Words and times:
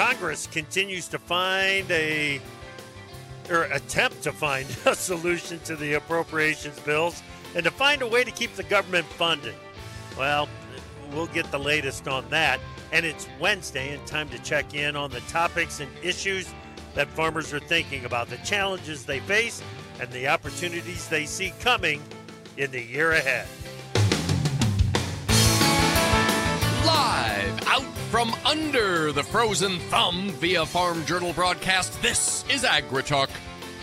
Congress 0.00 0.46
continues 0.46 1.08
to 1.08 1.18
find 1.18 1.90
a 1.90 2.40
or 3.50 3.64
attempt 3.64 4.22
to 4.22 4.32
find 4.32 4.66
a 4.86 4.94
solution 4.94 5.60
to 5.60 5.76
the 5.76 5.92
appropriations 5.92 6.80
bills 6.80 7.22
and 7.54 7.64
to 7.64 7.70
find 7.70 8.00
a 8.00 8.06
way 8.06 8.24
to 8.24 8.30
keep 8.30 8.50
the 8.54 8.62
government 8.62 9.04
funded. 9.04 9.54
Well, 10.16 10.48
we'll 11.12 11.26
get 11.26 11.50
the 11.50 11.58
latest 11.58 12.08
on 12.08 12.26
that. 12.30 12.60
And 12.92 13.04
it's 13.04 13.28
Wednesday 13.38 13.92
and 13.92 14.06
time 14.06 14.30
to 14.30 14.38
check 14.38 14.72
in 14.72 14.96
on 14.96 15.10
the 15.10 15.20
topics 15.28 15.80
and 15.80 15.90
issues 16.02 16.48
that 16.94 17.06
farmers 17.08 17.52
are 17.52 17.60
thinking 17.60 18.06
about, 18.06 18.30
the 18.30 18.38
challenges 18.38 19.04
they 19.04 19.20
face, 19.20 19.62
and 20.00 20.10
the 20.12 20.28
opportunities 20.28 21.08
they 21.08 21.26
see 21.26 21.52
coming 21.60 22.02
in 22.56 22.70
the 22.70 22.82
year 22.82 23.12
ahead. 23.12 23.46
Live 27.10 27.66
out 27.66 27.92
from 28.12 28.32
under 28.46 29.10
the 29.10 29.24
frozen 29.24 29.80
thumb 29.90 30.30
via 30.34 30.64
Farm 30.64 31.04
Journal 31.06 31.32
broadcast, 31.32 32.00
this 32.02 32.44
is 32.48 32.62
AgriTalk. 32.62 33.28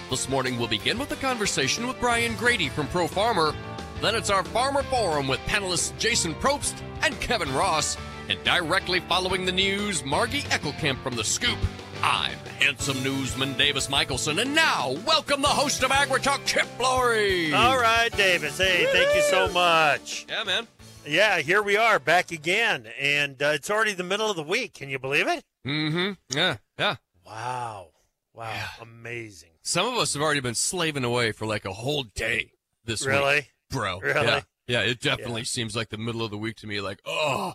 This 0.09 0.29
morning 0.29 0.57
we'll 0.57 0.69
begin 0.69 0.97
with 0.97 1.11
a 1.11 1.17
conversation 1.17 1.87
with 1.87 1.99
Brian 1.99 2.35
Grete 2.37 2.71
from 2.71 2.87
Pro 2.87 3.05
Farmer. 3.05 3.53
Then 3.99 4.15
it's 4.15 4.29
our 4.29 4.45
Farmer 4.45 4.81
Forum 4.83 5.27
with 5.27 5.41
panelists 5.41 5.91
Jason 5.97 6.35
Probst 6.35 6.81
and 7.03 7.19
Kevin 7.19 7.53
Ross. 7.53 7.97
And 8.29 8.41
directly 8.45 9.01
following 9.01 9.43
the 9.43 9.51
news, 9.51 10.05
Margie 10.05 10.43
Eckelkamp 10.43 11.03
from 11.03 11.17
The 11.17 11.25
Scoop. 11.25 11.59
I'm 12.01 12.37
handsome 12.61 13.03
newsman 13.03 13.57
Davis 13.57 13.89
Michaelsen, 13.89 14.39
and 14.39 14.55
now 14.55 14.95
welcome 15.05 15.41
the 15.41 15.49
host 15.49 15.83
of 15.83 15.91
AgriTalk, 15.91 16.45
Chip 16.45 16.65
Flory. 16.77 17.53
All 17.53 17.77
right, 17.77 18.09
Davis. 18.15 18.57
Hey, 18.57 18.87
thank 18.93 19.13
you 19.13 19.21
so 19.23 19.49
much. 19.51 20.25
Yeah, 20.29 20.45
man. 20.45 20.67
Yeah, 21.07 21.39
here 21.39 21.61
we 21.61 21.77
are 21.77 21.99
back 21.99 22.31
again, 22.31 22.87
and 22.99 23.41
uh, 23.41 23.51
it's 23.53 23.69
already 23.69 23.93
the 23.93 24.03
middle 24.03 24.29
of 24.29 24.35
the 24.35 24.43
week. 24.43 24.73
Can 24.73 24.89
you 24.89 24.99
believe 24.99 25.27
it? 25.27 25.43
Mm-hmm. 25.65 26.13
Yeah, 26.37 26.57
yeah. 26.77 26.95
Wow, 27.25 27.89
wow, 28.33 28.51
Yeah. 28.51 28.67
amazing. 28.81 29.51
Some 29.61 29.87
of 29.87 29.95
us 29.95 30.13
have 30.13 30.21
already 30.21 30.39
been 30.41 30.55
slaving 30.55 31.03
away 31.03 31.31
for 31.31 31.45
like 31.45 31.65
a 31.65 31.71
whole 31.73 32.03
day 32.03 32.51
this 32.85 33.01
week. 33.01 33.09
Really? 33.09 33.47
bro. 33.69 33.99
Really? 33.99 34.25
Yeah, 34.25 34.41
yeah 34.67 34.81
it 34.81 34.99
definitely 35.01 35.41
Yeah. 35.41 35.45
seems 35.45 35.75
like 35.75 35.89
the 35.89 35.97
middle 35.97 36.23
of 36.23 36.31
the 36.31 36.37
week 36.37 36.57
to 36.57 36.67
me. 36.67 36.81
Like, 36.81 36.99
oh, 37.05 37.53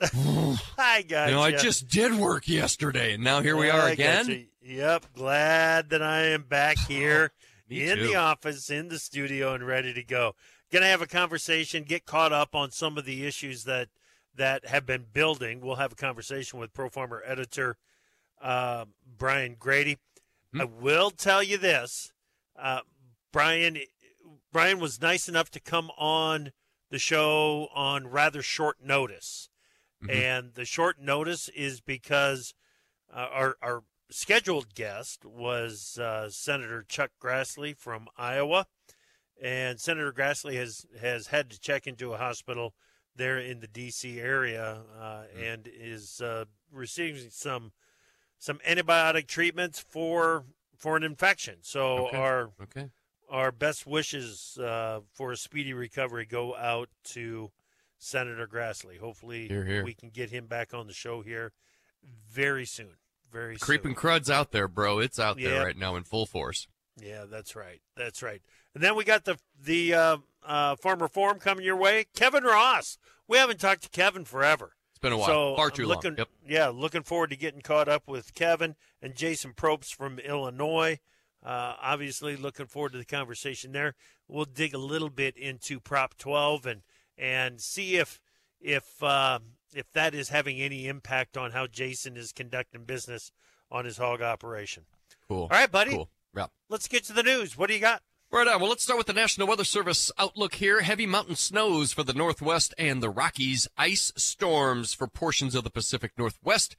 I 0.78 1.02
got 1.02 1.28
you 1.28 1.34
know, 1.34 1.42
I 1.42 1.52
just 1.52 1.88
did 1.88 2.14
work 2.14 2.48
yesterday, 2.48 3.14
and 3.14 3.22
now 3.22 3.42
here 3.42 3.56
we 3.56 3.70
are 3.70 3.88
again. 3.88 4.48
Yep, 4.62 5.06
glad 5.14 5.90
that 5.90 6.02
I 6.02 6.26
am 6.26 6.42
back 6.42 6.78
here 6.88 7.30
in 7.68 7.96
too. 7.96 8.06
the 8.08 8.16
office, 8.16 8.70
in 8.70 8.88
the 8.88 8.98
studio, 8.98 9.54
and 9.54 9.64
ready 9.66 9.92
to 9.94 10.02
go. 10.02 10.34
Gonna 10.70 10.86
have 10.86 11.00
a 11.02 11.06
conversation, 11.06 11.82
get 11.84 12.04
caught 12.04 12.32
up 12.32 12.54
on 12.54 12.70
some 12.70 12.98
of 12.98 13.04
the 13.06 13.26
issues 13.26 13.64
that 13.64 13.88
that 14.34 14.66
have 14.66 14.84
been 14.86 15.06
building. 15.12 15.60
We'll 15.60 15.76
have 15.76 15.92
a 15.92 15.96
conversation 15.96 16.58
with 16.58 16.72
Pro 16.74 16.88
Farmer 16.88 17.22
editor 17.26 17.76
uh, 18.40 18.84
Brian 19.16 19.56
Grete. 19.58 19.98
Hmm. 20.52 20.60
I 20.60 20.64
will 20.64 21.10
tell 21.10 21.42
you 21.42 21.58
this, 21.58 22.12
uh, 22.56 22.80
Brian. 23.32 23.78
Brian 24.52 24.78
was 24.78 25.00
nice 25.00 25.28
enough 25.28 25.50
to 25.52 25.60
come 25.60 25.90
on 25.98 26.52
the 26.90 26.98
show 26.98 27.68
on 27.74 28.06
rather 28.06 28.40
short 28.42 28.76
notice, 28.82 29.50
Mhm. 30.02 30.14
and 30.14 30.54
the 30.54 30.64
short 30.64 30.98
notice 31.00 31.48
is 31.50 31.80
because 31.80 32.54
uh, 33.12 33.28
our 33.30 33.56
our 33.62 33.84
scheduled 34.10 34.74
guest 34.74 35.24
was 35.24 35.98
uh, 35.98 36.30
Senator 36.30 36.82
Chuck 36.88 37.10
Grassley 37.20 37.76
from 37.76 38.08
Iowa, 38.16 38.66
and 39.42 39.78
Senator 39.80 40.12
Grassley 40.12 40.54
has 40.54 40.86
has 41.00 41.28
had 41.28 41.50
to 41.50 41.60
check 41.60 41.86
into 41.86 42.12
a 42.12 42.18
hospital 42.18 42.74
there 43.16 43.38
in 43.38 43.60
the 43.60 43.66
D.C. 43.66 44.20
area 44.20 44.82
uh, 44.98 45.22
and 45.36 45.68
is 45.72 46.20
uh, 46.20 46.44
receiving 46.72 47.30
some 47.30 47.72
some 48.38 48.58
antibiotic 48.66 49.26
treatments 49.26 49.78
for 49.80 50.44
for 50.76 50.96
an 50.96 51.02
infection. 51.02 51.56
So 51.62 52.06
Okay. 52.06 52.16
our 52.16 52.50
Okay. 52.62 52.90
our 53.28 53.52
best 53.52 53.86
wishes 53.86 54.56
uh, 54.58 55.00
for 55.12 55.32
a 55.32 55.36
speedy 55.36 55.72
recovery 55.72 56.24
go 56.26 56.54
out 56.56 56.88
to 57.04 57.50
Senator 57.98 58.46
Grassley. 58.46 58.98
Hopefully, 58.98 59.48
Hear, 59.48 59.64
hear. 59.64 59.84
we 59.84 59.92
can 59.94 60.10
get 60.10 60.30
him 60.30 60.46
back 60.46 60.72
on 60.72 60.86
the 60.86 60.92
show 60.94 61.20
here 61.22 61.52
very 62.30 62.64
soon. 62.64 62.94
Very 63.30 63.56
Creeping 63.58 63.90
soon. 63.90 63.96
crud's 63.96 64.30
out 64.30 64.52
there, 64.52 64.68
bro. 64.68 65.00
It's 65.00 65.18
out 65.18 65.36
there 65.36 65.64
right 65.64 65.76
now 65.76 65.96
in 65.96 66.04
full 66.04 66.24
force. 66.24 66.66
Yeah, 67.02 67.24
that's 67.30 67.54
right. 67.54 67.80
That's 67.96 68.22
right. 68.22 68.42
And 68.74 68.82
then 68.82 68.96
we 68.96 69.04
got 69.04 69.24
the 69.24 69.38
the 69.62 69.94
uh, 69.94 70.16
uh, 70.44 70.76
farmer 70.76 71.08
forum 71.08 71.38
coming 71.38 71.64
your 71.64 71.76
way. 71.76 72.06
Kevin 72.14 72.44
Ross. 72.44 72.98
We 73.26 73.36
haven't 73.36 73.60
talked 73.60 73.82
to 73.82 73.88
Kevin 73.90 74.24
forever. 74.24 74.72
It's 74.90 74.98
been 74.98 75.12
a 75.12 75.18
while, 75.18 75.26
So 75.26 75.56
far 75.56 75.70
too 75.70 75.86
looking, 75.86 76.12
long. 76.12 76.18
Yep. 76.18 76.28
Yeah, 76.48 76.68
looking 76.68 77.02
forward 77.02 77.30
to 77.30 77.36
getting 77.36 77.60
caught 77.60 77.88
up 77.88 78.08
with 78.08 78.34
Kevin 78.34 78.74
and 79.02 79.14
Jason 79.14 79.52
Probst 79.52 79.94
from 79.94 80.18
Illinois. 80.18 80.98
Uh, 81.44 81.74
obviously, 81.80 82.36
looking 82.36 82.66
forward 82.66 82.92
to 82.92 82.98
the 82.98 83.04
conversation 83.04 83.72
there. 83.72 83.94
We'll 84.26 84.44
dig 84.44 84.74
a 84.74 84.78
little 84.78 85.10
bit 85.10 85.36
into 85.36 85.78
Prop 85.78 86.16
12 86.18 86.66
and 86.66 86.82
and 87.16 87.60
see 87.60 87.96
if 87.96 88.20
if 88.60 89.02
uh, 89.02 89.38
if 89.74 89.92
that 89.92 90.14
is 90.14 90.30
having 90.30 90.60
any 90.60 90.88
impact 90.88 91.36
on 91.36 91.52
how 91.52 91.66
Jason 91.66 92.16
is 92.16 92.32
conducting 92.32 92.84
business 92.84 93.30
on 93.70 93.84
his 93.84 93.98
hog 93.98 94.22
operation. 94.22 94.84
Cool. 95.28 95.42
All 95.42 95.48
right, 95.48 95.70
buddy. 95.70 95.92
Cool. 95.92 96.10
Yeah. 96.36 96.46
Let's 96.68 96.88
get 96.88 97.04
to 97.04 97.12
the 97.12 97.22
news. 97.22 97.56
What 97.56 97.68
do 97.68 97.74
you 97.74 97.80
got? 97.80 98.02
Right 98.30 98.46
on. 98.46 98.60
Well, 98.60 98.68
let's 98.68 98.82
start 98.82 98.98
with 98.98 99.06
the 99.06 99.12
National 99.14 99.46
Weather 99.48 99.64
Service 99.64 100.12
outlook 100.18 100.56
here. 100.56 100.82
Heavy 100.82 101.06
mountain 101.06 101.34
snows 101.36 101.92
for 101.92 102.02
the 102.02 102.12
Northwest 102.12 102.74
and 102.76 103.02
the 103.02 103.08
Rockies. 103.08 103.66
Ice 103.78 104.12
storms 104.16 104.92
for 104.92 105.06
portions 105.06 105.54
of 105.54 105.64
the 105.64 105.70
Pacific 105.70 106.12
Northwest. 106.18 106.76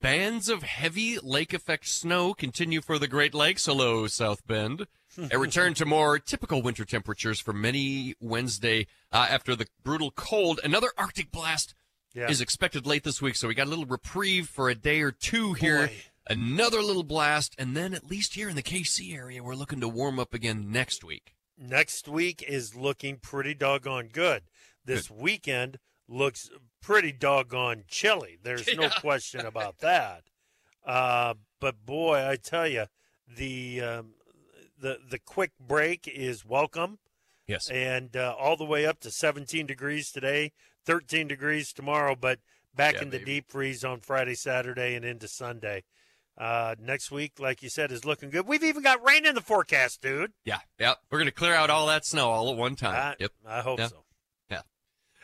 Bands 0.00 0.48
of 0.48 0.62
heavy 0.62 1.18
lake 1.20 1.52
effect 1.52 1.88
snow 1.88 2.34
continue 2.34 2.80
for 2.80 2.98
the 2.98 3.08
Great 3.08 3.34
Lakes. 3.34 3.66
Hello, 3.66 4.06
South 4.06 4.46
Bend. 4.46 4.86
A 5.30 5.38
return 5.38 5.74
to 5.74 5.84
more 5.84 6.18
typical 6.18 6.62
winter 6.62 6.84
temperatures 6.84 7.38
for 7.40 7.52
many 7.52 8.14
Wednesday 8.20 8.86
uh, 9.12 9.26
after 9.28 9.54
the 9.54 9.66
brutal 9.84 10.10
cold. 10.12 10.58
Another 10.64 10.88
Arctic 10.96 11.30
blast 11.30 11.74
Yeah. 12.14 12.30
is 12.30 12.40
expected 12.40 12.86
late 12.86 13.04
this 13.04 13.20
week, 13.20 13.36
so 13.36 13.46
we 13.48 13.54
got 13.54 13.66
a 13.66 13.70
little 13.70 13.84
reprieve 13.86 14.48
for 14.48 14.68
a 14.70 14.74
day 14.74 15.00
or 15.02 15.10
two 15.12 15.52
here. 15.52 15.88
Boy. 15.88 15.92
Another 16.32 16.80
little 16.82 17.02
blast, 17.02 17.54
and 17.58 17.76
then 17.76 17.92
at 17.94 18.06
least 18.10 18.34
here 18.34 18.48
in 18.48 18.56
the 18.56 18.62
KC 18.62 19.14
area, 19.14 19.42
we're 19.42 19.54
looking 19.54 19.80
to 19.80 19.88
warm 19.88 20.18
up 20.18 20.32
again 20.34 20.70
next 20.70 21.04
week. 21.04 21.34
next 21.58 22.08
week 22.08 22.42
is 22.46 22.74
looking 22.74 23.18
pretty 23.18 23.54
doggone 23.54 24.08
good. 24.12 24.44
This 24.84 25.10
weekend 25.10 25.78
looks 26.08 26.48
pretty 26.80 27.12
doggone 27.12 27.84
chilly. 27.86 28.38
There's 28.42 28.68
no 28.74 28.88
question 29.00 29.44
about 29.46 29.78
that. 29.78 30.22
Uh, 30.84 31.34
but 31.60 31.84
boy, 31.84 32.26
I 32.28 32.36
tell 32.36 32.66
you, 32.66 32.86
the 33.28 33.80
um, 33.82 34.14
the 34.80 34.98
the 35.08 35.18
quick 35.20 35.52
break 35.60 36.08
is 36.08 36.44
welcome, 36.44 36.98
Yes. 37.46 37.68
and 37.70 38.16
uh, 38.16 38.34
all 38.38 38.56
the 38.56 38.64
way 38.64 38.84
up 38.86 38.98
to 39.00 39.10
17 39.10 39.66
degrees 39.66 40.10
today, 40.10 40.52
13 40.86 41.28
degrees 41.28 41.72
tomorrow, 41.72 42.16
but 42.16 42.40
back 42.74 42.94
Yeah, 42.94 43.02
in 43.02 43.10
the 43.10 43.18
baby. 43.18 43.34
deep 43.34 43.50
freeze 43.50 43.84
on 43.84 44.00
Friday, 44.00 44.34
Saturday, 44.34 44.94
and 44.96 45.04
into 45.04 45.28
Sunday. 45.28 45.84
Uh, 46.38 46.74
next 46.80 47.10
week, 47.10 47.32
like 47.38 47.62
you 47.62 47.68
said, 47.68 47.92
is 47.92 48.04
looking 48.04 48.30
good. 48.30 48.46
We've 48.46 48.64
even 48.64 48.82
got 48.82 49.06
rain 49.06 49.26
in 49.26 49.34
the 49.34 49.40
forecast, 49.42 50.00
dude. 50.00 50.32
Yeah. 50.44 50.58
Yeah. 50.78 50.94
We're 51.10 51.18
going 51.18 51.26
to 51.26 51.32
clear 51.34 51.54
out 51.54 51.70
all 51.70 51.86
that 51.88 52.06
snow 52.06 52.30
all 52.30 52.50
at 52.50 52.56
one 52.56 52.74
time. 52.74 52.94
I, 52.94 53.14
yep. 53.18 53.32
I 53.46 53.60
hope 53.60 53.78
Yeah. 53.78 53.88
so. 53.88 54.04
Yeah. 54.50 54.62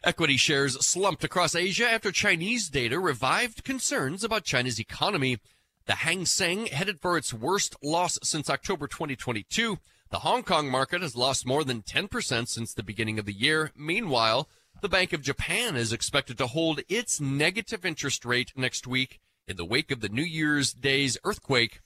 Equity 0.04 0.36
shares 0.36 0.74
slumped 0.86 1.24
across 1.24 1.54
Asia 1.54 1.88
after 1.90 2.12
Chinese 2.12 2.68
data 2.68 3.00
revived 3.00 3.64
concerns 3.64 4.22
about 4.22 4.44
China's 4.44 4.78
economy. 4.78 5.38
The 5.86 5.94
Hang 5.96 6.26
Seng 6.26 6.66
headed 6.66 7.00
for 7.00 7.16
its 7.16 7.32
worst 7.32 7.74
loss 7.82 8.18
since 8.22 8.50
October 8.50 8.86
2022. 8.86 9.78
The 10.10 10.18
Hong 10.18 10.42
Kong 10.42 10.70
market 10.70 11.00
has 11.00 11.16
lost 11.16 11.46
more 11.46 11.64
than 11.64 11.82
10% 11.82 12.48
since 12.48 12.74
the 12.74 12.82
beginning 12.82 13.18
of 13.18 13.24
the 13.24 13.32
year. 13.32 13.72
Meanwhile, 13.74 14.48
the 14.82 14.88
Bank 14.88 15.14
of 15.14 15.22
Japan 15.22 15.74
is 15.74 15.92
expected 15.92 16.36
to 16.38 16.46
hold 16.48 16.80
its 16.88 17.18
negative 17.20 17.84
interest 17.86 18.26
rate 18.26 18.52
next 18.54 18.86
week 18.86 19.18
in 19.48 19.56
the 19.56 19.64
wake 19.64 19.90
of 19.90 20.00
the 20.00 20.10
New 20.10 20.22
Year's 20.22 20.72
Day's 20.72 21.16
earthquake. 21.24 21.80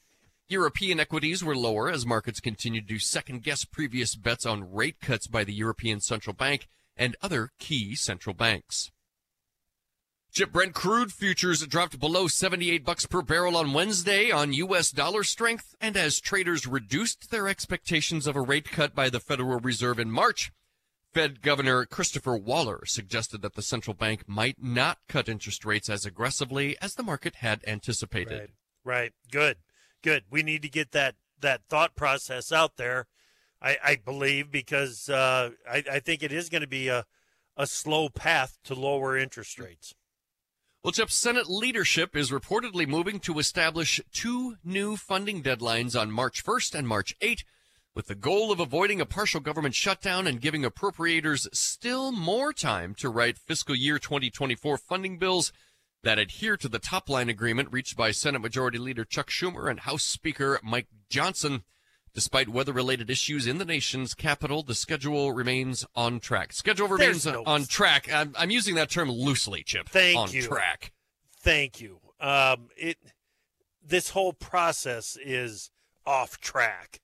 European 0.48 0.98
equities 0.98 1.44
were 1.44 1.56
lower 1.56 1.88
as 1.88 2.04
markets 2.04 2.40
continued 2.40 2.88
to 2.88 2.98
second 2.98 3.42
guess 3.42 3.64
previous 3.64 4.16
bets 4.16 4.44
on 4.44 4.74
rate 4.74 5.00
cuts 5.00 5.28
by 5.28 5.44
the 5.44 5.54
European 5.54 6.00
Central 6.00 6.34
Bank 6.34 6.68
and 6.96 7.16
other 7.22 7.50
key 7.58 7.94
central 7.94 8.34
banks. 8.34 8.90
Chip 10.32 10.50
Brent 10.50 10.74
crude 10.74 11.12
futures 11.12 11.66
dropped 11.66 12.00
below 12.00 12.26
78 12.26 12.84
bucks 12.84 13.06
per 13.06 13.22
barrel 13.22 13.56
on 13.56 13.74
Wednesday 13.74 14.30
on 14.30 14.52
US 14.54 14.90
dollar 14.90 15.22
strength 15.22 15.74
and 15.80 15.96
as 15.96 16.20
traders 16.20 16.66
reduced 16.66 17.30
their 17.30 17.48
expectations 17.48 18.26
of 18.26 18.34
a 18.34 18.40
rate 18.40 18.70
cut 18.70 18.94
by 18.94 19.08
the 19.08 19.20
Federal 19.20 19.60
Reserve 19.60 19.98
in 19.98 20.10
March. 20.10 20.50
Fed 21.12 21.42
Governor 21.42 21.84
Christopher 21.84 22.36
Waller 22.36 22.84
suggested 22.86 23.42
that 23.42 23.54
the 23.54 23.62
central 23.62 23.94
bank 23.94 24.24
might 24.26 24.56
not 24.62 24.98
cut 25.08 25.28
interest 25.28 25.64
rates 25.64 25.90
as 25.90 26.06
aggressively 26.06 26.76
as 26.80 26.94
the 26.94 27.02
market 27.02 27.36
had 27.36 27.62
anticipated. 27.66 28.40
Right. 28.40 28.50
Right. 28.84 29.12
Good. 29.30 29.58
Good. 30.02 30.24
We 30.30 30.42
need 30.42 30.62
to 30.62 30.68
get 30.68 30.92
that 30.92 31.16
that 31.40 31.62
thought 31.68 31.94
process 31.94 32.52
out 32.52 32.76
there. 32.76 33.06
I, 33.60 33.76
I 33.84 33.96
believe 33.96 34.50
because 34.50 35.08
uh, 35.08 35.50
I, 35.70 35.84
I 35.90 35.98
think 36.00 36.22
it 36.22 36.32
is 36.32 36.48
going 36.48 36.62
to 36.62 36.68
be 36.68 36.88
a 36.88 37.04
a 37.56 37.66
slow 37.66 38.08
path 38.08 38.58
to 38.64 38.74
lower 38.74 39.16
interest 39.16 39.58
rates. 39.58 39.94
Well, 40.82 40.92
Chip, 40.92 41.10
Senate 41.10 41.48
leadership 41.48 42.16
is 42.16 42.32
reportedly 42.32 42.88
moving 42.88 43.20
to 43.20 43.38
establish 43.38 44.00
two 44.12 44.56
new 44.64 44.96
funding 44.96 45.42
deadlines 45.42 45.98
on 45.98 46.10
March 46.10 46.44
1st 46.44 46.74
and 46.74 46.88
March 46.88 47.14
8th, 47.20 47.44
with 47.94 48.06
the 48.06 48.14
goal 48.14 48.50
of 48.50 48.60
avoiding 48.60 49.00
a 49.00 49.06
partial 49.06 49.40
government 49.40 49.74
shutdown 49.74 50.26
and 50.26 50.40
giving 50.40 50.62
appropriators 50.62 51.46
still 51.54 52.12
more 52.12 52.52
time 52.52 52.94
to 52.94 53.08
write 53.08 53.38
fiscal 53.38 53.74
year 53.74 53.98
2024 53.98 54.78
funding 54.78 55.18
bills 55.18 55.52
that 56.02 56.18
adhere 56.18 56.56
to 56.56 56.68
the 56.68 56.78
top 56.78 57.08
line 57.08 57.28
agreement 57.28 57.68
reached 57.70 57.96
by 57.96 58.10
Senate 58.10 58.40
Majority 58.40 58.78
Leader 58.78 59.04
Chuck 59.04 59.28
Schumer 59.30 59.70
and 59.70 59.80
House 59.80 60.02
Speaker 60.02 60.58
Mike 60.62 60.88
Johnson. 61.08 61.64
Despite 62.14 62.50
weather 62.50 62.74
related 62.74 63.08
issues 63.08 63.46
in 63.46 63.56
the 63.56 63.64
nation's 63.64 64.12
capital, 64.12 64.62
the 64.62 64.74
schedule 64.74 65.32
remains 65.32 65.86
on 65.94 66.20
track. 66.20 66.52
Schedule 66.52 66.88
remains 66.88 67.24
no... 67.24 67.42
on 67.46 67.64
track. 67.64 68.12
I'm, 68.12 68.34
I'm, 68.36 68.50
using 68.50 68.74
that 68.74 68.90
term 68.90 69.10
loosely, 69.10 69.62
Chip. 69.62 69.88
Thank 69.88 70.18
on 70.18 70.30
you. 70.30 70.42
track. 70.42 70.92
Thank 71.40 71.80
you. 71.80 72.00
Um, 72.20 72.68
it 72.76 72.98
this 73.82 74.10
whole 74.10 74.34
process 74.34 75.16
is 75.24 75.70
off 76.04 76.38
track, 76.38 77.00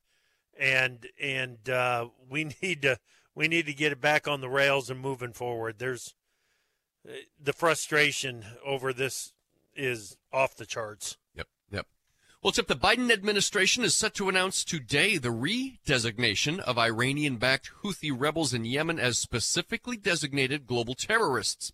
and 0.58 1.06
and 1.20 1.68
uh, 1.68 2.08
we 2.30 2.52
need 2.62 2.82
to 2.82 2.98
we 3.34 3.48
need 3.48 3.66
to 3.66 3.74
get 3.74 3.92
it 3.92 4.00
back 4.00 4.26
on 4.26 4.40
the 4.40 4.48
rails 4.48 4.90
and 4.90 5.00
moving 5.00 5.32
forward. 5.32 5.78
There's 5.78 6.14
uh, 7.08 7.12
the 7.40 7.52
frustration 7.52 8.44
over 8.64 8.92
this 8.92 9.32
is 9.74 10.16
off 10.32 10.56
the 10.56 10.66
charts. 10.66 11.16
Yep. 11.34 11.46
Yep. 11.70 11.86
Well, 12.42 12.52
Chip, 12.52 12.66
the 12.66 12.74
Biden 12.74 13.12
administration 13.12 13.84
is 13.84 13.96
set 13.96 14.14
to 14.14 14.28
announce 14.28 14.64
today 14.64 15.16
the 15.16 15.28
redesignation 15.28 16.58
of 16.58 16.76
Iranian 16.76 17.36
backed 17.36 17.70
Houthi 17.82 18.12
rebels 18.14 18.52
in 18.52 18.64
Yemen 18.64 18.98
as 18.98 19.18
specifically 19.18 19.96
designated 19.96 20.66
global 20.66 20.94
terrorists. 20.94 21.72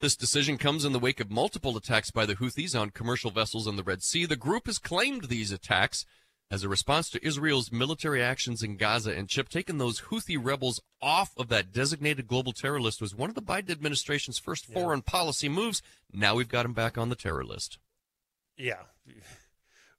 This 0.00 0.16
decision 0.16 0.58
comes 0.58 0.84
in 0.84 0.92
the 0.92 0.98
wake 0.98 1.20
of 1.20 1.30
multiple 1.30 1.74
attacks 1.76 2.10
by 2.10 2.26
the 2.26 2.34
Houthis 2.34 2.78
on 2.78 2.90
commercial 2.90 3.30
vessels 3.30 3.66
in 3.66 3.76
the 3.76 3.82
Red 3.82 4.02
Sea. 4.02 4.26
The 4.26 4.36
group 4.36 4.66
has 4.66 4.78
claimed 4.78 5.24
these 5.24 5.50
attacks 5.50 6.04
as 6.50 6.62
a 6.62 6.68
response 6.68 7.10
to 7.10 7.26
Israel's 7.26 7.72
military 7.72 8.22
actions 8.22 8.62
in 8.62 8.76
Gaza. 8.76 9.12
And 9.12 9.28
Chip, 9.28 9.48
taking 9.48 9.78
those 9.78 10.02
Houthi 10.02 10.38
rebels 10.40 10.80
off 11.02 11.32
of 11.36 11.48
that 11.48 11.72
designated 11.72 12.26
global 12.26 12.52
terror 12.52 12.80
list 12.80 13.00
was 13.00 13.14
one 13.14 13.28
of 13.28 13.34
the 13.34 13.42
Biden 13.42 13.70
administration's 13.70 14.38
first 14.38 14.66
foreign 14.66 15.02
policy 15.02 15.48
moves. 15.48 15.82
Now 16.12 16.34
we've 16.34 16.48
got 16.48 16.62
them 16.62 16.72
back 16.72 16.96
on 16.96 17.08
the 17.08 17.16
terror 17.16 17.44
list. 17.44 17.78
Yeah 18.56 18.82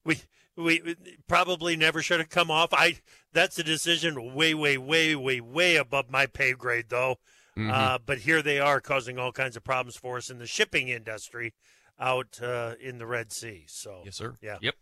we 0.08 0.22
we 0.56 0.96
probably 1.28 1.76
never 1.76 2.02
should 2.02 2.20
have 2.20 2.30
come 2.30 2.50
off. 2.50 2.70
I 2.74 2.98
that's 3.34 3.60
a 3.60 3.64
decision 3.64 4.34
way, 4.34 4.56
way, 4.56 4.78
way, 4.78 5.16
way, 5.16 5.40
way 5.40 5.76
above 5.76 6.10
my 6.10 6.26
pay 6.26 6.54
grade, 6.54 6.86
though. 6.90 7.18
Mm-hmm. 7.56 7.70
Uh, 7.72 7.98
but 8.04 8.20
here 8.20 8.42
they 8.42 8.60
are 8.60 8.80
causing 8.82 9.20
all 9.20 9.32
kinds 9.32 9.56
of 9.56 9.64
problems 9.64 9.98
for 9.98 10.18
us 10.18 10.30
in 10.30 10.40
the 10.40 10.48
shipping 10.48 10.88
industry 10.90 11.54
out 12.00 12.40
uh, 12.42 12.74
in 12.80 12.98
the 12.98 13.06
Red 13.06 13.32
Sea. 13.32 13.66
So 13.68 14.02
yes, 14.06 14.16
sir. 14.16 14.36
Yeah. 14.42 14.58
Yep. 14.62 14.76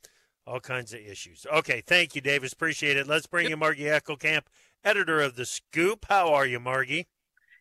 All 0.48 0.60
kinds 0.60 0.94
of 0.94 1.00
issues. 1.00 1.46
Okay, 1.52 1.82
thank 1.86 2.16
you, 2.16 2.22
Davis. 2.22 2.54
Appreciate 2.54 2.98
it. 2.98 3.08
Let's 3.08 3.26
bring 3.26 3.46
yep. 3.46 3.54
in 3.54 3.60
Margie 3.60 3.84
Eckelkamp, 3.84 4.44
editor 4.84 5.20
of 5.20 5.36
the 5.36 5.46
Scoop. 5.46 6.06
How 6.08 6.32
are 6.34 6.46
you, 6.46 6.60
Margie? 6.60 7.08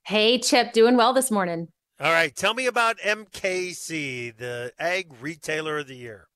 Hey, 0.05 0.39
Chip. 0.39 0.75
Doing 0.75 0.97
well 0.97 1.15
this 1.15 1.31
morning. 1.31 1.69
All 1.99 2.13
right. 2.13 2.35
Tell 2.37 2.53
me 2.53 2.67
about 2.67 2.99
MKC, 2.99 4.37
the 4.37 4.73
Ag 4.79 5.15
Retailer 5.19 5.79
of 5.79 5.87
the 5.87 5.97
Year. 5.97 6.29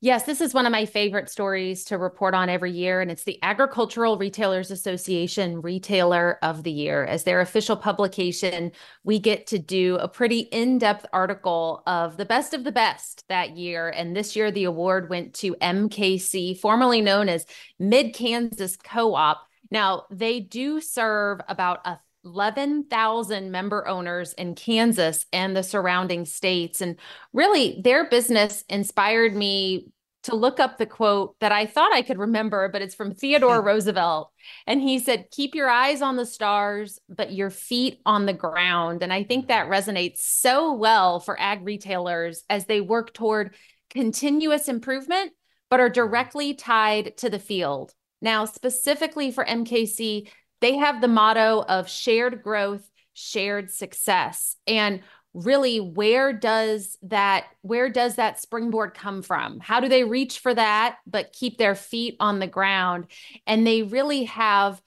Yes, 0.00 0.24
this 0.24 0.40
is 0.40 0.54
one 0.54 0.66
of 0.66 0.72
my 0.72 0.84
favorite 0.84 1.28
stories 1.28 1.84
to 1.84 1.98
report 1.98 2.34
on 2.34 2.48
every 2.48 2.70
year, 2.70 3.00
and 3.00 3.10
it's 3.10 3.24
the 3.24 3.38
Agricultural 3.42 4.18
Retailers 4.18 4.70
Association 4.70 5.60
Retailer 5.60 6.38
of 6.42 6.62
the 6.62 6.70
Year. 6.70 7.04
As 7.04 7.24
their 7.24 7.40
official 7.40 7.76
publication, 7.76 8.72
we 9.04 9.18
get 9.18 9.46
to 9.48 9.58
do 9.58 9.96
a 9.96 10.08
pretty 10.08 10.40
in 10.40 10.78
depth 10.78 11.06
article 11.12 11.82
of 11.86 12.16
the 12.16 12.24
best 12.24 12.54
of 12.54 12.64
the 12.64 12.72
best 12.72 13.24
that 13.28 13.56
year. 13.56 13.88
And 13.88 14.16
this 14.16 14.36
year, 14.36 14.50
the 14.50 14.64
award 14.64 15.10
went 15.10 15.34
to 15.34 15.54
MKC, 15.56 16.58
formerly 16.58 17.00
known 17.00 17.28
as 17.28 17.46
Mid 17.78 18.14
Kansas 18.14 18.76
Co 18.76 19.14
op. 19.14 19.46
Now, 19.70 20.04
they 20.10 20.40
do 20.40 20.80
serve 20.80 21.40
about 21.48 21.86
a 21.86 21.98
11,000 22.28 23.50
member 23.50 23.86
owners 23.88 24.32
in 24.34 24.54
Kansas 24.54 25.26
and 25.32 25.56
the 25.56 25.62
surrounding 25.62 26.24
states. 26.24 26.80
And 26.80 26.98
really, 27.32 27.80
their 27.82 28.08
business 28.08 28.64
inspired 28.68 29.34
me 29.34 29.88
to 30.24 30.36
look 30.36 30.60
up 30.60 30.76
the 30.76 30.86
quote 30.86 31.36
that 31.40 31.52
I 31.52 31.64
thought 31.64 31.94
I 31.94 32.02
could 32.02 32.18
remember, 32.18 32.68
but 32.68 32.82
it's 32.82 32.94
from 32.94 33.14
Theodore 33.14 33.60
hmm. 33.60 33.66
Roosevelt. 33.66 34.30
And 34.66 34.80
he 34.80 34.98
said, 34.98 35.30
Keep 35.30 35.54
your 35.54 35.70
eyes 35.70 36.02
on 36.02 36.16
the 36.16 36.26
stars, 36.26 36.98
but 37.08 37.32
your 37.32 37.50
feet 37.50 38.00
on 38.04 38.26
the 38.26 38.32
ground. 38.32 39.02
And 39.02 39.12
I 39.12 39.24
think 39.24 39.48
that 39.48 39.66
hmm. 39.66 39.72
resonates 39.72 40.18
so 40.18 40.74
well 40.74 41.20
for 41.20 41.40
ag 41.40 41.64
retailers 41.64 42.44
as 42.50 42.66
they 42.66 42.80
work 42.80 43.14
toward 43.14 43.54
continuous 43.90 44.68
improvement, 44.68 45.32
but 45.70 45.80
are 45.80 45.88
hmm. 45.88 45.94
directly 45.94 46.54
tied 46.54 47.16
to 47.18 47.30
the 47.30 47.38
field. 47.38 47.92
Now, 48.20 48.44
specifically 48.44 49.30
for 49.30 49.44
MKC, 49.44 50.28
they 50.60 50.76
have 50.76 51.00
the 51.00 51.08
motto 51.08 51.64
of 51.68 51.88
shared 51.88 52.42
growth, 52.42 52.88
shared 53.14 53.70
success. 53.70 54.56
And 54.66 55.02
really 55.34 55.78
where 55.78 56.32
does 56.32 56.96
that 57.02 57.44
where 57.62 57.88
does 57.88 58.16
that 58.16 58.40
springboard 58.40 58.94
come 58.94 59.22
from 59.22 59.60
how 59.60 59.78
do 59.78 59.88
they 59.88 60.02
reach 60.02 60.38
for 60.38 60.54
that 60.54 60.96
but 61.06 61.32
keep 61.32 61.58
their 61.58 61.74
feet 61.74 62.16
on 62.18 62.38
the 62.38 62.46
ground 62.46 63.06
and 63.46 63.66
they 63.66 63.82
really 63.82 64.24
have 64.24 64.80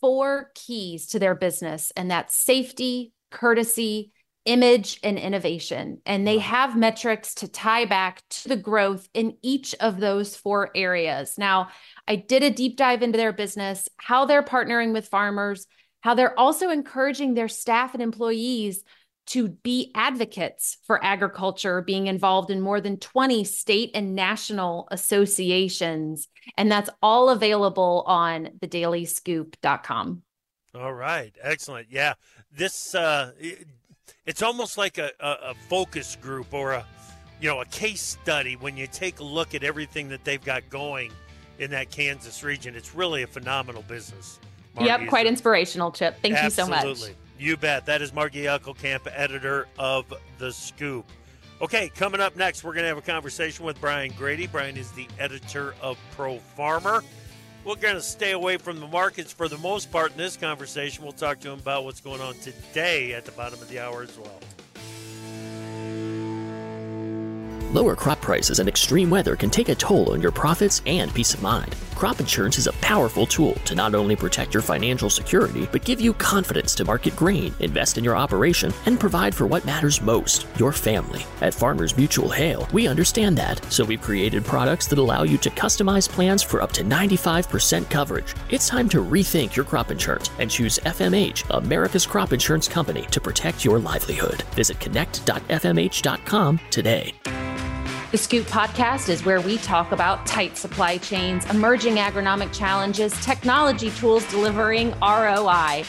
four 0.00 0.50
keys 0.54 1.08
to 1.08 1.18
their 1.18 1.34
business 1.34 1.92
and 1.96 2.10
that's 2.10 2.34
safety 2.34 3.12
courtesy 3.30 4.12
image 4.48 4.98
and 5.02 5.18
innovation. 5.18 6.00
And 6.06 6.26
they 6.26 6.38
have 6.38 6.74
metrics 6.74 7.34
to 7.36 7.48
tie 7.48 7.84
back 7.84 8.22
to 8.30 8.48
the 8.48 8.56
growth 8.56 9.06
in 9.12 9.36
each 9.42 9.74
of 9.74 10.00
those 10.00 10.34
four 10.34 10.70
areas. 10.74 11.36
Now, 11.36 11.68
I 12.08 12.16
did 12.16 12.42
a 12.42 12.50
deep 12.50 12.78
dive 12.78 13.02
into 13.02 13.18
their 13.18 13.34
business, 13.34 13.88
how 13.98 14.24
they're 14.24 14.42
partnering 14.42 14.94
with 14.94 15.08
farmers, 15.08 15.66
how 16.00 16.14
they're 16.14 16.38
also 16.38 16.70
encouraging 16.70 17.34
their 17.34 17.48
staff 17.48 17.92
and 17.92 18.02
employees 18.02 18.82
to 19.26 19.48
be 19.48 19.92
advocates 19.94 20.78
for 20.86 21.04
agriculture, 21.04 21.82
being 21.82 22.06
involved 22.06 22.50
in 22.50 22.62
more 22.62 22.80
than 22.80 22.96
20 22.96 23.44
state 23.44 23.90
and 23.92 24.14
national 24.14 24.88
associations. 24.90 26.28
And 26.56 26.72
that's 26.72 26.88
all 27.02 27.28
available 27.28 28.04
on 28.06 28.48
thedailyscoop.com. 28.60 30.22
All 30.74 30.94
right. 30.94 31.36
Excellent. 31.42 31.88
Yeah. 31.90 32.14
This 32.50 32.94
uh, 32.94 33.32
it's 34.26 34.42
almost 34.42 34.78
like 34.78 34.98
a, 34.98 35.10
a, 35.20 35.50
a, 35.50 35.54
focus 35.68 36.16
group 36.16 36.52
or 36.52 36.72
a 36.72 36.84
you 37.40 37.48
know 37.48 37.60
a 37.60 37.64
case 37.66 38.02
study 38.02 38.56
when 38.56 38.76
you 38.76 38.86
take 38.86 39.20
a 39.20 39.24
look 39.24 39.54
at 39.54 39.62
everything 39.62 40.08
that 40.08 40.24
they've 40.24 40.44
got 40.44 40.68
going 40.70 41.12
in 41.58 41.70
that 41.70 41.90
Kansas 41.90 42.42
region. 42.42 42.74
It's 42.74 42.94
really 42.94 43.22
a 43.22 43.26
phenomenal 43.26 43.82
business. 43.82 44.38
Margie, 44.74 44.88
yep, 44.88 45.08
quite 45.08 45.26
inspirational, 45.26 45.90
Chip. 45.90 46.16
Thank 46.22 46.34
Absolutely. 46.34 46.44
you 46.44 46.50
so 46.50 46.68
much. 46.68 46.90
Absolutely. 46.90 47.16
You 47.38 47.56
bet. 47.56 47.86
That 47.86 48.02
is 48.02 48.12
Margie 48.12 48.44
Eckelkamp, 48.44 49.10
editor 49.12 49.68
of 49.78 50.12
The 50.38 50.52
Scoop. 50.52 51.04
Okay, 51.60 51.88
coming 51.88 52.20
up 52.20 52.36
next, 52.36 52.62
we're 52.62 52.72
going 52.72 52.84
to 52.84 52.88
have 52.88 52.98
a 52.98 53.02
conversation 53.02 53.64
with 53.64 53.80
Brian 53.80 54.12
Grete. 54.12 54.50
Brian 54.50 54.76
is 54.76 54.92
the 54.92 55.08
editor 55.18 55.74
of 55.82 55.98
Pro 56.12 56.38
Farmer. 56.38 57.02
We're 57.68 57.76
going 57.76 57.96
to 57.96 58.00
stay 58.00 58.30
away 58.30 58.56
from 58.56 58.80
the 58.80 58.86
markets 58.86 59.30
for 59.30 59.46
the 59.46 59.58
most 59.58 59.92
part 59.92 60.12
in 60.12 60.16
this 60.16 60.38
conversation. 60.38 61.04
We'll 61.04 61.12
talk 61.12 61.38
to 61.40 61.50
him 61.50 61.58
about 61.58 61.84
what's 61.84 62.00
going 62.00 62.22
on 62.22 62.32
today 62.36 63.12
at 63.12 63.26
the 63.26 63.32
bottom 63.32 63.60
of 63.60 63.68
the 63.68 63.78
hour 63.78 64.02
as 64.02 64.18
well. 64.18 64.40
Lower 67.70 67.94
crop 67.94 68.22
prices 68.22 68.60
and 68.60 68.68
extreme 68.68 69.10
weather 69.10 69.36
can 69.36 69.50
take 69.50 69.68
a 69.68 69.74
toll 69.74 70.12
on 70.12 70.22
your 70.22 70.32
profits 70.32 70.80
and 70.86 71.12
peace 71.12 71.34
of 71.34 71.42
mind. 71.42 71.76
Crop 71.94 72.18
insurance 72.18 72.56
is 72.56 72.66
a 72.66 72.72
powerful 72.74 73.26
tool 73.26 73.56
to 73.66 73.74
not 73.74 73.94
only 73.94 74.16
protect 74.16 74.54
your 74.54 74.62
financial 74.62 75.10
security, 75.10 75.68
but 75.70 75.84
give 75.84 76.00
you 76.00 76.14
confidence 76.14 76.74
to 76.76 76.84
market 76.84 77.14
grain, 77.14 77.54
invest 77.60 77.98
in 77.98 78.04
your 78.04 78.16
operation, 78.16 78.72
and 78.86 78.98
provide 78.98 79.34
for 79.34 79.46
what 79.46 79.66
matters 79.66 80.00
most 80.00 80.46
your 80.58 80.72
family. 80.72 81.26
At 81.42 81.52
Farmers 81.52 81.94
Mutual 81.94 82.30
Hail, 82.30 82.66
we 82.72 82.88
understand 82.88 83.36
that, 83.36 83.62
so 83.70 83.84
we've 83.84 84.00
created 84.00 84.46
products 84.46 84.86
that 84.86 84.98
allow 84.98 85.24
you 85.24 85.36
to 85.38 85.50
customize 85.50 86.08
plans 86.08 86.42
for 86.42 86.62
up 86.62 86.72
to 86.72 86.84
95% 86.84 87.90
coverage. 87.90 88.34
It's 88.48 88.68
time 88.68 88.88
to 88.90 89.04
rethink 89.04 89.56
your 89.56 89.66
crop 89.66 89.90
insurance 89.90 90.30
and 90.38 90.50
choose 90.50 90.78
FMH, 90.86 91.44
America's 91.50 92.06
crop 92.06 92.32
insurance 92.32 92.66
company, 92.66 93.02
to 93.10 93.20
protect 93.20 93.62
your 93.62 93.78
livelihood. 93.78 94.42
Visit 94.54 94.80
connect.fmh.com 94.80 96.60
today. 96.70 97.12
The 98.10 98.16
Scoop 98.16 98.46
podcast 98.46 99.10
is 99.10 99.22
where 99.22 99.42
we 99.42 99.58
talk 99.58 99.92
about 99.92 100.24
tight 100.24 100.56
supply 100.56 100.96
chains, 100.96 101.44
emerging 101.50 101.96
agronomic 101.96 102.50
challenges, 102.56 103.12
technology 103.22 103.90
tools 103.90 104.24
delivering 104.30 104.92
ROI. 105.02 105.84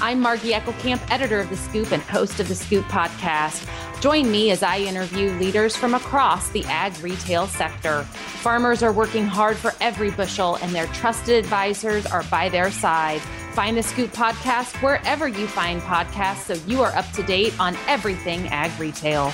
I'm 0.00 0.20
Margie 0.20 0.52
Eckelkamp, 0.52 1.00
editor 1.10 1.40
of 1.40 1.50
The 1.50 1.56
Scoop 1.56 1.90
and 1.90 2.00
host 2.00 2.38
of 2.38 2.46
The 2.46 2.54
Scoop 2.54 2.84
podcast. 2.84 3.68
Join 4.00 4.30
me 4.30 4.52
as 4.52 4.62
I 4.62 4.78
interview 4.78 5.32
leaders 5.32 5.74
from 5.74 5.94
across 5.94 6.48
the 6.50 6.64
ag 6.66 6.96
retail 7.02 7.48
sector. 7.48 8.04
Farmers 8.04 8.84
are 8.84 8.92
working 8.92 9.26
hard 9.26 9.56
for 9.56 9.72
every 9.80 10.12
bushel, 10.12 10.54
and 10.62 10.72
their 10.72 10.86
trusted 10.88 11.34
advisors 11.34 12.06
are 12.06 12.22
by 12.30 12.50
their 12.50 12.70
side. 12.70 13.20
Find 13.52 13.76
the 13.76 13.82
Scoop 13.82 14.12
podcast 14.12 14.80
wherever 14.80 15.26
you 15.26 15.48
find 15.48 15.82
podcasts 15.82 16.44
so 16.44 16.54
you 16.68 16.84
are 16.84 16.94
up 16.94 17.10
to 17.14 17.24
date 17.24 17.52
on 17.58 17.76
everything 17.88 18.46
ag 18.46 18.70
retail. 18.78 19.32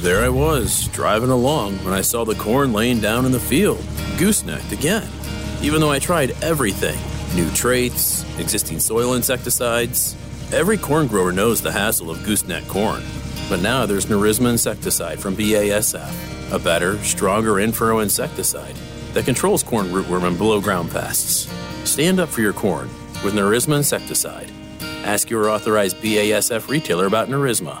There 0.00 0.22
I 0.22 0.28
was, 0.28 0.88
driving 0.88 1.30
along 1.30 1.76
when 1.84 1.94
I 1.94 2.02
saw 2.02 2.24
the 2.24 2.34
corn 2.34 2.72
laying 2.72 3.00
down 3.00 3.24
in 3.24 3.32
the 3.32 3.40
field, 3.40 3.82
goosenecked 4.18 4.70
again. 4.70 5.08
Even 5.62 5.80
though 5.80 5.90
I 5.90 5.98
tried 5.98 6.30
everything 6.42 6.98
new 7.34 7.50
traits, 7.50 8.24
existing 8.38 8.78
soil 8.78 9.14
insecticides 9.14 10.14
every 10.52 10.76
corn 10.76 11.06
grower 11.06 11.32
knows 11.32 11.60
the 11.60 11.72
hassle 11.72 12.10
of 12.10 12.22
gooseneck 12.24 12.68
corn. 12.68 13.02
But 13.48 13.62
now 13.62 13.84
there's 13.86 14.06
Nerisma 14.06 14.50
insecticide 14.50 15.18
from 15.18 15.34
BASF, 15.34 16.52
a 16.52 16.58
better, 16.58 16.98
stronger 17.02 17.58
in-furrow 17.58 18.00
insecticide 18.00 18.76
that 19.12 19.24
controls 19.24 19.62
corn 19.62 19.86
rootworm 19.86 20.24
and 20.24 20.38
below 20.38 20.60
ground 20.60 20.90
pests. 20.90 21.52
Stand 21.84 22.20
up 22.20 22.28
for 22.28 22.42
your 22.42 22.52
corn 22.52 22.88
with 23.24 23.34
Nerisma 23.34 23.78
insecticide. 23.78 24.52
Ask 25.04 25.30
your 25.30 25.48
authorized 25.48 25.96
BASF 25.96 26.68
retailer 26.68 27.06
about 27.06 27.28
Nerisma 27.28 27.80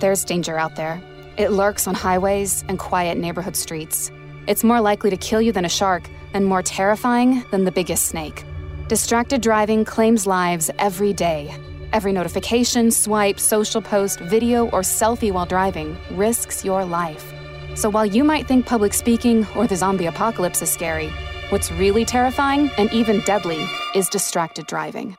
There's 0.00 0.24
danger 0.24 0.58
out 0.58 0.76
there. 0.76 1.00
It 1.36 1.52
lurks 1.52 1.86
on 1.86 1.94
highways 1.94 2.64
and 2.68 2.78
quiet 2.78 3.18
neighborhood 3.18 3.56
streets. 3.56 4.10
It's 4.46 4.64
more 4.64 4.80
likely 4.80 5.10
to 5.10 5.16
kill 5.16 5.42
you 5.42 5.52
than 5.52 5.64
a 5.64 5.68
shark, 5.68 6.08
and 6.32 6.46
more 6.46 6.62
terrifying 6.62 7.44
than 7.50 7.64
the 7.64 7.72
biggest 7.72 8.06
snake. 8.06 8.44
Distracted 8.88 9.40
driving 9.40 9.84
claims 9.84 10.26
lives 10.26 10.70
every 10.78 11.12
day. 11.12 11.54
Every 11.92 12.12
notification, 12.12 12.90
swipe, 12.90 13.38
social 13.40 13.82
post, 13.82 14.20
video, 14.20 14.66
or 14.70 14.80
selfie 14.80 15.32
while 15.32 15.46
driving 15.46 15.96
risks 16.12 16.64
your 16.64 16.84
life. 16.84 17.32
So 17.74 17.88
while 17.88 18.06
you 18.06 18.24
might 18.24 18.46
think 18.46 18.66
public 18.66 18.94
speaking 18.94 19.46
or 19.56 19.66
the 19.66 19.76
zombie 19.76 20.06
apocalypse 20.06 20.62
is 20.62 20.70
scary, 20.70 21.08
what's 21.50 21.70
really 21.72 22.04
terrifying 22.04 22.70
and 22.78 22.92
even 22.92 23.20
deadly 23.20 23.64
is 23.94 24.08
distracted 24.08 24.66
driving. 24.66 25.16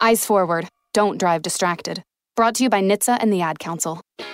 Eyes 0.00 0.24
forward, 0.24 0.68
don't 0.92 1.18
drive 1.18 1.42
distracted. 1.42 2.02
Brought 2.36 2.56
to 2.56 2.64
you 2.64 2.68
by 2.68 2.82
NHTSA 2.82 3.18
and 3.20 3.32
the 3.32 3.42
Ad 3.42 3.60
Council. 3.60 4.00
The 4.18 4.26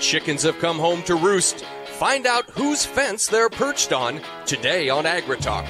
chickens 0.00 0.42
have 0.42 0.58
come 0.58 0.76
home 0.76 1.04
to 1.04 1.14
roost. 1.14 1.64
Find 1.86 2.26
out 2.26 2.50
whose 2.50 2.84
fence 2.84 3.28
they're 3.28 3.48
perched 3.48 3.92
on 3.92 4.20
today 4.44 4.88
on 4.88 5.04
AgriTalk. 5.04 5.64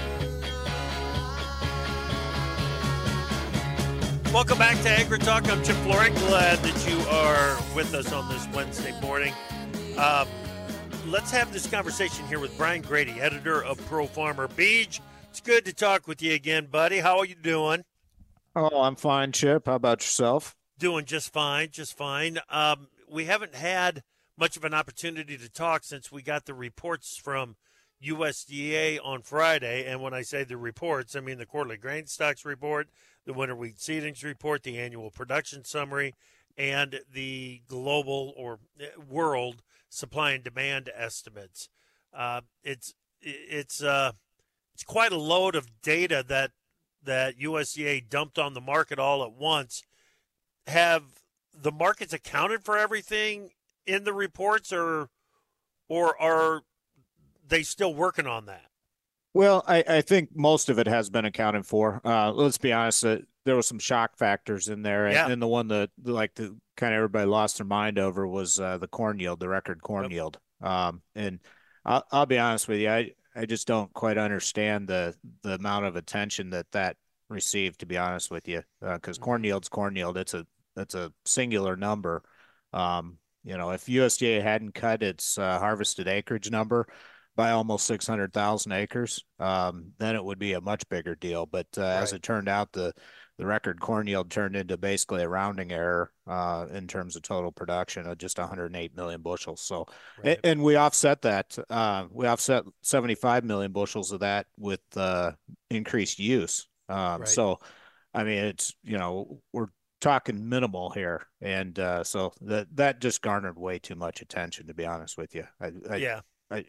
Welcome 4.33 4.57
back 4.57 4.81
to 4.83 4.89
AgriTalk. 4.89 5.47
I'm 5.51 5.63
Chip 5.63 5.77
Flory. 5.77 6.09
Glad 6.09 6.59
that 6.61 6.89
you 6.89 6.99
are 7.11 7.59
with 7.77 7.93
us 7.93 8.11
on 8.11 8.27
this 8.33 8.49
Wednesday 8.55 8.99
morning. 9.03 9.35
Uh, 9.99 10.25
let's 11.07 11.31
have 11.33 11.53
this 11.53 11.67
conversation 11.67 12.27
here 12.29 12.39
with 12.39 12.57
Brian 12.57 12.81
Grete, 12.81 13.19
editor 13.19 13.63
of 13.63 13.77
Pro 13.89 14.07
Farmer 14.07 14.49
Beej. 14.49 15.01
It's 15.29 15.43
good 15.43 15.67
to 15.67 15.75
talk 15.75 16.09
with 16.09 16.23
you 16.23 16.33
again, 16.33 16.65
buddy. 16.65 17.01
How 17.01 17.19
are 17.19 17.27
you 17.27 17.35
doing? 17.35 17.85
Oh, 18.57 18.83
I'm 18.83 18.97
fine, 18.97 19.33
Chip. 19.33 19.67
How 19.67 19.75
about 19.75 20.01
yourself? 20.01 20.57
Doing 20.79 21.05
just 21.07 21.33
fine, 21.33 21.71
just 21.71 21.97
fine. 21.97 22.39
Um, 22.49 22.89
we 23.11 23.25
haven't 23.25 23.55
had 23.55 24.03
much 24.39 24.57
of 24.57 24.65
an 24.65 24.75
opportunity 24.75 25.37
to 25.37 25.49
talk 25.49 25.83
since 25.85 26.13
we 26.13 26.23
got 26.23 26.45
the 26.45 26.55
reports 26.55 27.17
from 27.17 27.57
USDA 28.03 28.99
on 29.03 29.23
Friday. 29.23 29.85
And 29.87 30.01
when 30.01 30.15
I 30.15 30.23
say 30.23 30.45
the 30.45 30.57
reports, 30.57 31.17
I 31.17 31.21
mean 31.21 31.39
the 31.39 31.47
quarterly 31.47 31.77
grain 31.77 32.07
stocks 32.07 32.45
report, 32.45 32.89
the 33.25 33.33
winter 33.33 33.57
wheat 33.57 33.79
seedings 33.79 34.23
report, 34.23 34.63
the 34.63 34.79
annual 34.79 35.11
production 35.11 35.65
summary, 35.65 36.15
and 36.57 37.01
the 37.13 37.63
global 37.67 38.35
or 38.37 38.61
eh, 38.81 38.87
world 39.09 39.63
supply 39.89 40.33
and 40.33 40.45
demand 40.45 40.91
estimates. 40.95 41.69
Uh, 42.13 42.43
it's 42.63 42.95
it's 43.21 43.83
uh, 43.83 44.13
it's 44.75 44.85
quite 44.85 45.13
a 45.13 45.17
load 45.17 45.57
of 45.57 45.81
data 45.83 46.25
that 46.29 46.53
that 47.05 47.39
USDA 47.39 48.09
dumped 48.09 48.39
on 48.39 48.55
the 48.55 48.61
market 48.61 48.99
all 48.99 49.25
at 49.25 49.33
once. 49.33 49.83
Have 50.67 51.03
the 51.53 51.73
markets 51.73 52.13
accounted 52.13 52.65
for 52.65 52.79
everything 52.79 53.51
in 53.87 54.05
the 54.05 54.13
reports, 54.13 54.73
or 54.73 55.09
or 55.89 56.21
are 56.21 56.63
they 57.47 57.63
still 57.63 57.95
working 57.95 58.27
on 58.27 58.47
that? 58.47 58.67
Well, 59.35 59.65
I, 59.67 59.85
I 59.87 60.01
think 60.01 60.31
most 60.35 60.69
of 60.69 60.79
it 60.79 60.87
has 60.87 61.11
been 61.11 61.25
accounted 61.25 61.67
for. 61.67 62.01
Uh, 62.05 62.33
let's 62.33 62.57
be 62.57 62.73
honest, 62.73 63.05
uh, 63.05 63.19
there 63.45 63.57
was 63.57 63.67
some 63.67 63.81
shock 63.81 64.17
factors 64.17 64.69
in 64.69 64.83
there, 64.83 65.07
and, 65.07 65.15
Yeah. 65.15 65.29
and 65.29 65.43
the 65.43 65.49
one 65.49 65.69
that 65.69 65.91
like 66.03 66.35
the 66.35 66.57
kind 66.77 66.95
of 66.95 66.99
everybody 66.99 67.27
lost 67.27 67.59
their 67.59 67.67
mind 67.67 67.99
over 67.99 68.27
was 68.27 68.59
uh, 68.59 68.79
the 68.79 68.89
corn 68.89 69.19
yield, 69.19 69.41
the 69.41 69.49
record 69.49 69.83
corn 69.83 70.05
Yep. 70.05 70.13
yield. 70.13 70.39
Um, 70.63 71.03
and 71.15 71.41
I'll, 71.85 72.05
I'll 72.11 72.27
be 72.27 72.39
honest 72.39 72.69
with 72.69 72.81
you, 72.81 72.89
I, 72.89 73.11
I 73.35 73.47
just 73.47 73.67
don't 73.67 73.93
quite 73.93 74.19
understand 74.19 74.89
the 74.89 75.15
the 75.43 75.55
amount 75.55 75.87
of 75.87 75.97
attention 75.97 76.51
that 76.51 76.71
that 76.73 76.97
received. 77.29 77.81
To 77.81 77.87
be 77.87 77.99
honest 77.99 78.31
with 78.31 78.47
you, 78.49 78.63
because 78.81 79.19
corn 79.19 79.45
yield's 79.45 79.69
corn 79.69 79.97
yield, 79.97 80.17
it's 80.17 80.35
a 80.35 80.47
it's 80.77 80.95
a 80.95 81.13
singular 81.25 81.77
number. 81.77 82.23
Um, 82.73 83.19
you 83.45 83.57
know, 83.57 83.71
if 83.71 83.87
USDA 83.87 84.43
hadn't 84.43 84.75
cut 84.75 85.03
its 85.03 85.39
uh, 85.39 85.59
harvested 85.59 86.09
acreage 86.09 86.51
number 86.51 86.87
by 87.37 87.51
almost 87.51 87.87
600,000 87.87 88.73
acres, 88.73 89.23
um, 89.39 89.93
then 89.99 90.17
it 90.17 90.25
would 90.25 90.39
be 90.39 90.55
a 90.55 90.61
much 90.61 90.89
bigger 90.89 91.15
deal. 91.15 91.47
But 91.47 91.67
uh, 91.77 91.83
as 91.83 92.13
it 92.13 92.23
turned 92.23 92.49
out, 92.49 92.73
the 92.73 92.93
the 93.39 93.47
record 93.47 93.81
corn 93.81 94.07
yield 94.07 94.31
turned 94.31 94.55
into 94.55 94.77
basically 94.77 95.23
a 95.23 95.29
rounding 95.29 95.73
error 95.73 96.13
uh, 96.27 96.67
in 96.73 96.87
terms 96.87 97.17
of 97.17 97.23
total 97.23 97.51
production 97.51 98.07
of 98.07 98.19
just 98.19 98.39
108 98.39 98.97
million 98.97 99.23
bushels. 99.23 99.61
So, 99.61 99.87
Right. 100.23 100.39
and 100.45 100.63
we 100.63 100.77
offset 100.77 101.23
that. 101.23 101.59
Uh, 101.69 102.07
we 102.11 102.27
offset 102.27 102.65
75 102.83 103.45
million 103.45 103.73
bushels 103.73 104.13
of 104.13 104.21
that 104.21 104.47
with 104.59 104.81
uh, 104.97 105.33
increased 105.71 106.19
use. 106.19 106.69
Um, 106.89 107.21
Right. 107.21 107.29
So, 107.29 107.59
I 108.13 108.23
mean, 108.23 108.45
it's 108.45 108.73
you 108.85 108.99
know 108.99 109.41
we're 109.53 109.69
talking 110.01 110.49
minimal 110.49 110.91
here, 110.91 111.27
and 111.41 111.77
uh, 111.79 112.05
so 112.05 112.33
that 112.43 112.69
that 112.77 113.01
just 113.01 113.23
garnered 113.23 113.59
way 113.59 113.79
too 113.79 113.97
much 113.97 114.21
attention. 114.21 114.69
To 114.69 114.75
be 114.75 114.87
honest 114.87 115.19
with 115.19 115.35
you, 115.35 115.45
I, 115.61 115.73
I, 115.91 115.97
yeah. 115.97 116.21
Wh- 116.53 116.61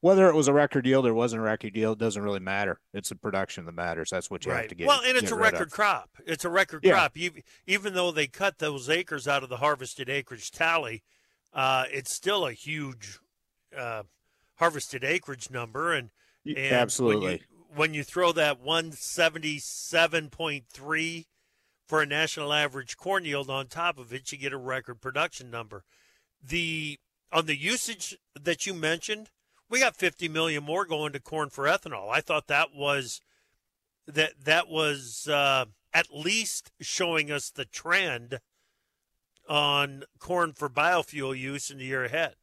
whether 0.00 0.28
it 0.28 0.34
was 0.34 0.48
a 0.48 0.52
record 0.52 0.84
yield 0.86 1.06
or 1.06 1.14
wasn't 1.14 1.40
a 1.40 1.42
record 1.42 1.74
yield 1.76 1.98
doesn't 1.98 2.22
really 2.22 2.40
matter. 2.40 2.78
It's 2.92 3.08
the 3.08 3.14
production 3.14 3.64
that 3.64 3.72
matters. 3.72 4.10
That's 4.10 4.30
what 4.30 4.44
you 4.44 4.52
have 4.52 4.68
to 4.68 4.74
get. 4.74 4.86
well, 4.86 5.00
and 5.04 5.16
it's 5.16 5.30
a 5.30 5.34
record 5.36 5.70
crop. 5.70 6.10
It's 6.26 6.44
a 6.44 6.50
record 6.50 6.84
Yeah. 6.84 6.92
crop. 6.92 7.16
Even, 7.16 7.42
even 7.66 7.94
though 7.94 8.10
they 8.10 8.26
cut 8.26 8.58
those 8.58 8.90
acres 8.90 9.26
out 9.26 9.42
of 9.42 9.48
the 9.48 9.56
harvested 9.58 10.10
acreage 10.10 10.50
tally, 10.50 11.02
uh, 11.52 11.84
it's 11.90 12.12
still 12.12 12.46
a 12.46 12.52
huge 12.52 13.18
uh, 13.76 14.02
harvested 14.56 15.04
acreage 15.04 15.50
number. 15.50 15.92
And, 15.94 16.10
and 16.44 16.58
Absolutely. 16.58 17.24
When 17.24 17.32
you, 17.32 17.38
when 17.74 17.94
you 17.94 18.04
throw 18.04 18.32
that 18.32 18.62
177.3 18.62 21.26
for 21.86 22.02
a 22.02 22.06
national 22.06 22.52
average 22.52 22.96
corn 22.96 23.24
yield 23.24 23.50
on 23.50 23.66
top 23.66 23.98
of 23.98 24.12
it, 24.12 24.30
you 24.30 24.38
get 24.38 24.52
a 24.52 24.58
record 24.58 25.00
production 25.00 25.50
number. 25.50 25.84
The 26.42 26.98
on 27.32 27.46
the 27.46 27.56
usage 27.56 28.16
that 28.40 28.66
you 28.66 28.74
mentioned, 28.74 29.30
we 29.70 29.80
got 29.80 29.96
50 29.96 30.28
million 30.28 30.64
more 30.64 30.84
going 30.84 31.12
to 31.12 31.20
corn 31.20 31.50
for 31.50 31.64
ethanol. 31.64 32.10
I 32.10 32.20
thought 32.20 32.46
that 32.48 32.68
was 32.74 33.20
that 34.06 34.32
that 34.44 34.68
was 34.68 35.28
uh, 35.28 35.66
at 35.92 36.06
least 36.12 36.72
showing 36.80 37.30
us 37.30 37.50
the 37.50 37.64
trend 37.64 38.40
on 39.48 40.04
corn 40.18 40.52
for 40.52 40.68
biofuel 40.68 41.38
use 41.38 41.70
in 41.70 41.78
the 41.78 41.84
year 41.84 42.04
ahead. 42.04 42.34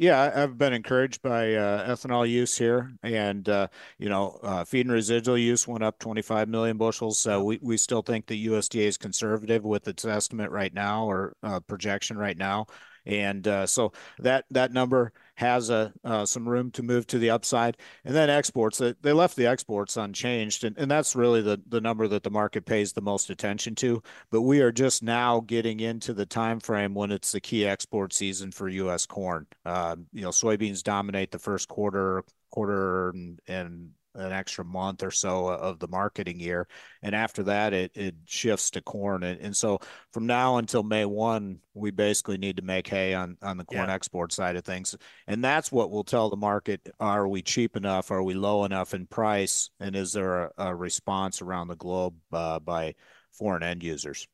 Yeah, 0.00 0.30
I've 0.32 0.56
been 0.56 0.72
encouraged 0.72 1.22
by 1.22 1.54
uh, 1.54 1.92
ethanol 1.92 2.28
use 2.28 2.56
here, 2.56 2.92
and 3.02 3.48
uh, 3.48 3.66
you 3.98 4.08
know, 4.08 4.38
uh, 4.44 4.64
feed 4.64 4.86
and 4.86 4.92
residual 4.92 5.36
use 5.36 5.66
went 5.66 5.82
up 5.82 5.98
25 5.98 6.48
million 6.48 6.76
bushels. 6.76 7.18
So 7.18 7.42
we 7.42 7.58
we 7.62 7.76
still 7.76 8.02
think 8.02 8.26
the 8.26 8.46
USDA 8.46 8.86
is 8.86 8.96
conservative 8.96 9.64
with 9.64 9.88
its 9.88 10.04
estimate 10.04 10.52
right 10.52 10.72
now 10.72 11.04
or 11.04 11.34
uh, 11.42 11.58
projection 11.60 12.16
right 12.16 12.36
now 12.36 12.66
and 13.08 13.48
uh, 13.48 13.66
so 13.66 13.92
that 14.18 14.44
that 14.50 14.72
number 14.72 15.12
has 15.38 15.70
a 15.70 15.92
uh, 16.02 16.26
some 16.26 16.48
room 16.48 16.68
to 16.72 16.82
move 16.82 17.06
to 17.06 17.16
the 17.16 17.30
upside. 17.30 17.76
And 18.04 18.12
then 18.12 18.28
exports, 18.28 18.78
they 18.78 19.12
left 19.12 19.36
the 19.36 19.46
exports 19.46 19.96
unchanged, 19.96 20.64
and, 20.64 20.76
and 20.76 20.90
that's 20.90 21.14
really 21.14 21.42
the 21.42 21.62
the 21.68 21.80
number 21.80 22.08
that 22.08 22.24
the 22.24 22.30
market 22.30 22.66
pays 22.66 22.92
the 22.92 23.00
most 23.00 23.30
attention 23.30 23.76
to. 23.76 24.02
But 24.32 24.42
we 24.42 24.60
are 24.60 24.72
just 24.72 25.00
now 25.00 25.38
getting 25.40 25.78
into 25.78 26.12
the 26.12 26.26
time 26.26 26.58
frame 26.58 26.92
when 26.92 27.12
it's 27.12 27.30
the 27.30 27.40
key 27.40 27.64
export 27.64 28.12
season 28.12 28.50
for 28.50 28.68
U.S. 28.68 29.06
corn. 29.06 29.46
Uh, 29.64 29.94
you 30.12 30.22
know, 30.22 30.30
soybeans 30.30 30.82
dominate 30.82 31.30
the 31.30 31.38
first 31.38 31.68
quarter 31.68 32.24
quarter 32.50 33.10
and, 33.10 33.40
and 33.46 33.90
an 34.18 34.32
extra 34.32 34.64
month 34.64 35.02
or 35.02 35.10
so 35.10 35.48
of 35.48 35.78
the 35.78 35.88
marketing 35.88 36.40
year. 36.40 36.66
And 37.02 37.14
after 37.14 37.44
that, 37.44 37.72
it, 37.72 37.92
it 37.94 38.14
shifts 38.26 38.70
to 38.70 38.82
corn. 38.82 39.22
And, 39.22 39.40
and 39.40 39.56
so 39.56 39.78
from 40.12 40.26
now 40.26 40.56
until 40.56 40.82
May 40.82 41.04
1, 41.04 41.58
we 41.74 41.90
basically 41.90 42.38
need 42.38 42.56
to 42.56 42.62
make 42.62 42.88
hay 42.88 43.14
on, 43.14 43.36
on 43.42 43.56
the 43.56 43.64
corn 43.64 43.88
yeah. 43.88 43.94
export 43.94 44.32
side 44.32 44.56
of 44.56 44.64
things. 44.64 44.96
And 45.26 45.42
that's 45.42 45.70
what 45.70 45.90
will 45.90 46.04
tell 46.04 46.30
the 46.30 46.36
market 46.36 46.88
are 46.98 47.28
we 47.28 47.42
cheap 47.42 47.76
enough? 47.76 48.10
Are 48.10 48.22
we 48.22 48.34
low 48.34 48.64
enough 48.64 48.94
in 48.94 49.06
price? 49.06 49.70
And 49.80 49.94
is 49.94 50.12
there 50.12 50.44
a, 50.44 50.50
a 50.58 50.74
response 50.74 51.40
around 51.40 51.68
the 51.68 51.76
globe 51.76 52.14
uh, 52.32 52.58
by 52.58 52.94
foreign 53.32 53.62
end 53.62 53.82
users? 53.82 54.26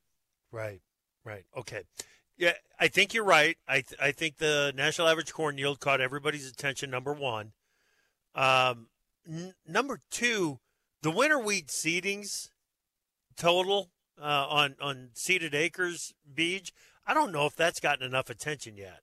Right, 0.51 0.81
right. 1.25 1.45
Okay. 1.57 1.83
Yeah, 2.37 2.53
I 2.81 2.89
think 2.89 3.15
you're 3.15 3.25
right. 3.25 3.57
I 3.69 3.83
th- 3.83 4.01
I 4.01 4.11
think 4.11 4.39
the 4.39 4.73
national 4.75 5.09
average 5.09 5.33
corn 5.33 5.57
yield 5.57 5.79
caught 5.79 6.01
everybody's 6.01 6.49
attention. 6.49 6.91
Number 6.91 7.13
one, 7.13 7.53
um, 8.35 8.89
N- 9.29 9.55
number 9.67 10.01
two, 10.11 10.59
the 11.03 11.11
winter 11.11 11.39
wheat 11.39 11.69
seedings 11.69 12.49
total 13.37 13.91
uh, 14.21 14.47
on 14.49 14.77
on 14.81 15.11
seeded 15.15 15.55
acres, 15.55 16.15
Beej. 16.33 16.73
I 17.07 17.15
don't 17.15 17.33
know 17.33 17.47
if 17.47 17.57
that's 17.57 17.81
gotten 17.81 18.07
enough 18.07 18.31
attention 18.31 18.77
yet. 18.77 19.01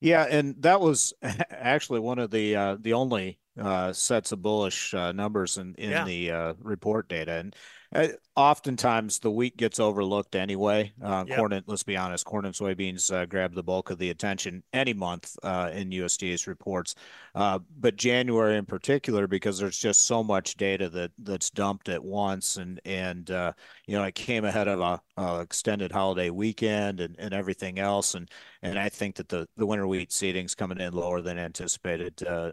Yeah, 0.00 0.26
and 0.28 0.54
that 0.62 0.80
was 0.80 1.12
actually 1.50 2.00
one 2.00 2.18
of 2.18 2.30
the 2.30 2.54
uh, 2.54 2.76
the 2.80 2.92
only 2.92 3.38
uh, 3.60 3.92
sets 3.92 4.32
of 4.32 4.42
bullish 4.42 4.94
uh, 4.94 5.12
numbers 5.12 5.58
in 5.58 5.74
in 5.76 5.90
yeah. 5.90 6.04
the 6.04 6.30
uh, 6.30 6.54
report 6.60 7.08
data, 7.08 7.32
and 7.32 7.56
uh, 7.94 8.08
oftentimes 8.36 9.18
the 9.18 9.30
wheat 9.30 9.56
gets 9.56 9.80
overlooked 9.80 10.34
anyway. 10.34 10.92
Uh, 11.02 11.24
yep. 11.26 11.38
Corn, 11.38 11.52
and, 11.54 11.64
let's 11.66 11.82
be 11.82 11.96
honest, 11.96 12.26
corn 12.26 12.44
and 12.44 12.54
soybeans 12.54 13.10
uh, 13.12 13.24
grab 13.24 13.54
the 13.54 13.62
bulk 13.62 13.88
of 13.90 13.98
the 13.98 14.10
attention 14.10 14.62
any 14.74 14.92
month 14.92 15.36
uh, 15.42 15.70
in 15.72 15.90
USDA's 15.90 16.46
reports, 16.46 16.94
uh, 17.34 17.58
but 17.78 17.96
January 17.96 18.58
in 18.58 18.66
particular 18.66 19.26
because 19.26 19.58
there's 19.58 19.78
just 19.78 20.04
so 20.04 20.22
much 20.22 20.56
data 20.56 20.90
that 20.90 21.12
that's 21.18 21.48
dumped 21.48 21.88
at 21.88 22.04
once, 22.04 22.58
and 22.58 22.78
and 22.84 23.30
uh, 23.30 23.52
you 23.86 23.96
know 23.96 24.04
it 24.04 24.14
came 24.14 24.44
ahead 24.44 24.68
of 24.68 24.80
a, 24.80 25.00
a, 25.16 25.40
extended 25.40 25.90
holiday 25.90 26.28
weekend 26.28 27.00
and, 27.00 27.16
and 27.18 27.32
everything 27.32 27.78
else, 27.78 28.14
and 28.14 28.30
and 28.62 28.78
I 28.78 28.90
think 28.90 29.16
that 29.16 29.30
the 29.30 29.48
the 29.56 29.66
winter 29.66 29.86
wheat 29.86 30.10
seedings 30.10 30.54
coming 30.54 30.78
in 30.78 30.92
lower 30.92 31.22
than 31.22 31.38
anticipated, 31.38 32.22
uh, 32.26 32.52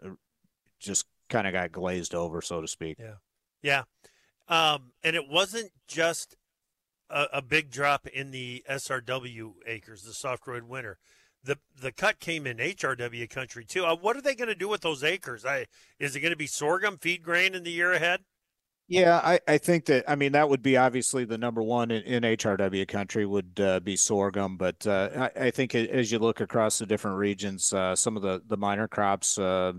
just 0.80 1.06
kind 1.30 1.46
of 1.46 1.51
got 1.51 1.74
glazed 1.74 2.15
over, 2.15 2.42
so 2.42 2.62
to 2.62 2.68
speak. 2.68 2.98
Yeah, 3.00 3.15
yeah. 3.62 3.84
Um, 4.47 4.91
and 5.03 5.15
it 5.15 5.27
wasn't 5.27 5.71
just 5.87 6.35
a, 7.09 7.25
a, 7.33 7.41
big 7.41 7.71
drop 7.71 8.05
in 8.07 8.31
the 8.31 8.63
SRW 8.69 9.53
acres, 9.65 10.03
the 10.03 10.13
soft 10.13 10.45
red 10.47 10.63
winter. 10.63 10.99
The 11.43 11.57
the 11.79 11.91
cut 11.91 12.19
came 12.19 12.45
in 12.45 12.57
HRW 12.57 13.29
country 13.29 13.65
too. 13.65 13.85
Uh, 13.85 13.95
what 13.95 14.15
are 14.15 14.21
they 14.21 14.35
going 14.35 14.47
to 14.47 14.55
do 14.55 14.67
with 14.67 14.81
those 14.81 15.03
acres? 15.03 15.45
I 15.45 15.65
is 15.99 16.15
it 16.15 16.19
going 16.19 16.31
to 16.31 16.37
be 16.37 16.47
sorghum 16.47 16.97
feed 16.97 17.23
grain 17.23 17.55
in 17.55 17.63
the 17.63 17.71
year 17.71 17.91
ahead? 17.91 18.21
Yeah, 18.87 19.19
I, 19.23 19.39
I 19.47 19.57
think 19.57 19.85
that 19.85 20.07
I 20.07 20.15
mean 20.15 20.33
that 20.33 20.47
would 20.47 20.61
be 20.61 20.77
obviously 20.77 21.25
the 21.25 21.39
number 21.39 21.63
one 21.63 21.89
in, 21.89 22.03
in 22.03 22.23
HRW 22.23 22.87
country 22.87 23.25
would 23.25 23.59
uh, 23.59 23.79
be 23.79 23.95
sorghum, 23.95 24.57
but 24.57 24.85
uh, 24.85 25.29
I, 25.35 25.45
I, 25.45 25.51
think 25.51 25.73
as 25.73 26.11
you 26.11 26.19
look 26.19 26.39
across 26.39 26.77
the 26.77 26.85
different 26.85 27.17
regions, 27.17 27.73
uh, 27.73 27.95
some 27.95 28.15
of 28.15 28.21
the 28.21 28.43
the 28.45 28.57
minor 28.57 28.87
crops, 28.87 29.39
uh, 29.39 29.73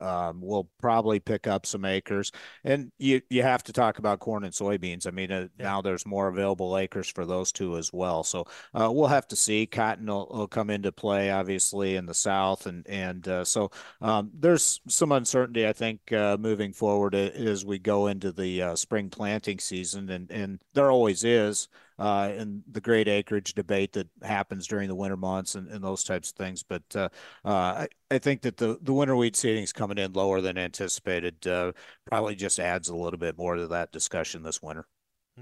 um, 0.00 0.40
we'll 0.40 0.68
probably 0.78 1.20
pick 1.20 1.46
up 1.46 1.66
some 1.66 1.84
acres. 1.84 2.32
And 2.64 2.90
you 2.98 3.20
you 3.30 3.42
have 3.42 3.62
to 3.64 3.72
talk 3.72 3.98
about 3.98 4.20
corn 4.20 4.44
and 4.44 4.52
soybeans. 4.52 5.06
I 5.06 5.10
mean, 5.10 5.32
uh, 5.32 5.48
yeah. 5.58 5.64
now 5.64 5.82
there's 5.82 6.06
more 6.06 6.28
available 6.28 6.76
acres 6.76 7.08
for 7.08 7.24
those 7.24 7.52
two 7.52 7.76
as 7.76 7.92
well. 7.92 8.22
So 8.24 8.44
uh, 8.74 8.90
we'll 8.92 9.08
have 9.08 9.28
to 9.28 9.36
see. 9.36 9.66
Cotton 9.66 10.06
will, 10.06 10.28
will, 10.30 10.48
come 10.48 10.70
into 10.70 10.92
play, 10.92 11.30
obviously, 11.30 11.96
in 11.96 12.06
the 12.06 12.14
south, 12.14 12.66
and 12.66 12.86
and 12.88 13.26
uh, 13.28 13.44
so 13.44 13.70
um, 14.00 14.30
there's 14.34 14.80
some 14.88 15.12
uncertainty, 15.12 15.66
I 15.66 15.72
think, 15.72 16.12
uh, 16.12 16.36
moving 16.38 16.72
forward 16.72 17.14
as 17.14 17.64
we 17.64 17.78
go 17.78 18.06
into 18.06 18.32
the 18.32 18.62
uh, 18.62 18.76
spring 18.76 19.10
planting 19.10 19.58
season, 19.58 20.10
and 20.10 20.30
and 20.30 20.60
there 20.74 20.90
always 20.90 21.24
is 21.24 21.68
uh, 21.98 22.30
and 22.36 22.62
the 22.70 22.80
great 22.80 23.08
acreage 23.08 23.54
debate 23.54 23.92
that 23.94 24.08
happens 24.22 24.66
during 24.66 24.88
the 24.88 24.94
winter 24.94 25.16
months 25.16 25.54
and, 25.54 25.68
and 25.68 25.82
those 25.82 26.04
types 26.04 26.30
of 26.30 26.36
things. 26.36 26.62
But 26.62 26.82
uh, 26.94 27.08
uh, 27.44 27.50
I, 27.50 27.88
I 28.10 28.18
think 28.18 28.42
that 28.42 28.58
the, 28.58 28.78
the 28.80 28.92
winter 28.92 29.16
wheat 29.16 29.34
seedings 29.34 29.72
coming 29.72 29.98
in 29.98 30.12
lower 30.12 30.40
than 30.40 30.58
anticipated 30.58 31.46
uh, 31.46 31.72
probably 32.04 32.34
just 32.34 32.58
adds 32.58 32.88
a 32.88 32.96
little 32.96 33.18
bit 33.18 33.38
more 33.38 33.56
to 33.56 33.66
that 33.68 33.92
discussion 33.92 34.42
this 34.42 34.62
winter. 34.62 34.86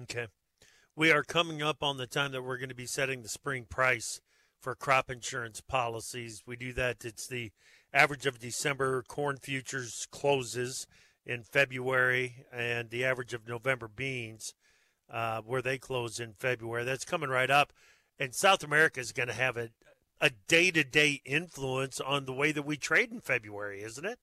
Okay. 0.03 0.27
We 0.97 1.11
are 1.11 1.25
coming 1.25 1.61
up 1.61 1.83
on 1.83 1.97
the 1.97 2.07
time 2.07 2.33
that 2.33 2.43
we're 2.43 2.59
going 2.59 2.69
to 2.69 2.75
be 2.75 2.87
setting 2.87 3.23
the 3.23 3.29
spring 3.29 3.67
price 3.69 4.21
for 4.61 4.75
crop 4.75 5.11
insurance 5.11 5.61
policies. 5.61 6.43
We 6.47 6.57
do 6.57 6.73
that. 6.75 7.05
It's 7.05 7.27
the 7.27 7.51
average 7.93 8.27
of 8.27 8.39
December 8.39 9.03
corn 9.03 9.37
futures 9.37 10.07
closes 10.11 10.87
in 11.27 11.43
February 11.43 12.45
and 12.53 12.91
the 12.91 13.05
average 13.05 13.35
of 13.35 13.49
November 13.49 13.89
beans 13.89 14.55
uh, 15.11 15.41
where 15.43 15.63
they 15.63 15.79
close 15.79 16.21
in 16.21 16.35
February. 16.39 16.85
That's 16.85 17.05
coming 17.05 17.31
right 17.31 17.51
up. 17.51 17.73
And 18.19 18.35
South 18.35 18.63
America 18.63 19.01
is 19.01 19.13
going 19.13 19.29
to 19.29 19.35
have 19.35 19.57
a 19.57 19.71
a 20.21 20.31
day 20.49 20.71
to 20.71 20.85
day 20.85 21.21
influence 21.25 22.01
on 22.01 22.25
the 22.25 22.33
way 22.33 22.53
that 22.53 22.65
we 22.65 22.77
trade 22.77 23.11
in 23.11 23.21
February, 23.21 23.83
isn't 23.83 24.07
it? 24.07 24.19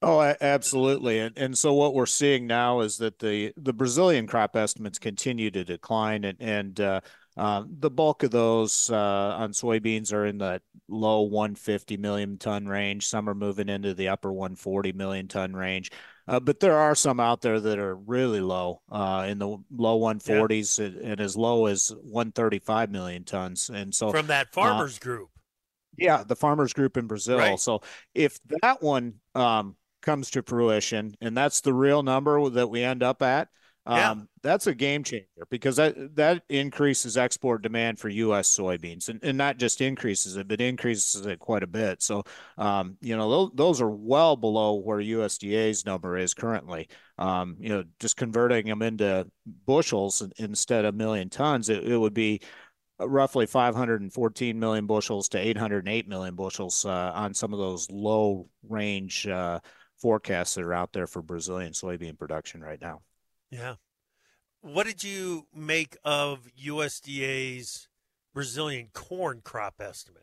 Oh, 0.00 0.20
absolutely. 0.40 1.18
And 1.18 1.36
and 1.36 1.58
so 1.58 1.72
what 1.74 1.94
we're 1.94 2.06
seeing 2.06 2.46
now 2.46 2.80
is 2.80 2.98
that 2.98 3.18
the 3.18 3.52
the 3.56 3.72
Brazilian 3.72 4.26
crop 4.26 4.54
estimates 4.54 4.98
continue 4.98 5.50
to 5.50 5.64
decline, 5.64 6.24
and 6.24 6.40
and 6.40 6.80
uh, 6.80 7.00
uh, 7.36 7.64
the 7.68 7.90
bulk 7.90 8.22
of 8.22 8.30
those 8.30 8.90
uh, 8.90 9.34
on 9.38 9.52
soybeans 9.52 10.12
are 10.12 10.26
in 10.26 10.38
the 10.38 10.60
low 10.88 11.22
150 11.22 11.96
million 11.96 12.38
ton 12.38 12.66
range. 12.66 13.06
Some 13.06 13.28
are 13.28 13.34
moving 13.34 13.68
into 13.68 13.92
the 13.94 14.08
upper 14.08 14.32
140 14.32 14.92
million 14.92 15.26
ton 15.26 15.52
range. 15.52 15.90
Uh, 16.28 16.38
but 16.38 16.60
there 16.60 16.76
are 16.76 16.94
some 16.94 17.18
out 17.20 17.40
there 17.40 17.58
that 17.58 17.78
are 17.78 17.96
really 17.96 18.40
low 18.40 18.82
uh, 18.90 19.24
in 19.28 19.38
the 19.38 19.48
low 19.74 19.98
140s 19.98 20.78
yeah. 20.78 21.10
and, 21.10 21.20
as 21.20 21.36
low 21.36 21.66
as 21.66 21.88
135 22.02 22.90
million 22.90 23.24
tons. 23.24 23.70
And 23.72 23.94
so 23.94 24.10
from 24.10 24.26
that 24.26 24.48
uh, 24.48 24.50
farmers 24.52 24.98
group. 24.98 25.30
Yeah, 25.96 26.22
the 26.22 26.36
farmers 26.36 26.72
group 26.72 26.96
in 26.96 27.06
Brazil. 27.06 27.38
Right. 27.38 27.58
So 27.58 27.80
if 28.14 28.38
that 28.62 28.82
one 28.82 29.14
um, 29.34 29.76
comes 30.02 30.30
to 30.32 30.42
fruition 30.42 31.16
and 31.20 31.36
that's 31.36 31.62
the 31.62 31.74
real 31.74 32.02
number 32.02 32.48
that 32.50 32.68
we 32.68 32.82
end 32.82 33.02
up 33.02 33.22
at, 33.22 33.48
yeah. 33.88 34.10
Um, 34.10 34.28
that's 34.42 34.66
a 34.66 34.74
game 34.74 35.02
changer 35.02 35.46
because 35.50 35.76
that 35.76 36.14
that 36.16 36.42
increases 36.48 37.16
export 37.16 37.62
demand 37.62 37.98
for 37.98 38.08
U.S. 38.08 38.54
soybeans, 38.54 39.08
and, 39.08 39.18
and 39.22 39.38
not 39.38 39.56
just 39.56 39.80
increases 39.80 40.36
it, 40.36 40.46
but 40.46 40.60
increases 40.60 41.24
it 41.24 41.38
quite 41.38 41.62
a 41.62 41.66
bit. 41.66 42.02
So, 42.02 42.22
um, 42.58 42.96
you 43.00 43.16
know, 43.16 43.30
those, 43.30 43.50
those 43.54 43.80
are 43.80 43.90
well 43.90 44.36
below 44.36 44.74
where 44.74 44.98
USDA's 44.98 45.86
number 45.86 46.18
is 46.18 46.34
currently. 46.34 46.88
Um, 47.16 47.56
you 47.58 47.70
know, 47.70 47.84
just 47.98 48.16
converting 48.16 48.66
them 48.66 48.82
into 48.82 49.26
bushels 49.66 50.22
instead 50.36 50.84
of 50.84 50.94
million 50.94 51.30
tons, 51.30 51.68
it, 51.68 51.82
it 51.84 51.96
would 51.96 52.14
be 52.14 52.42
roughly 53.00 53.46
514 53.46 54.58
million 54.58 54.86
bushels 54.86 55.28
to 55.30 55.38
808 55.38 56.08
million 56.08 56.34
bushels 56.34 56.84
uh, 56.84 57.12
on 57.14 57.32
some 57.32 57.52
of 57.52 57.58
those 57.58 57.90
low 57.90 58.48
range 58.68 59.26
uh, 59.26 59.60
forecasts 60.00 60.54
that 60.54 60.64
are 60.64 60.74
out 60.74 60.92
there 60.92 61.06
for 61.06 61.22
Brazilian 61.22 61.72
soybean 61.72 62.18
production 62.18 62.60
right 62.60 62.80
now. 62.80 63.00
Yeah. 63.50 63.74
What 64.60 64.86
did 64.86 65.04
you 65.04 65.46
make 65.54 65.96
of 66.04 66.48
USDA's 66.60 67.88
Brazilian 68.34 68.88
corn 68.92 69.40
crop 69.44 69.74
estimate? 69.80 70.22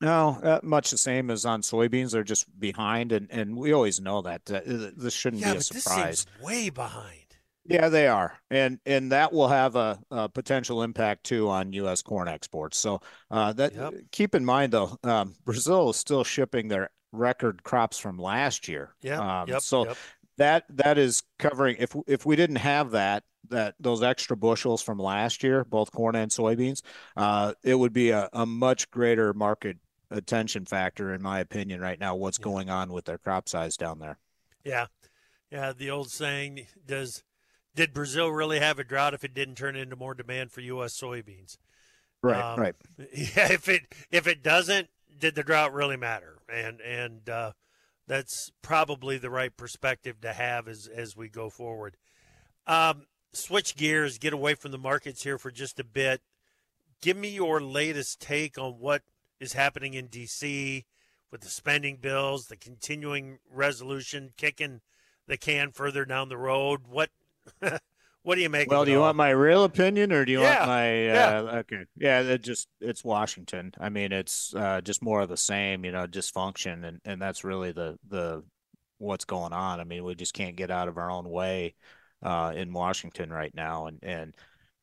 No, 0.00 0.40
uh, 0.42 0.60
much 0.62 0.90
the 0.90 0.98
same 0.98 1.30
as 1.30 1.46
on 1.46 1.62
soybeans. 1.62 2.10
They're 2.10 2.24
just 2.24 2.46
behind, 2.58 3.12
and, 3.12 3.28
and 3.30 3.56
we 3.56 3.72
always 3.72 4.00
know 4.00 4.20
that. 4.22 4.42
Uh, 4.50 4.60
this 4.96 5.14
shouldn't 5.14 5.42
yeah, 5.42 5.52
be 5.52 5.58
a 5.58 5.62
surprise. 5.62 6.26
way 6.42 6.70
behind. 6.70 7.18
Yeah, 7.64 7.88
they 7.88 8.08
are, 8.08 8.36
and 8.50 8.80
and 8.84 9.12
that 9.12 9.32
will 9.32 9.46
have 9.46 9.76
a, 9.76 10.00
a 10.10 10.28
potential 10.28 10.82
impact 10.82 11.22
too 11.22 11.48
on 11.48 11.72
U.S. 11.74 12.02
corn 12.02 12.26
exports. 12.26 12.76
So 12.78 13.00
uh, 13.30 13.52
that 13.52 13.74
yep. 13.74 13.94
keep 14.10 14.34
in 14.34 14.44
mind 14.44 14.72
though, 14.72 14.98
um, 15.04 15.36
Brazil 15.44 15.90
is 15.90 15.96
still 15.96 16.24
shipping 16.24 16.66
their 16.66 16.90
record 17.12 17.62
crops 17.62 17.98
from 17.98 18.18
last 18.18 18.66
year. 18.66 18.96
Yeah. 19.00 19.42
Um, 19.42 19.48
yep. 19.48 19.60
So 19.60 19.86
yep 19.86 19.96
that 20.42 20.64
that 20.68 20.98
is 20.98 21.22
covering 21.38 21.76
if 21.78 21.94
if 22.06 22.26
we 22.26 22.34
didn't 22.34 22.56
have 22.56 22.90
that 22.90 23.22
that 23.48 23.74
those 23.78 24.02
extra 24.02 24.36
bushels 24.36 24.82
from 24.82 24.98
last 24.98 25.42
year, 25.42 25.64
both 25.64 25.92
corn 25.92 26.16
and 26.16 26.30
soybeans, 26.30 26.82
uh, 27.16 27.52
it 27.62 27.76
would 27.76 27.92
be 27.92 28.10
a, 28.10 28.28
a 28.32 28.44
much 28.44 28.90
greater 28.90 29.32
market 29.32 29.78
attention 30.10 30.64
factor, 30.64 31.14
in 31.14 31.22
my 31.22 31.38
opinion, 31.38 31.80
right 31.80 31.98
now. 31.98 32.14
What's 32.16 32.38
yeah. 32.38 32.44
going 32.44 32.70
on 32.70 32.92
with 32.92 33.04
their 33.04 33.18
crop 33.18 33.48
size 33.48 33.76
down 33.76 34.00
there? 34.00 34.18
Yeah, 34.64 34.86
yeah. 35.50 35.72
The 35.72 35.90
old 35.90 36.10
saying: 36.10 36.66
"Does 36.84 37.22
did 37.74 37.94
Brazil 37.94 38.30
really 38.30 38.58
have 38.58 38.80
a 38.80 38.84
drought 38.84 39.14
if 39.14 39.22
it 39.22 39.34
didn't 39.34 39.54
turn 39.54 39.76
into 39.76 39.96
more 39.96 40.14
demand 40.14 40.50
for 40.50 40.60
U.S. 40.60 40.98
soybeans?" 40.98 41.56
Right, 42.20 42.40
um, 42.40 42.58
right. 42.58 42.74
Yeah, 43.14 43.52
if 43.52 43.68
it 43.68 43.82
if 44.10 44.26
it 44.26 44.42
doesn't, 44.42 44.88
did 45.18 45.36
the 45.36 45.44
drought 45.44 45.72
really 45.72 45.96
matter? 45.96 46.38
And 46.52 46.80
and 46.80 47.28
uh, 47.28 47.52
that's 48.06 48.50
probably 48.62 49.18
the 49.18 49.30
right 49.30 49.56
perspective 49.56 50.20
to 50.20 50.32
have 50.32 50.68
as 50.68 50.88
as 50.88 51.16
we 51.16 51.28
go 51.28 51.48
forward. 51.50 51.96
Um, 52.66 53.06
switch 53.32 53.76
gears, 53.76 54.18
get 54.18 54.32
away 54.32 54.54
from 54.54 54.70
the 54.72 54.78
markets 54.78 55.22
here 55.22 55.38
for 55.38 55.50
just 55.50 55.80
a 55.80 55.84
bit. 55.84 56.20
Give 57.00 57.16
me 57.16 57.30
your 57.30 57.60
latest 57.60 58.20
take 58.20 58.58
on 58.58 58.74
what 58.74 59.02
is 59.40 59.54
happening 59.54 59.94
in 59.94 60.06
D.C. 60.06 60.84
with 61.30 61.40
the 61.40 61.48
spending 61.48 61.96
bills, 61.96 62.46
the 62.46 62.56
continuing 62.56 63.38
resolution, 63.50 64.30
kicking 64.36 64.80
the 65.26 65.36
can 65.36 65.72
further 65.72 66.04
down 66.04 66.28
the 66.28 66.36
road. 66.36 66.82
What 66.88 67.10
what 68.22 68.36
do 68.36 68.40
you 68.40 68.48
make? 68.48 68.70
Well, 68.70 68.84
do 68.84 68.90
you 68.90 68.98
all? 68.98 69.04
want 69.04 69.16
my 69.16 69.30
real 69.30 69.64
opinion, 69.64 70.12
or 70.12 70.24
do 70.24 70.32
you 70.32 70.40
yeah. 70.40 70.58
want 70.58 70.68
my? 70.68 71.08
Uh, 71.08 71.14
yeah. 71.14 71.58
Okay, 71.58 71.84
yeah, 71.96 72.20
it 72.20 72.42
just 72.42 72.68
it's 72.80 73.04
Washington. 73.04 73.72
I 73.80 73.88
mean, 73.88 74.12
it's 74.12 74.54
uh, 74.54 74.80
just 74.80 75.02
more 75.02 75.20
of 75.20 75.28
the 75.28 75.36
same, 75.36 75.84
you 75.84 75.92
know, 75.92 76.06
dysfunction, 76.06 76.84
and 76.84 77.00
and 77.04 77.20
that's 77.20 77.44
really 77.44 77.72
the 77.72 77.98
the 78.08 78.44
what's 78.98 79.24
going 79.24 79.52
on. 79.52 79.80
I 79.80 79.84
mean, 79.84 80.04
we 80.04 80.14
just 80.14 80.34
can't 80.34 80.56
get 80.56 80.70
out 80.70 80.88
of 80.88 80.98
our 80.98 81.10
own 81.10 81.28
way 81.28 81.74
uh, 82.22 82.52
in 82.54 82.72
Washington 82.72 83.32
right 83.32 83.54
now, 83.54 83.86
and 83.86 83.98
and 84.02 84.34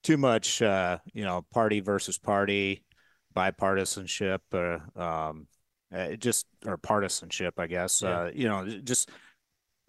too 0.04 0.18
much, 0.18 0.62
uh, 0.62 1.00
you 1.14 1.24
know, 1.24 1.46
party 1.54 1.80
versus 1.80 2.18
party, 2.18 2.84
bipartisanship, 3.36 4.40
uh, 4.54 5.02
um, 5.02 5.48
uh, 5.94 6.16
just 6.16 6.46
or 6.66 6.78
partisanship, 6.78 7.60
I 7.60 7.68
guess. 7.68 8.02
Yeah. 8.02 8.10
Uh, 8.10 8.32
you 8.34 8.48
know, 8.48 8.66
just 8.84 9.10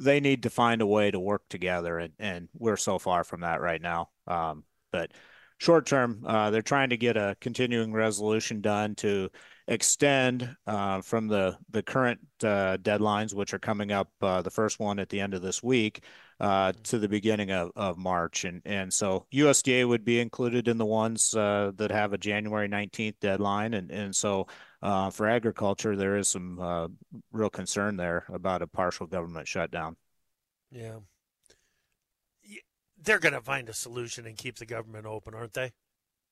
they 0.01 0.21
need 0.21 0.43
to 0.45 0.51
find 0.51 0.81
a 0.83 0.87
way 0.87 1.11
to 1.11 1.21
work 1.21 1.43
together, 1.49 1.99
and 1.99 2.13
and 2.19 2.49
we're 2.55 2.77
so 2.77 2.99
far 2.99 3.25
from 3.25 3.41
that 3.41 3.61
right 3.61 3.81
now. 3.81 4.11
Um, 4.27 4.65
but 4.93 5.13
short 5.59 5.87
term, 5.87 6.25
uh, 6.27 6.51
they're 6.51 6.63
trying 6.63 6.91
to 6.91 6.97
get 6.97 7.17
a 7.17 7.37
continuing 7.41 7.93
resolution 7.93 8.61
done 8.61 8.95
to 8.97 9.31
extend 9.69 10.57
uh, 10.67 11.01
from 11.03 11.29
the 11.29 11.57
the 11.71 11.83
current 11.83 12.21
uh, 12.43 12.79
deadlines, 12.79 13.35
which 13.35 13.55
are 13.55 13.59
coming 13.59 13.93
up. 13.93 14.11
Uh, 14.21 14.43
the 14.43 14.51
first 14.51 14.81
one 14.81 14.99
at 14.99 15.09
the 15.11 15.21
end 15.21 15.35
of 15.35 15.43
this 15.43 15.63
week 15.63 16.03
uh, 16.41 16.73
to 16.85 16.99
the 16.99 17.09
beginning 17.09 17.51
of, 17.51 17.71
of 17.77 17.99
March, 17.99 18.45
and 18.45 18.63
and 18.65 18.93
so 18.93 19.27
USDA 19.33 19.87
would 19.87 20.05
be 20.05 20.21
included 20.21 20.69
in 20.69 20.79
the 20.79 20.87
ones 20.87 21.35
uh, 21.35 21.73
that 21.77 21.91
have 21.91 22.13
a 22.13 22.19
January 22.19 22.69
nineteenth 22.69 23.17
deadline, 23.21 23.75
and 23.75 23.91
and 23.91 24.15
so. 24.15 24.47
Uh, 24.83 25.11
for 25.11 25.29
agriculture, 25.29 25.95
there 25.95 26.17
is 26.17 26.27
some 26.27 26.97
real 27.33 27.51
concern 27.51 27.99
there 27.99 28.25
about 28.33 28.63
a 28.63 28.67
partial 28.67 29.07
government 29.07 29.47
shutdown. 29.47 29.95
Yeah, 30.71 31.01
they're 33.03 33.19
going 33.19 33.35
to 33.35 33.41
find 33.41 33.69
a 33.69 33.75
solution 33.75 34.27
and 34.27 34.37
keep 34.37 34.57
the 34.57 34.67
government 34.67 35.07
open, 35.07 35.35
aren't 35.35 35.55
they? 35.55 35.73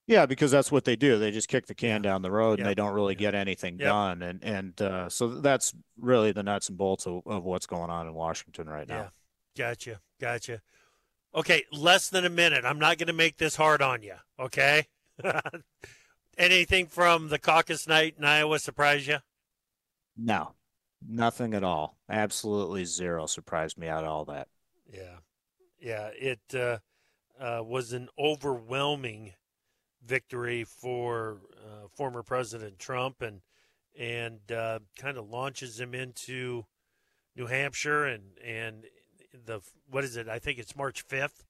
Yeah, 0.06 0.24
because 0.24 0.50
that's 0.50 0.72
what 0.72 0.84
they 0.84 0.96
do. 0.96 1.18
They 1.18 1.30
just 1.30 1.48
kick 1.48 1.66
the 1.66 1.74
can 1.74 2.00
down 2.00 2.22
the 2.22 2.30
road, 2.30 2.60
and 2.60 2.66
they 2.66 2.74
don't 2.74 2.94
really 2.94 3.14
get 3.14 3.34
anything 3.34 3.78
yep. 3.78 3.88
done. 3.88 4.22
And 4.22 4.42
and 4.42 4.80
uh, 4.80 5.08
so 5.10 5.40
that's 5.40 5.74
really 6.00 6.32
the 6.32 6.42
nuts 6.42 6.70
and 6.70 6.78
bolts 6.78 7.06
of, 7.06 7.20
of 7.26 7.44
what's 7.44 7.66
going 7.66 7.90
on 7.90 8.06
in 8.06 8.14
Washington 8.14 8.68
right 8.68 8.88
now. 8.88 9.10
Gotcha, 9.56 10.00
gotcha. 10.20 10.62
Okay, 11.34 11.64
less 11.72 12.08
than 12.08 12.24
a 12.24 12.30
minute. 12.30 12.64
I'm 12.64 12.78
not 12.78 12.98
going 12.98 13.08
to 13.08 13.12
make 13.12 13.36
this 13.36 13.56
hard 13.56 13.82
on 13.82 14.02
you. 14.02 14.14
Okay. 14.38 14.86
Anything 16.38 16.86
from 16.86 17.28
the 17.28 17.38
caucus 17.38 17.86
night 17.86 18.14
in 18.18 18.24
Iowa 18.24 18.58
surprise 18.58 19.06
you? 19.06 19.18
No, 20.16 20.54
nothing 21.06 21.54
at 21.54 21.64
all. 21.64 21.98
Absolutely 22.08 22.84
zero 22.84 23.26
surprised 23.26 23.76
me 23.76 23.88
out 23.88 24.04
of 24.04 24.10
all 24.10 24.24
that. 24.26 24.48
Yeah, 24.92 25.18
yeah. 25.80 26.10
It 26.18 26.40
uh, 26.54 26.78
uh, 27.38 27.62
was 27.64 27.92
an 27.92 28.08
overwhelming 28.18 29.34
victory 30.04 30.64
for 30.64 31.38
uh, 31.56 31.88
former 31.94 32.22
President 32.22 32.78
Trump 32.78 33.20
and 33.20 33.42
and 33.98 34.52
uh, 34.52 34.78
kind 34.96 35.18
of 35.18 35.28
launches 35.28 35.80
him 35.80 35.92
into 35.92 36.64
New 37.36 37.46
Hampshire 37.46 38.06
and 38.06 38.38
and 38.44 38.84
the 39.32 39.60
what 39.90 40.04
is 40.04 40.16
it? 40.16 40.28
I 40.28 40.38
think 40.38 40.58
it's 40.58 40.76
March 40.76 41.02
fifth 41.02 41.44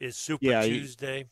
is 0.00 0.16
Super 0.16 0.46
yeah, 0.46 0.62
Tuesday. 0.62 1.26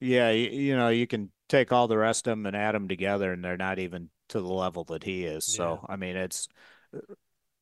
yeah, 0.00 0.30
you, 0.30 0.50
you, 0.50 0.76
know 0.76 0.88
you 0.88 1.06
can 1.06 1.30
take 1.48 1.72
all 1.72 1.88
the 1.88 1.98
rest 1.98 2.26
of 2.26 2.32
them 2.32 2.46
and 2.46 2.56
add 2.56 2.74
them 2.74 2.88
together, 2.88 3.32
and 3.32 3.44
they're 3.44 3.56
not 3.56 3.78
even 3.78 4.10
to 4.30 4.40
the 4.40 4.52
level 4.52 4.84
that 4.84 5.04
he 5.04 5.24
is. 5.24 5.48
Yeah. 5.48 5.56
So 5.56 5.86
I 5.88 5.96
mean, 5.96 6.16
it's 6.16 6.48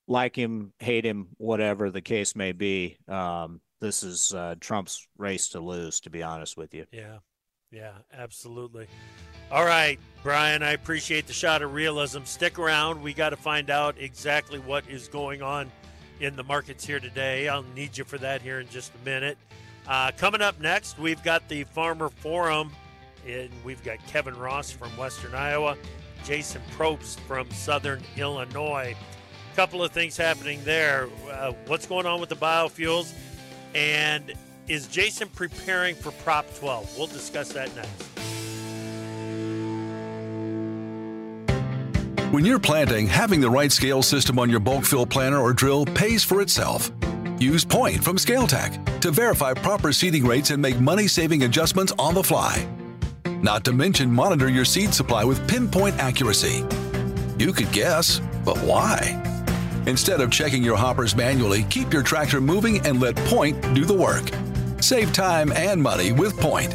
like 0.06 0.36
him, 0.36 0.72
hate 0.78 1.04
him, 1.04 1.28
whatever 1.36 1.90
the 1.90 2.02
case 2.02 2.34
may 2.34 2.52
be. 2.52 2.98
Um, 3.08 3.60
this 3.80 4.02
is 4.02 4.34
uh, 4.34 4.56
Trump's 4.60 5.06
race 5.16 5.48
to 5.50 5.60
lose, 5.60 6.00
to 6.00 6.10
be 6.10 6.22
honest 6.22 6.56
with 6.56 6.74
you. 6.74 6.84
Yeah, 6.92 7.18
yeah, 7.70 7.92
absolutely. 8.12 8.88
All 9.50 9.64
right, 9.64 9.98
Brian, 10.22 10.62
I 10.62 10.72
appreciate 10.72 11.26
the 11.26 11.32
shot 11.32 11.62
of 11.62 11.72
realism. 11.72 12.24
Stick 12.24 12.58
around. 12.58 13.02
We 13.02 13.14
got 13.14 13.30
to 13.30 13.36
find 13.36 13.70
out 13.70 13.96
exactly 13.98 14.58
what 14.58 14.88
is 14.88 15.08
going 15.08 15.42
on 15.42 15.70
in 16.20 16.36
the 16.36 16.44
markets 16.44 16.86
here 16.86 17.00
today. 17.00 17.48
I'll 17.48 17.64
need 17.74 17.96
you 17.96 18.04
for 18.04 18.18
that 18.18 18.42
here 18.42 18.60
in 18.60 18.68
just 18.68 18.92
a 18.94 19.04
minute. 19.04 19.38
Uh, 19.88 20.12
coming 20.16 20.42
up 20.42 20.60
next, 20.60 20.98
we've 20.98 21.22
got 21.22 21.48
the 21.48 21.64
Farmer 21.64 22.08
Forum, 22.08 22.70
and 23.26 23.50
we've 23.64 23.82
got 23.82 23.98
Kevin 24.06 24.36
Ross 24.36 24.70
from 24.70 24.90
Western 24.96 25.34
Iowa, 25.34 25.76
Jason 26.24 26.62
Probst 26.76 27.18
from 27.20 27.50
Southern 27.50 28.02
Illinois. 28.16 28.94
A 29.52 29.56
couple 29.56 29.82
of 29.82 29.90
things 29.90 30.16
happening 30.16 30.60
there. 30.64 31.08
Uh, 31.30 31.52
what's 31.66 31.86
going 31.86 32.06
on 32.06 32.20
with 32.20 32.28
the 32.28 32.36
biofuels? 32.36 33.12
And 33.74 34.32
is 34.68 34.86
Jason 34.86 35.28
preparing 35.28 35.94
for 35.94 36.12
Prop 36.22 36.46
12? 36.58 36.96
We'll 36.96 37.06
discuss 37.06 37.52
that 37.54 37.74
next. 37.74 38.04
When 42.30 42.44
you're 42.44 42.60
planting, 42.60 43.08
having 43.08 43.40
the 43.40 43.50
right 43.50 43.72
scale 43.72 44.02
system 44.02 44.38
on 44.38 44.48
your 44.48 44.60
bulk 44.60 44.84
fill 44.84 45.04
planter 45.04 45.38
or 45.38 45.52
drill 45.52 45.84
pays 45.84 46.22
for 46.22 46.40
itself. 46.40 46.92
Use 47.40 47.64
Point 47.64 48.04
from 48.04 48.18
ScaleTech 48.18 49.00
to 49.00 49.10
verify 49.10 49.52
proper 49.52 49.92
seeding 49.92 50.24
rates 50.24 50.50
and 50.50 50.62
make 50.62 50.78
money 50.78 51.08
saving 51.08 51.42
adjustments 51.42 51.92
on 51.98 52.14
the 52.14 52.22
fly. 52.22 52.68
Not 53.42 53.64
to 53.64 53.72
mention, 53.72 54.12
monitor 54.12 54.48
your 54.48 54.64
seed 54.64 54.94
supply 54.94 55.24
with 55.24 55.48
pinpoint 55.48 55.98
accuracy. 55.98 56.64
You 57.36 57.52
could 57.52 57.72
guess, 57.72 58.20
but 58.44 58.58
why? 58.58 59.20
Instead 59.88 60.20
of 60.20 60.30
checking 60.30 60.62
your 60.62 60.76
hoppers 60.76 61.16
manually, 61.16 61.64
keep 61.64 61.92
your 61.92 62.04
tractor 62.04 62.40
moving 62.40 62.78
and 62.86 63.00
let 63.00 63.16
Point 63.26 63.60
do 63.74 63.84
the 63.84 63.92
work. 63.92 64.30
Save 64.80 65.12
time 65.12 65.50
and 65.50 65.82
money 65.82 66.12
with 66.12 66.38
Point. 66.38 66.74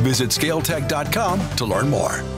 Visit 0.00 0.30
scaletech.com 0.30 1.56
to 1.56 1.64
learn 1.66 1.90
more. 1.90 2.37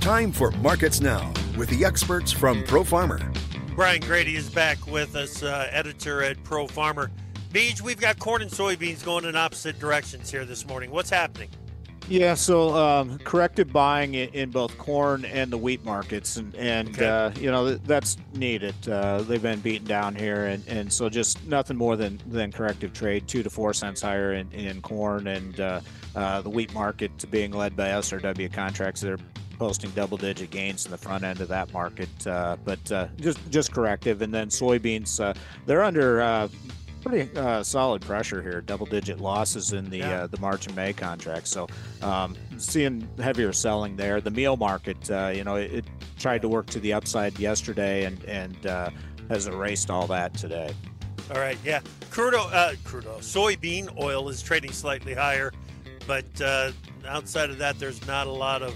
Time 0.00 0.30
for 0.30 0.52
Markets 0.52 1.00
Now 1.00 1.32
with 1.56 1.68
the 1.70 1.84
experts 1.84 2.30
from 2.30 2.62
Pro 2.62 2.84
Farmer. 2.84 3.20
Brian 3.74 4.00
Grete 4.00 4.28
is 4.28 4.48
back 4.48 4.86
with 4.86 5.16
us, 5.16 5.42
uh, 5.42 5.68
editor 5.72 6.22
at 6.22 6.42
Pro 6.44 6.68
Farmer. 6.68 7.10
Beej, 7.52 7.80
we've 7.80 8.00
got 8.00 8.18
corn 8.18 8.42
and 8.42 8.50
soybeans 8.50 9.04
going 9.04 9.24
in 9.24 9.34
opposite 9.34 9.78
directions 9.80 10.30
here 10.30 10.44
this 10.44 10.66
morning. 10.68 10.92
What's 10.92 11.10
happening? 11.10 11.48
Yeah, 12.08 12.34
so 12.34 12.74
um, 12.74 13.18
corrective 13.18 13.72
buying 13.72 14.14
in 14.14 14.50
both 14.50 14.78
corn 14.78 15.24
and 15.26 15.50
the 15.50 15.58
wheat 15.58 15.84
markets, 15.84 16.36
and 16.36 16.54
and 16.54 16.88
okay. 16.90 17.06
uh, 17.06 17.30
you 17.38 17.50
know 17.50 17.74
that's 17.74 18.16
needed. 18.34 18.74
Uh, 18.88 19.22
they've 19.22 19.42
been 19.42 19.60
beaten 19.60 19.86
down 19.86 20.14
here, 20.14 20.46
and, 20.46 20.66
and 20.68 20.90
so 20.90 21.10
just 21.10 21.44
nothing 21.46 21.76
more 21.76 21.96
than 21.96 22.18
than 22.28 22.50
corrective 22.50 22.94
trade, 22.94 23.28
two 23.28 23.42
to 23.42 23.50
four 23.50 23.74
cents 23.74 24.00
higher 24.00 24.34
in, 24.34 24.50
in 24.52 24.80
corn, 24.80 25.26
and 25.26 25.60
uh, 25.60 25.80
uh 26.14 26.40
the 26.40 26.48
wheat 26.48 26.72
market 26.72 27.30
being 27.30 27.50
led 27.50 27.76
by 27.76 27.88
SRW 27.88 28.50
contracts 28.50 29.02
that 29.02 29.10
are 29.12 29.18
posting 29.58 29.90
double-digit 29.90 30.50
gains 30.50 30.84
in 30.84 30.90
the 30.90 30.98
front 30.98 31.24
end 31.24 31.40
of 31.40 31.48
that 31.48 31.72
market, 31.72 32.26
uh, 32.26 32.56
but 32.64 32.92
uh, 32.92 33.08
just 33.16 33.38
just 33.50 33.72
corrective. 33.72 34.22
And 34.22 34.32
then 34.32 34.48
soybeans, 34.48 35.36
they're 35.66 35.82
under 35.82 36.48
pretty 37.02 37.30
uh, 37.36 37.62
solid 37.62 38.02
pressure 38.02 38.42
here. 38.42 38.60
Double 38.60 38.86
digit 38.86 39.20
losses 39.20 39.72
in 39.72 39.88
the 39.90 39.98
Yeah. 39.98 40.22
uh, 40.22 40.26
the 40.26 40.40
March 40.40 40.66
and 40.66 40.76
May 40.76 40.92
contracts. 40.92 41.50
So 41.50 41.68
um, 42.02 42.36
seeing 42.56 43.08
heavier 43.20 43.52
selling 43.52 43.96
there. 43.96 44.20
The 44.20 44.30
meal 44.30 44.56
market, 44.56 45.10
uh, 45.10 45.32
you 45.34 45.44
know, 45.44 45.56
it, 45.56 45.72
it 45.72 45.84
tried 46.18 46.42
to 46.42 46.48
work 46.48 46.66
to 46.66 46.80
the 46.80 46.92
upside 46.92 47.38
yesterday 47.38 48.04
and 48.04 48.22
and 48.24 48.66
uh, 48.66 48.90
has 49.28 49.46
erased 49.46 49.90
all 49.90 50.06
that 50.08 50.34
today. 50.34 50.72
All 51.34 51.40
right, 51.40 51.58
yeah. 51.64 51.80
Crude, 52.10 52.34
uh, 52.34 52.72
crude 52.84 53.06
oil, 53.06 53.18
soybean 53.18 53.96
oil 54.00 54.28
is 54.30 54.40
trading 54.40 54.72
slightly 54.72 55.12
higher, 55.12 55.52
but 56.06 56.24
uh, 56.40 56.72
outside 57.06 57.50
of 57.50 57.58
that, 57.58 57.78
there's 57.78 58.04
not 58.06 58.26
a 58.26 58.32
lot 58.32 58.62
of 58.62 58.74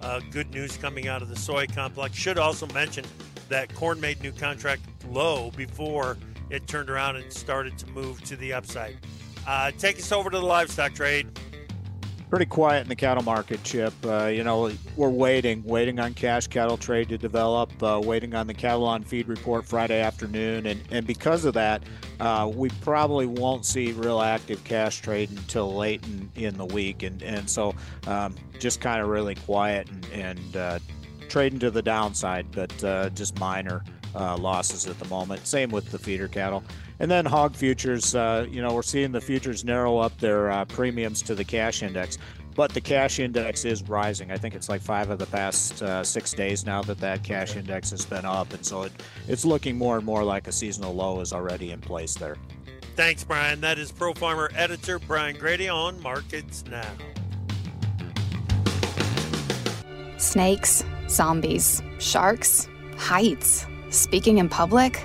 uh, 0.00 0.20
good 0.30 0.50
news 0.50 0.76
coming 0.76 1.08
out 1.08 1.22
of 1.22 1.28
the 1.28 1.36
soy 1.36 1.66
complex. 1.66 2.16
Should 2.16 2.38
also 2.38 2.66
mention 2.68 3.04
that 3.48 3.74
corn 3.74 4.00
made 4.00 4.20
new 4.22 4.32
contract 4.32 4.82
low 5.08 5.50
before 5.56 6.16
it 6.50 6.66
turned 6.66 6.90
around 6.90 7.16
and 7.16 7.32
started 7.32 7.76
to 7.78 7.86
move 7.88 8.22
to 8.24 8.36
the 8.36 8.52
upside. 8.52 8.96
Uh, 9.46 9.70
take 9.78 9.98
us 9.98 10.10
over 10.12 10.30
to 10.30 10.38
the 10.38 10.44
livestock 10.44 10.94
trade. 10.94 11.28
Pretty 12.28 12.46
quiet 12.46 12.82
in 12.82 12.88
the 12.88 12.96
cattle 12.96 13.22
market, 13.22 13.62
Chip. 13.62 13.94
Uh, 14.04 14.26
you 14.26 14.42
know, 14.42 14.70
we're 14.96 15.08
waiting, 15.08 15.62
waiting 15.64 16.00
on 16.00 16.14
cash 16.14 16.46
cattle 16.46 16.76
trade 16.76 17.08
to 17.08 17.18
develop, 17.18 17.70
uh, 17.82 18.00
waiting 18.02 18.34
on 18.34 18.46
the 18.46 18.54
cattle 18.54 18.84
on 18.84 19.02
feed 19.02 19.28
report 19.28 19.64
Friday 19.64 20.00
afternoon, 20.00 20.66
and 20.66 20.80
and 20.90 21.06
because 21.06 21.44
of 21.44 21.54
that, 21.54 21.82
uh, 22.20 22.50
we 22.52 22.68
probably 22.80 23.26
won't 23.26 23.64
see 23.64 23.92
real 23.92 24.20
active 24.20 24.62
cash 24.64 25.00
trade 25.00 25.30
until 25.30 25.74
late 25.74 26.04
in, 26.06 26.30
in 26.36 26.56
the 26.56 26.66
week, 26.66 27.02
and 27.02 27.22
and 27.22 27.48
so 27.48 27.74
um, 28.06 28.34
just 28.58 28.80
kind 28.80 29.00
of 29.00 29.08
really 29.08 29.34
quiet 29.34 29.88
and 29.88 30.06
and 30.12 30.56
uh, 30.56 30.78
trading 31.28 31.58
to 31.60 31.70
the 31.70 31.82
downside, 31.82 32.46
but 32.52 32.84
uh, 32.84 33.08
just 33.10 33.38
minor 33.38 33.82
uh, 34.14 34.36
losses 34.36 34.86
at 34.86 34.98
the 34.98 35.04
moment. 35.06 35.46
Same 35.46 35.70
with 35.70 35.90
the 35.90 35.98
feeder 35.98 36.28
cattle. 36.28 36.64
And 36.98 37.10
then 37.10 37.26
hog 37.26 37.54
futures, 37.54 38.14
uh, 38.14 38.46
you 38.50 38.62
know, 38.62 38.72
we're 38.72 38.82
seeing 38.82 39.12
the 39.12 39.20
futures 39.20 39.64
narrow 39.64 39.98
up 39.98 40.16
their 40.18 40.50
uh, 40.50 40.64
premiums 40.64 41.20
to 41.22 41.34
the 41.34 41.44
cash 41.44 41.82
index, 41.82 42.16
but 42.54 42.72
the 42.72 42.80
cash 42.80 43.18
index 43.18 43.66
is 43.66 43.82
rising. 43.86 44.30
I 44.30 44.38
think 44.38 44.54
it's 44.54 44.70
like 44.70 44.80
five 44.80 45.10
of 45.10 45.18
the 45.18 45.26
past 45.26 45.82
uh, 45.82 46.02
six 46.02 46.32
days 46.32 46.64
now 46.64 46.82
that 46.82 46.98
that 47.00 47.22
cash 47.22 47.54
index 47.54 47.90
has 47.90 48.06
been 48.06 48.24
up, 48.24 48.52
and 48.54 48.64
so 48.64 48.84
it, 48.84 48.92
it's 49.28 49.44
looking 49.44 49.76
more 49.76 49.98
and 49.98 50.06
more 50.06 50.24
like 50.24 50.48
a 50.48 50.52
seasonal 50.52 50.94
low 50.94 51.20
is 51.20 51.34
already 51.34 51.70
in 51.70 51.80
place 51.80 52.14
there. 52.14 52.36
Thanks, 52.94 53.24
Brian. 53.24 53.60
That 53.60 53.78
is 53.78 53.92
Pro 53.92 54.14
Farmer 54.14 54.50
editor 54.54 54.98
Brian 54.98 55.36
Grete 55.36 55.68
on 55.68 56.02
Markets 56.02 56.64
Now. 56.64 56.90
Snakes, 60.16 60.82
zombies, 61.10 61.82
sharks, 61.98 62.70
heights, 62.96 63.66
speaking 63.90 64.38
in 64.38 64.48
public. 64.48 65.04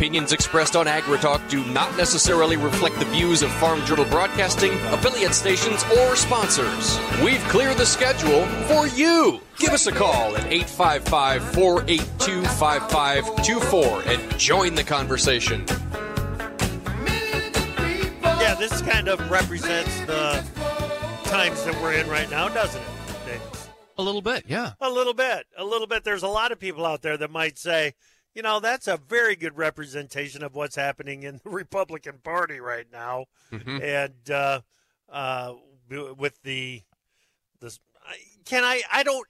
Opinions 0.00 0.32
expressed 0.32 0.76
on 0.76 0.86
AgriTalk 0.86 1.46
do 1.50 1.62
not 1.62 1.94
necessarily 1.94 2.56
reflect 2.56 2.98
the 2.98 3.04
views 3.04 3.42
of 3.42 3.52
Farm 3.56 3.84
Journal 3.84 4.06
Broadcasting, 4.06 4.72
affiliate 4.94 5.34
stations, 5.34 5.84
or 5.98 6.16
sponsors. 6.16 6.98
We've 7.22 7.42
cleared 7.50 7.76
the 7.76 7.84
schedule 7.84 8.46
for 8.66 8.86
you. 8.86 9.42
Give 9.58 9.74
us 9.74 9.86
a 9.88 9.92
call 9.92 10.34
at 10.38 10.50
855 10.50 11.44
482 11.52 12.42
5524 12.44 14.02
and 14.06 14.38
join 14.38 14.74
the 14.74 14.84
conversation. 14.84 15.66
Yeah, 18.24 18.54
this 18.58 18.80
kind 18.80 19.06
of 19.06 19.30
represents 19.30 20.00
the 20.06 20.42
times 21.24 21.62
that 21.64 21.78
we're 21.82 21.92
in 21.92 22.08
right 22.08 22.30
now, 22.30 22.48
doesn't 22.48 22.80
it? 22.80 22.88
Davis? 23.26 23.68
A 23.98 24.02
little 24.02 24.22
bit, 24.22 24.44
yeah. 24.48 24.72
A 24.80 24.88
little 24.88 25.12
bit. 25.12 25.44
A 25.58 25.64
little 25.64 25.86
bit. 25.86 26.04
There's 26.04 26.22
a 26.22 26.28
lot 26.28 26.52
of 26.52 26.58
people 26.58 26.86
out 26.86 27.02
there 27.02 27.18
that 27.18 27.30
might 27.30 27.58
say, 27.58 27.92
you 28.34 28.42
know, 28.42 28.60
that's 28.60 28.86
a 28.86 28.96
very 28.96 29.36
good 29.36 29.56
representation 29.56 30.42
of 30.42 30.54
what's 30.54 30.76
happening 30.76 31.22
in 31.22 31.40
the 31.42 31.50
Republican 31.50 32.18
Party 32.22 32.60
right 32.60 32.86
now. 32.92 33.26
Mhm. 33.50 33.82
And 33.82 34.30
uh, 34.30 34.60
uh, 35.08 35.54
with 36.16 36.40
the, 36.42 36.82
the, 37.60 37.76
can 38.44 38.64
I, 38.64 38.82
I 38.92 39.02
don't, 39.02 39.26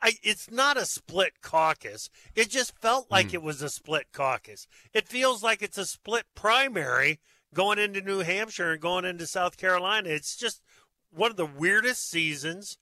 I, 0.00 0.12
it's 0.22 0.50
not 0.50 0.76
a 0.76 0.84
split 0.84 1.40
caucus. 1.42 2.08
It 2.34 2.50
just 2.50 2.78
felt 2.78 3.10
like 3.10 3.34
it 3.34 3.42
was 3.42 3.62
a 3.62 3.68
split 3.68 4.06
caucus. 4.12 4.68
It 4.92 5.08
feels 5.08 5.42
like 5.42 5.60
it's 5.60 5.78
a 5.78 5.86
split 5.86 6.24
primary 6.34 7.18
going 7.52 7.78
into 7.78 8.00
New 8.00 8.20
Hampshire 8.20 8.72
and 8.72 8.80
going 8.80 9.04
into 9.04 9.26
South 9.26 9.56
Carolina. 9.56 10.10
It's 10.10 10.36
just 10.36 10.62
one 11.10 11.30
of 11.30 11.36
the 11.36 11.46
weirdest 11.46 12.08
seasons 12.08 12.78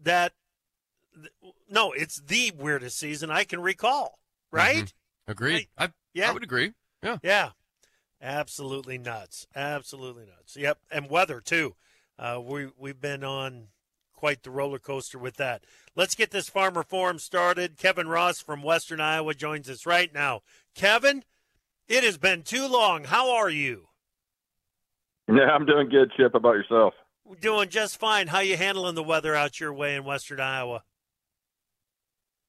that 0.00 0.32
no, 1.68 1.90
it's 1.92 2.20
the 2.20 2.52
weirdest 2.56 2.98
season 2.98 3.30
I 3.30 3.42
can 3.44 3.60
recall. 3.60 4.20
Right? 4.50 4.84
Mhm. 4.84 4.92
Agreed. 5.28 5.68
I, 5.76 5.90
yeah. 6.14 6.30
I 6.30 6.32
would 6.32 6.42
agree. 6.42 6.72
Yeah. 7.02 7.18
Yeah. 7.22 7.50
Absolutely 8.20 8.98
nuts. 8.98 9.46
Absolutely 9.54 10.26
nuts. 10.26 10.56
Yep. 10.56 10.78
And 10.90 11.08
weather 11.10 11.40
too. 11.40 11.76
Uh, 12.18 12.40
we 12.42 12.68
we've 12.76 13.00
been 13.00 13.22
on 13.22 13.68
quite 14.12 14.42
the 14.42 14.50
roller 14.50 14.80
coaster 14.80 15.18
with 15.18 15.36
that. 15.36 15.62
Let's 15.94 16.16
get 16.16 16.32
this 16.32 16.48
farmer 16.48 16.82
forum 16.82 17.20
started. 17.20 17.76
Kevin 17.76 18.08
Ross 18.08 18.40
from 18.40 18.62
Western 18.62 19.00
Iowa 19.00 19.34
joins 19.34 19.70
us 19.70 19.86
right 19.86 20.12
now. 20.12 20.40
Kevin, 20.74 21.22
it 21.86 22.02
has 22.02 22.18
been 22.18 22.42
too 22.42 22.66
long. 22.66 23.04
How 23.04 23.30
are 23.34 23.50
you? 23.50 23.84
Yeah, 25.30 25.50
I'm 25.54 25.66
doing 25.66 25.90
good, 25.90 26.10
Chip. 26.16 26.32
How 26.32 26.38
about 26.38 26.54
yourself? 26.54 26.94
Doing 27.38 27.68
just 27.68 28.00
fine. 28.00 28.28
How 28.28 28.38
you 28.40 28.56
handling 28.56 28.94
the 28.94 29.02
weather 29.02 29.34
out 29.34 29.60
your 29.60 29.74
way 29.74 29.94
in 29.94 30.04
Western 30.04 30.40
Iowa? 30.40 30.84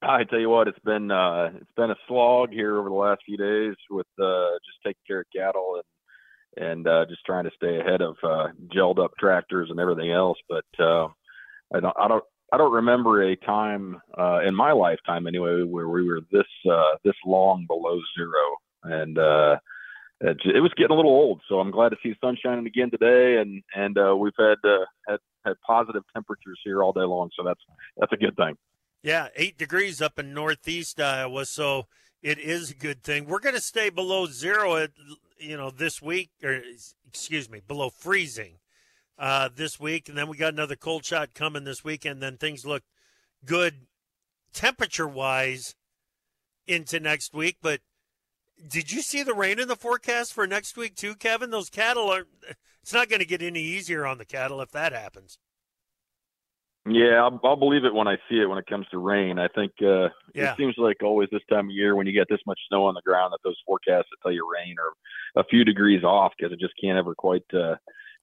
I 0.01 0.23
tell 0.23 0.39
you 0.39 0.49
what, 0.49 0.67
it's 0.67 0.79
been 0.79 1.12
uh, 1.12 1.51
it's 1.55 1.71
been 1.75 1.91
a 1.91 1.95
slog 2.07 2.51
here 2.51 2.77
over 2.77 2.89
the 2.89 2.95
last 2.95 3.21
few 3.25 3.38
days 3.38 3.75
with 3.89 4.07
uh, 4.21 4.51
just 4.65 4.77
taking 4.85 5.01
care 5.07 5.21
of 5.21 5.25
cattle 5.35 5.75
and 5.75 5.83
and 6.57 6.88
uh, 6.88 7.05
just 7.07 7.25
trying 7.25 7.43
to 7.43 7.51
stay 7.55 7.79
ahead 7.79 8.01
of 8.01 8.15
uh, 8.23 8.47
gelled 8.73 9.03
up 9.03 9.12
tractors 9.19 9.69
and 9.69 9.79
everything 9.79 10.12
else. 10.12 10.38
But 10.47 10.65
uh, 10.79 11.07
I 11.73 11.79
don't 11.81 11.95
I 11.99 12.07
don't 12.07 12.23
I 12.53 12.57
don't 12.57 12.73
remember 12.73 13.23
a 13.23 13.35
time 13.35 14.01
uh, 14.17 14.39
in 14.45 14.55
my 14.55 14.71
lifetime 14.71 15.27
anyway 15.27 15.63
where 15.63 15.89
we 15.89 16.07
were 16.07 16.21
this 16.31 16.47
uh, 16.71 16.95
this 17.03 17.15
long 17.25 17.65
below 17.67 17.99
zero, 18.17 18.95
and 19.01 19.17
uh, 19.19 19.57
it, 20.21 20.38
it 20.45 20.62
was 20.62 20.71
getting 20.77 20.93
a 20.93 20.95
little 20.95 21.12
old. 21.12 21.41
So 21.49 21.59
I'm 21.59 21.71
glad 21.71 21.89
to 21.89 21.97
see 22.01 22.15
sun 22.21 22.38
shining 22.41 22.67
again 22.67 22.89
today, 22.89 23.41
and 23.41 23.62
and 23.75 23.97
uh, 23.97 24.15
we've 24.15 24.31
had 24.38 24.57
uh, 24.63 24.85
had 25.07 25.19
had 25.45 25.55
positive 25.65 26.03
temperatures 26.13 26.59
here 26.63 26.83
all 26.83 26.93
day 26.93 27.01
long. 27.01 27.29
So 27.35 27.43
that's 27.43 27.62
that's 27.97 28.13
a 28.13 28.17
good 28.17 28.35
thing. 28.38 28.55
Yeah, 29.01 29.29
eight 29.35 29.57
degrees 29.57 30.01
up 30.01 30.19
in 30.19 30.33
northeast 30.33 30.99
Iowa, 30.99 31.45
so 31.45 31.88
it 32.21 32.38
is 32.38 32.71
a 32.71 32.75
good 32.75 33.01
thing. 33.01 33.25
We're 33.25 33.39
going 33.39 33.55
to 33.55 33.62
stay 33.62 33.89
below 33.89 34.25
zero, 34.25 34.75
at, 34.75 34.91
you 35.39 35.55
know, 35.55 35.71
this 35.71 36.01
week, 36.01 36.31
or 36.43 36.62
excuse 37.07 37.49
me, 37.49 37.62
below 37.65 37.89
freezing 37.89 38.55
uh, 39.17 39.49
this 39.53 39.79
week, 39.79 40.09
and 40.09 40.17
then 40.17 40.27
we 40.27 40.38
got 40.38 40.53
another 40.53 40.75
cold 40.75 41.05
shot 41.05 41.33
coming 41.33 41.63
this 41.63 41.83
weekend. 41.83 42.21
Then 42.21 42.38
things 42.38 42.65
look 42.65 42.83
good 43.45 43.88
temperature 44.53 45.07
wise 45.07 45.75
into 46.67 46.99
next 46.99 47.33
week. 47.33 47.57
But 47.62 47.79
did 48.67 48.91
you 48.91 49.01
see 49.01 49.23
the 49.23 49.33
rain 49.33 49.59
in 49.59 49.69
the 49.69 49.75
forecast 49.75 50.33
for 50.33 50.45
next 50.45 50.77
week 50.77 50.95
too, 50.95 51.15
Kevin? 51.15 51.51
Those 51.51 51.69
cattle 51.69 52.09
are. 52.09 52.25
It's 52.81 52.93
not 52.93 53.09
going 53.09 53.19
to 53.19 53.25
get 53.25 53.41
any 53.41 53.62
easier 53.62 54.05
on 54.05 54.17
the 54.17 54.25
cattle 54.25 54.62
if 54.62 54.71
that 54.71 54.93
happens. 54.93 55.38
Yeah, 56.89 57.23
I'll, 57.23 57.39
I'll, 57.43 57.56
believe 57.56 57.86
it 57.86 57.93
when 57.93 58.08
I 58.08 58.17
see 58.30 58.39
it. 58.39 58.45
When 58.47 58.58
it 58.58 58.65
comes 58.65 58.88
to 58.91 58.97
rain, 58.97 59.38
I 59.38 59.47
think 59.47 59.73
uh, 59.82 60.10
yeah. 60.34 60.52
it 60.52 60.58
seems 60.58 60.75
like 60.78 61.04
always 61.04 61.30
this 61.32 61.41
time 61.49 61.65
of 61.65 61.71
year 61.71 61.95
when 61.95 62.08
you 62.08 62.13
get 62.13 62.28
this 62.30 62.39
much 62.47 62.60
snow 62.67 62.86
on 62.86 62.93
the 62.93 63.02
ground 63.02 63.34
that 63.34 63.39
those 63.43 63.58
forecasts 63.65 64.08
that 64.10 64.17
tell 64.21 64.32
you 64.32 64.49
rain 64.52 64.75
are 64.80 65.41
a 65.41 65.45
few 65.45 65.63
degrees 65.63 66.04
off 66.04 66.34
because 66.38 66.52
it 66.52 66.60
just 66.60 66.73
can't 66.82 66.97
ever 66.97 67.13
quite 67.15 67.43
uh, 67.54 67.75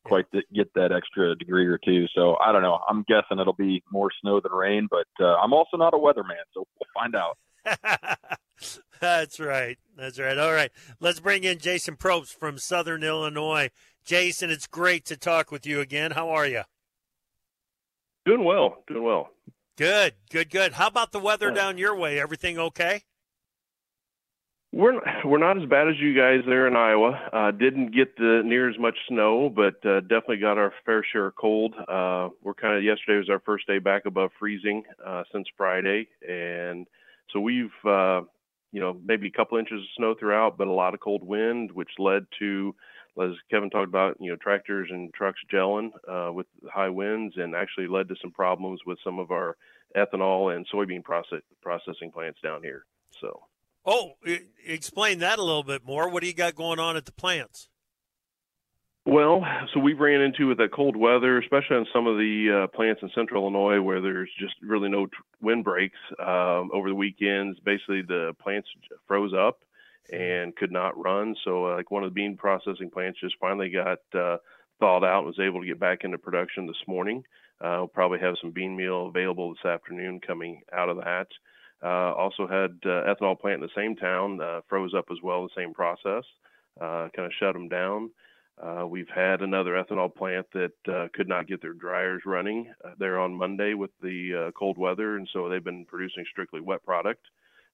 quite 0.05 0.27
get 0.55 0.73
that 0.75 0.93
extra 0.93 1.35
degree 1.37 1.67
or 1.67 1.79
two. 1.79 2.07
So 2.15 2.37
I 2.45 2.53
don't 2.53 2.63
know. 2.63 2.79
I'm 2.89 3.05
guessing 3.09 3.39
it'll 3.39 3.53
be 3.53 3.83
more 3.93 4.11
snow 4.21 4.41
than 4.41 4.53
rain, 4.53 4.89
but 4.91 5.07
uh, 5.21 5.37
I'm 5.37 5.53
also 5.53 5.77
not 5.77 5.95
a 5.95 5.99
weatherman, 5.99 6.45
so 6.55 6.67
we'll 6.81 6.89
find 6.95 7.15
out. 7.15 7.39
That's 9.01 9.39
right. 9.39 9.77
That's 9.97 10.19
right. 10.19 10.39
All 10.39 10.53
right. 10.53 10.71
Let's 11.01 11.21
bring 11.21 11.45
in 11.45 11.59
Jason 11.59 11.97
Probst 11.97 12.39
from 12.39 12.59
Southern 12.59 13.03
Illinois. 13.03 13.71
Jason, 14.05 14.51
it's 14.51 14.67
great 14.67 15.05
to 15.07 15.17
talk 15.17 15.51
with 15.51 15.67
you 15.67 15.81
again. 15.81 16.13
How 16.13 16.31
are 16.31 16.47
you? 16.47 16.63
Doing 18.27 18.45
well. 18.45 18.83
Doing 18.89 19.05
well. 19.05 19.31
Good. 19.79 20.15
Good. 20.31 20.51
Good. 20.51 20.73
How 20.73 20.89
about 20.89 21.13
the 21.13 21.21
weather 21.21 21.53
down 21.53 21.79
your 21.79 21.95
way? 21.97 22.19
Everything 22.19 22.59
okay? 22.59 23.03
We're 24.73 25.01
we're 25.25 25.39
not 25.39 25.63
as 25.63 25.69
bad 25.69 25.89
as 25.89 25.95
you 26.01 26.15
guys 26.15 26.41
there 26.45 26.67
in 26.67 26.75
Iowa. 26.75 27.21
Uh, 27.33 27.51
didn't 27.53 27.95
get 27.95 28.17
the 28.17 28.43
near 28.45 28.69
as 28.69 28.79
much 28.79 28.97
snow, 29.09 29.49
but 29.49 29.75
uh, 29.89 30.01
definitely 30.01 30.39
got 30.39 30.59
our 30.59 30.73
fair 30.85 31.05
share 31.13 31.29
of 31.29 31.37
cold. 31.37 31.75
Uh, 31.89 32.31
we're 32.43 32.53
kind 32.53 32.77
of 32.77 32.83
yesterday 32.83 33.17
was 33.17 33.31
our 33.31 33.41
first 33.47 33.67
day 33.69 33.79
back 33.79 34.07
above 34.07 34.33
freezing 34.39 34.83
uh, 35.07 35.23
since 35.33 35.47
Friday, 35.57 36.09
and 36.29 36.87
so 37.33 37.39
we've 37.41 37.71
uh, 37.87 38.23
you 38.73 38.81
know 38.81 39.01
maybe 39.07 39.29
a 39.29 39.31
couple 39.31 39.57
inches 39.57 39.81
of 39.81 39.87
snow 39.97 40.15
throughout, 40.19 40.59
but 40.59 40.67
a 40.67 40.73
lot 40.73 40.95
of 40.95 41.01
cold 41.01 41.23
wind, 41.23 41.71
which 41.71 41.91
led 41.99 42.27
to 42.41 42.75
as 43.23 43.33
Kevin 43.51 43.71
talked 43.71 43.89
about, 43.89 44.17
you 44.21 44.31
know, 44.31 44.37
tractors 44.37 44.89
and 44.91 45.13
trucks 45.15 45.41
gelling 45.53 45.91
uh, 46.09 46.33
with 46.33 46.47
high 46.71 46.89
winds, 46.89 47.35
and 47.37 47.55
actually 47.55 47.87
led 47.87 48.09
to 48.09 48.17
some 48.21 48.31
problems 48.31 48.81
with 48.87 48.99
some 49.03 49.19
of 49.19 49.31
our 49.31 49.57
ethanol 49.97 50.55
and 50.55 50.67
soybean 50.69 51.03
process, 51.03 51.41
processing 51.63 52.11
plants 52.11 52.41
down 52.43 52.63
here. 52.63 52.85
So, 53.21 53.43
oh, 53.85 54.13
explain 54.65 55.21
that 55.21 55.39
a 55.39 55.43
little 55.43 55.63
bit 55.63 55.85
more. 55.85 56.09
What 56.09 56.23
do 56.23 56.29
you 56.29 56.35
got 56.35 56.55
going 56.55 56.79
on 56.79 56.97
at 56.97 57.07
the 57.07 57.13
plants? 57.13 57.69
Well, 59.07 59.47
so 59.73 59.79
we 59.79 59.93
ran 59.93 60.21
into 60.21 60.49
with 60.49 60.59
that 60.59 60.73
cold 60.73 60.97
weather, 60.97 61.39
especially 61.39 61.77
on 61.77 61.87
some 61.93 62.09
of 62.09 62.17
the 62.17 62.65
uh, 62.65 62.77
plants 62.77 63.03
in 63.03 63.11
central 63.15 63.45
Illinois 63.45 63.81
where 63.81 64.01
there's 64.01 64.31
just 64.37 64.55
really 64.61 64.89
no 64.89 65.07
wind 65.41 65.63
breaks 65.63 65.99
um, 66.19 66.71
over 66.75 66.89
the 66.89 66.95
weekends. 66.95 67.61
Basically, 67.61 68.03
the 68.03 68.35
plants 68.43 68.69
froze 69.07 69.33
up 69.33 69.61
and 70.11 70.55
could 70.57 70.73
not 70.73 70.97
run. 71.03 71.35
So, 71.45 71.67
uh, 71.67 71.77
like 71.77 71.91
one 71.91 72.05
of 72.05 72.11
the 72.11 72.15
bean 72.15 72.37
processing 72.37 72.91
plants 72.91 73.21
just 73.21 73.37
finally 73.41 73.71
got 73.71 73.99
uh, 74.15 74.39
thawed 74.81 75.05
out 75.05 75.19
and 75.19 75.27
was 75.27 75.41
able 75.41 75.61
to 75.61 75.67
get 75.67 75.81
back 75.81 76.05
into 76.05 76.19
production 76.19 76.67
this 76.67 76.83
morning. 76.87 77.25
Uh, 77.61 77.77
we'll 77.79 77.89
probably 77.89 78.19
have 78.19 78.35
some 78.41 78.51
bean 78.51 78.77
meal 78.77 79.07
available 79.07 79.51
this 79.51 79.65
afternoon 79.65 80.21
coming 80.21 80.63
out 80.73 80.89
of 80.89 80.99
that. 80.99 81.29
Uh, 81.83 82.13
also 82.15 82.47
had 82.47 82.71
uh, 82.85 83.05
ethanol 83.05 83.39
plant 83.39 83.63
in 83.63 83.69
the 83.69 83.81
same 83.81 83.97
town 83.97 84.41
uh, 84.41 84.61
froze 84.69 84.95
up 84.95 85.07
as 85.11 85.19
well, 85.23 85.43
the 85.43 85.61
same 85.61 85.75
process, 85.75 86.25
uh, 86.81 87.09
kind 87.15 87.27
of 87.27 87.33
shut 87.39 87.53
them 87.53 87.69
down. 87.69 88.11
We've 88.89 89.09
had 89.15 89.43
another 89.43 89.73
ethanol 89.73 90.15
plant 90.15 90.47
that 90.55 91.11
could 91.13 91.29
not 91.29 91.47
get 91.47 91.61
their 91.61 91.75
dryers 91.75 92.23
running 92.25 92.73
there 92.99 93.19
on 93.19 93.35
Monday 93.35 93.75
with 93.75 93.91
the 94.03 94.51
cold 94.57 94.79
weather, 94.79 95.17
and 95.17 95.29
so 95.33 95.49
they've 95.49 95.63
been 95.63 95.85
producing 95.85 96.25
strictly 96.31 96.61
wet 96.61 96.83
product 96.83 97.27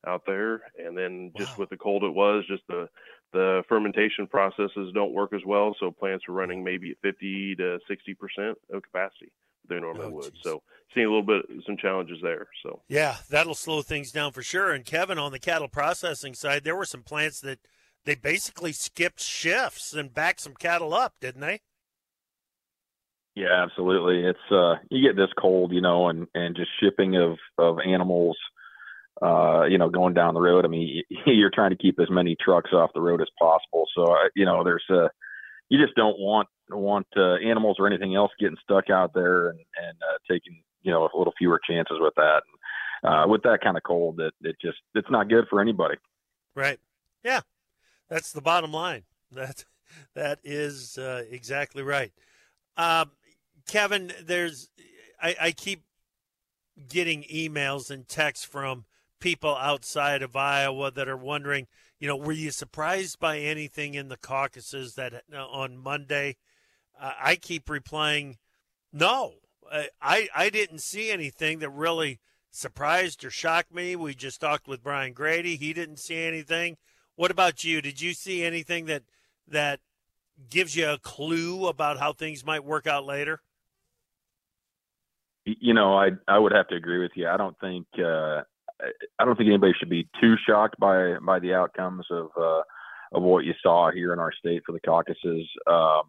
out 0.06 0.22
there. 0.26 0.62
And 0.78 0.96
then 0.96 1.32
just 1.36 1.52
wow. 1.52 1.62
with 1.62 1.70
the 1.70 1.76
cold 1.76 2.04
it 2.04 2.14
was, 2.14 2.44
just 2.48 2.62
the 2.68 2.88
the 3.32 3.62
fermentation 3.68 4.26
processes 4.26 4.92
don't 4.94 5.14
work 5.14 5.32
as 5.32 5.40
well. 5.46 5.74
So 5.80 5.90
plants 5.90 6.24
are 6.28 6.32
running 6.32 6.62
maybe 6.62 6.90
at 6.90 6.98
50 7.02 7.56
to 7.56 7.78
60 7.88 8.14
percent 8.14 8.58
of 8.72 8.82
capacity 8.82 9.32
they 9.68 9.80
normally 9.80 10.06
oh, 10.06 10.10
would. 10.10 10.32
Geez. 10.32 10.42
So 10.42 10.62
seeing 10.94 11.06
a 11.06 11.08
little 11.08 11.22
bit 11.22 11.44
some 11.66 11.76
challenges 11.76 12.18
there. 12.22 12.48
So 12.62 12.82
yeah, 12.88 13.16
that'll 13.30 13.54
slow 13.54 13.82
things 13.82 14.12
down 14.12 14.32
for 14.32 14.42
sure. 14.42 14.72
And 14.72 14.84
Kevin, 14.84 15.18
on 15.18 15.32
the 15.32 15.38
cattle 15.38 15.68
processing 15.68 16.34
side, 16.34 16.64
there 16.64 16.76
were 16.76 16.84
some 16.84 17.02
plants 17.02 17.40
that 17.40 17.60
they 18.04 18.14
basically 18.14 18.72
skipped 18.72 19.20
shifts 19.20 19.94
and 19.94 20.12
backed 20.12 20.40
some 20.40 20.54
cattle 20.54 20.94
up, 20.94 21.14
didn't 21.20 21.40
they? 21.40 21.60
Yeah, 23.34 23.62
absolutely. 23.62 24.28
It's 24.28 24.52
uh 24.52 24.74
you 24.90 25.06
get 25.06 25.16
this 25.16 25.32
cold, 25.38 25.72
you 25.72 25.80
know, 25.80 26.08
and 26.08 26.26
and 26.34 26.54
just 26.54 26.70
shipping 26.80 27.16
of 27.16 27.38
of 27.58 27.78
animals 27.80 28.36
uh, 29.20 29.64
you 29.64 29.78
know, 29.78 29.90
going 29.90 30.14
down 30.14 30.34
the 30.34 30.40
road. 30.40 30.64
I 30.64 30.68
mean, 30.68 31.02
you're 31.26 31.50
trying 31.50 31.70
to 31.70 31.76
keep 31.76 31.98
as 32.00 32.10
many 32.10 32.36
trucks 32.42 32.72
off 32.72 32.90
the 32.94 33.00
road 33.00 33.20
as 33.20 33.28
possible. 33.38 33.86
So, 33.94 34.04
uh, 34.04 34.28
you 34.34 34.44
know, 34.44 34.64
there's 34.64 34.84
a, 34.90 35.04
uh, 35.04 35.08
you 35.68 35.82
just 35.82 35.96
don't 35.96 36.18
want 36.18 36.48
want 36.70 37.06
uh, 37.16 37.34
animals 37.36 37.76
or 37.78 37.86
anything 37.86 38.14
else 38.14 38.30
getting 38.38 38.56
stuck 38.62 38.90
out 38.90 39.12
there 39.14 39.48
and 39.48 39.58
and 39.58 39.98
uh, 40.02 40.18
taking 40.30 40.62
you 40.82 40.92
know 40.92 41.08
a 41.12 41.16
little 41.16 41.32
fewer 41.38 41.60
chances 41.68 41.96
with 42.00 42.14
that. 42.16 42.42
And, 42.46 42.58
uh, 43.04 43.26
with 43.26 43.42
that 43.42 43.60
kind 43.62 43.76
of 43.76 43.82
cold, 43.82 44.16
that 44.18 44.32
it, 44.42 44.50
it 44.50 44.56
just 44.60 44.78
it's 44.94 45.10
not 45.10 45.28
good 45.28 45.46
for 45.48 45.60
anybody. 45.60 45.96
Right. 46.54 46.78
Yeah, 47.24 47.40
that's 48.08 48.32
the 48.32 48.42
bottom 48.42 48.72
line. 48.72 49.02
That 49.34 49.64
that 50.14 50.40
is 50.44 50.98
uh, 50.98 51.24
exactly 51.30 51.82
right. 51.82 52.12
Um, 52.76 53.12
Kevin, 53.66 54.12
there's 54.22 54.68
I, 55.22 55.34
I 55.40 55.52
keep 55.52 55.84
getting 56.86 57.22
emails 57.22 57.90
and 57.90 58.06
texts 58.06 58.44
from 58.44 58.84
people 59.22 59.56
outside 59.56 60.20
of 60.20 60.34
Iowa 60.34 60.90
that 60.90 61.08
are 61.08 61.16
wondering, 61.16 61.68
you 62.00 62.08
know, 62.08 62.16
were 62.16 62.32
you 62.32 62.50
surprised 62.50 63.20
by 63.20 63.38
anything 63.38 63.94
in 63.94 64.08
the 64.08 64.16
caucuses 64.16 64.96
that 64.96 65.14
uh, 65.32 65.46
on 65.46 65.78
Monday? 65.78 66.36
Uh, 67.00 67.12
I 67.18 67.36
keep 67.36 67.70
replying, 67.70 68.38
no, 68.92 69.34
I 70.02 70.28
I 70.34 70.50
didn't 70.50 70.80
see 70.80 71.10
anything 71.10 71.60
that 71.60 71.70
really 71.70 72.20
surprised 72.50 73.24
or 73.24 73.30
shocked 73.30 73.72
me. 73.72 73.96
We 73.96 74.14
just 74.14 74.40
talked 74.40 74.66
with 74.66 74.82
Brian 74.82 75.12
Grete; 75.12 75.58
he 75.58 75.72
didn't 75.72 75.98
see 75.98 76.18
anything. 76.18 76.76
What 77.14 77.30
about 77.30 77.64
you? 77.64 77.80
Did 77.80 78.00
you 78.00 78.12
see 78.14 78.44
anything 78.44 78.86
that 78.86 79.04
that 79.46 79.80
gives 80.50 80.74
you 80.74 80.88
a 80.90 80.98
clue 80.98 81.68
about 81.68 81.98
how 81.98 82.12
things 82.12 82.44
might 82.44 82.64
work 82.64 82.86
out 82.86 83.06
later? 83.06 83.40
You 85.44 85.74
know, 85.74 85.96
I 85.96 86.10
I 86.26 86.38
would 86.38 86.52
have 86.52 86.68
to 86.68 86.74
agree 86.74 86.98
with 86.98 87.12
you. 87.14 87.28
I 87.28 87.36
don't 87.36 87.58
think 87.60 87.86
uh, 88.04 88.42
I 89.18 89.24
don't 89.24 89.36
think 89.36 89.48
anybody 89.48 89.72
should 89.78 89.90
be 89.90 90.08
too 90.20 90.36
shocked 90.46 90.78
by 90.78 91.16
by 91.22 91.38
the 91.38 91.54
outcomes 91.54 92.06
of 92.10 92.28
uh, 92.36 92.62
of 93.12 93.22
what 93.22 93.44
you 93.44 93.54
saw 93.62 93.90
here 93.90 94.12
in 94.12 94.18
our 94.18 94.32
state 94.32 94.62
for 94.64 94.72
the 94.72 94.80
caucuses. 94.80 95.48
Um, 95.66 96.02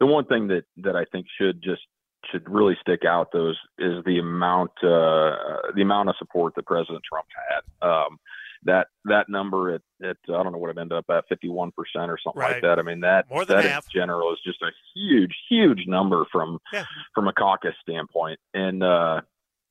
the 0.00 0.06
one 0.06 0.26
thing 0.26 0.48
that 0.48 0.64
that 0.78 0.96
I 0.96 1.04
think 1.04 1.26
should 1.38 1.62
just 1.62 1.82
should 2.30 2.48
really 2.48 2.76
stick 2.80 3.04
out 3.04 3.28
though 3.32 3.50
is, 3.50 3.56
is 3.78 4.04
the 4.04 4.18
amount 4.18 4.72
uh, 4.82 5.72
the 5.74 5.82
amount 5.82 6.08
of 6.08 6.16
support 6.18 6.54
that 6.56 6.66
President 6.66 7.02
Trump 7.08 7.26
had. 7.48 7.88
Um, 7.88 8.18
that 8.64 8.88
that 9.04 9.28
number 9.28 9.74
at, 9.74 9.82
at 10.02 10.16
I 10.28 10.42
don't 10.42 10.52
know 10.52 10.58
what 10.58 10.70
it 10.70 10.78
ended 10.78 10.98
up 10.98 11.04
at 11.10 11.24
51 11.28 11.72
percent 11.72 12.10
or 12.10 12.18
something 12.22 12.40
right. 12.40 12.54
like 12.54 12.62
that. 12.62 12.78
I 12.78 12.82
mean 12.82 13.00
that 13.00 13.30
More 13.30 13.44
than 13.44 13.58
that 13.58 13.64
half. 13.64 13.86
in 13.86 14.00
general 14.00 14.32
is 14.32 14.40
just 14.44 14.60
a 14.62 14.70
huge 14.94 15.34
huge 15.48 15.84
number 15.86 16.24
from 16.32 16.58
yeah. 16.72 16.84
from 17.14 17.28
a 17.28 17.32
caucus 17.32 17.74
standpoint. 17.82 18.40
And 18.54 18.82
uh, 18.82 19.20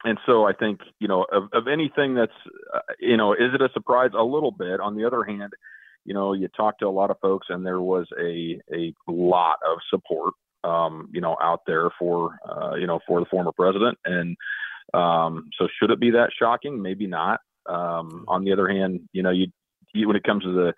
and 0.06 0.18
so 0.26 0.46
I 0.46 0.54
think 0.54 0.80
you 1.00 1.08
know 1.08 1.26
of, 1.32 1.50
of 1.52 1.68
anything 1.68 2.14
that's 2.14 2.32
uh, 2.74 2.80
you 3.00 3.18
know 3.18 3.34
is 3.34 3.54
it 3.54 3.62
a 3.62 3.70
surprise 3.74 4.12
a 4.18 4.24
little 4.24 4.52
bit. 4.52 4.80
On 4.80 4.96
the 4.96 5.06
other 5.06 5.24
hand, 5.24 5.52
you 6.06 6.14
know 6.14 6.34
you 6.34 6.48
talk 6.48 6.80
to 6.80 6.88
a 6.88 6.90
lot 6.90 7.12
of 7.12 7.18
folks 7.20 7.48
and 7.50 7.66
there 7.66 7.82
was 7.82 8.08
a 8.20 8.60
a 8.74 8.94
lot 9.08 9.58
of 9.68 9.80
support 9.90 10.34
um, 10.64 11.10
you 11.12 11.22
know 11.22 11.36
out 11.42 11.62
there 11.68 11.90
for 12.00 12.38
uh, 12.50 12.76
you 12.76 12.88
know 12.88 13.00
for 13.08 13.20
the 13.20 13.26
former 13.26 13.52
president 13.52 13.98
and 14.06 14.38
um, 14.94 15.50
so 15.58 15.68
should 15.80 15.92
it 15.92 16.00
be 16.00 16.12
that 16.12 16.30
shocking? 16.38 16.82
Maybe 16.82 17.08
not. 17.08 17.40
Um, 17.68 18.26
on 18.28 18.44
the 18.44 18.54
other 18.54 18.68
hand, 18.68 19.02
you 19.12 19.24
know 19.24 19.32
you, 19.32 19.48
you 19.94 20.08
when 20.08 20.16
it 20.16 20.24
comes 20.24 20.44
to 20.44 20.54
the 20.54 20.74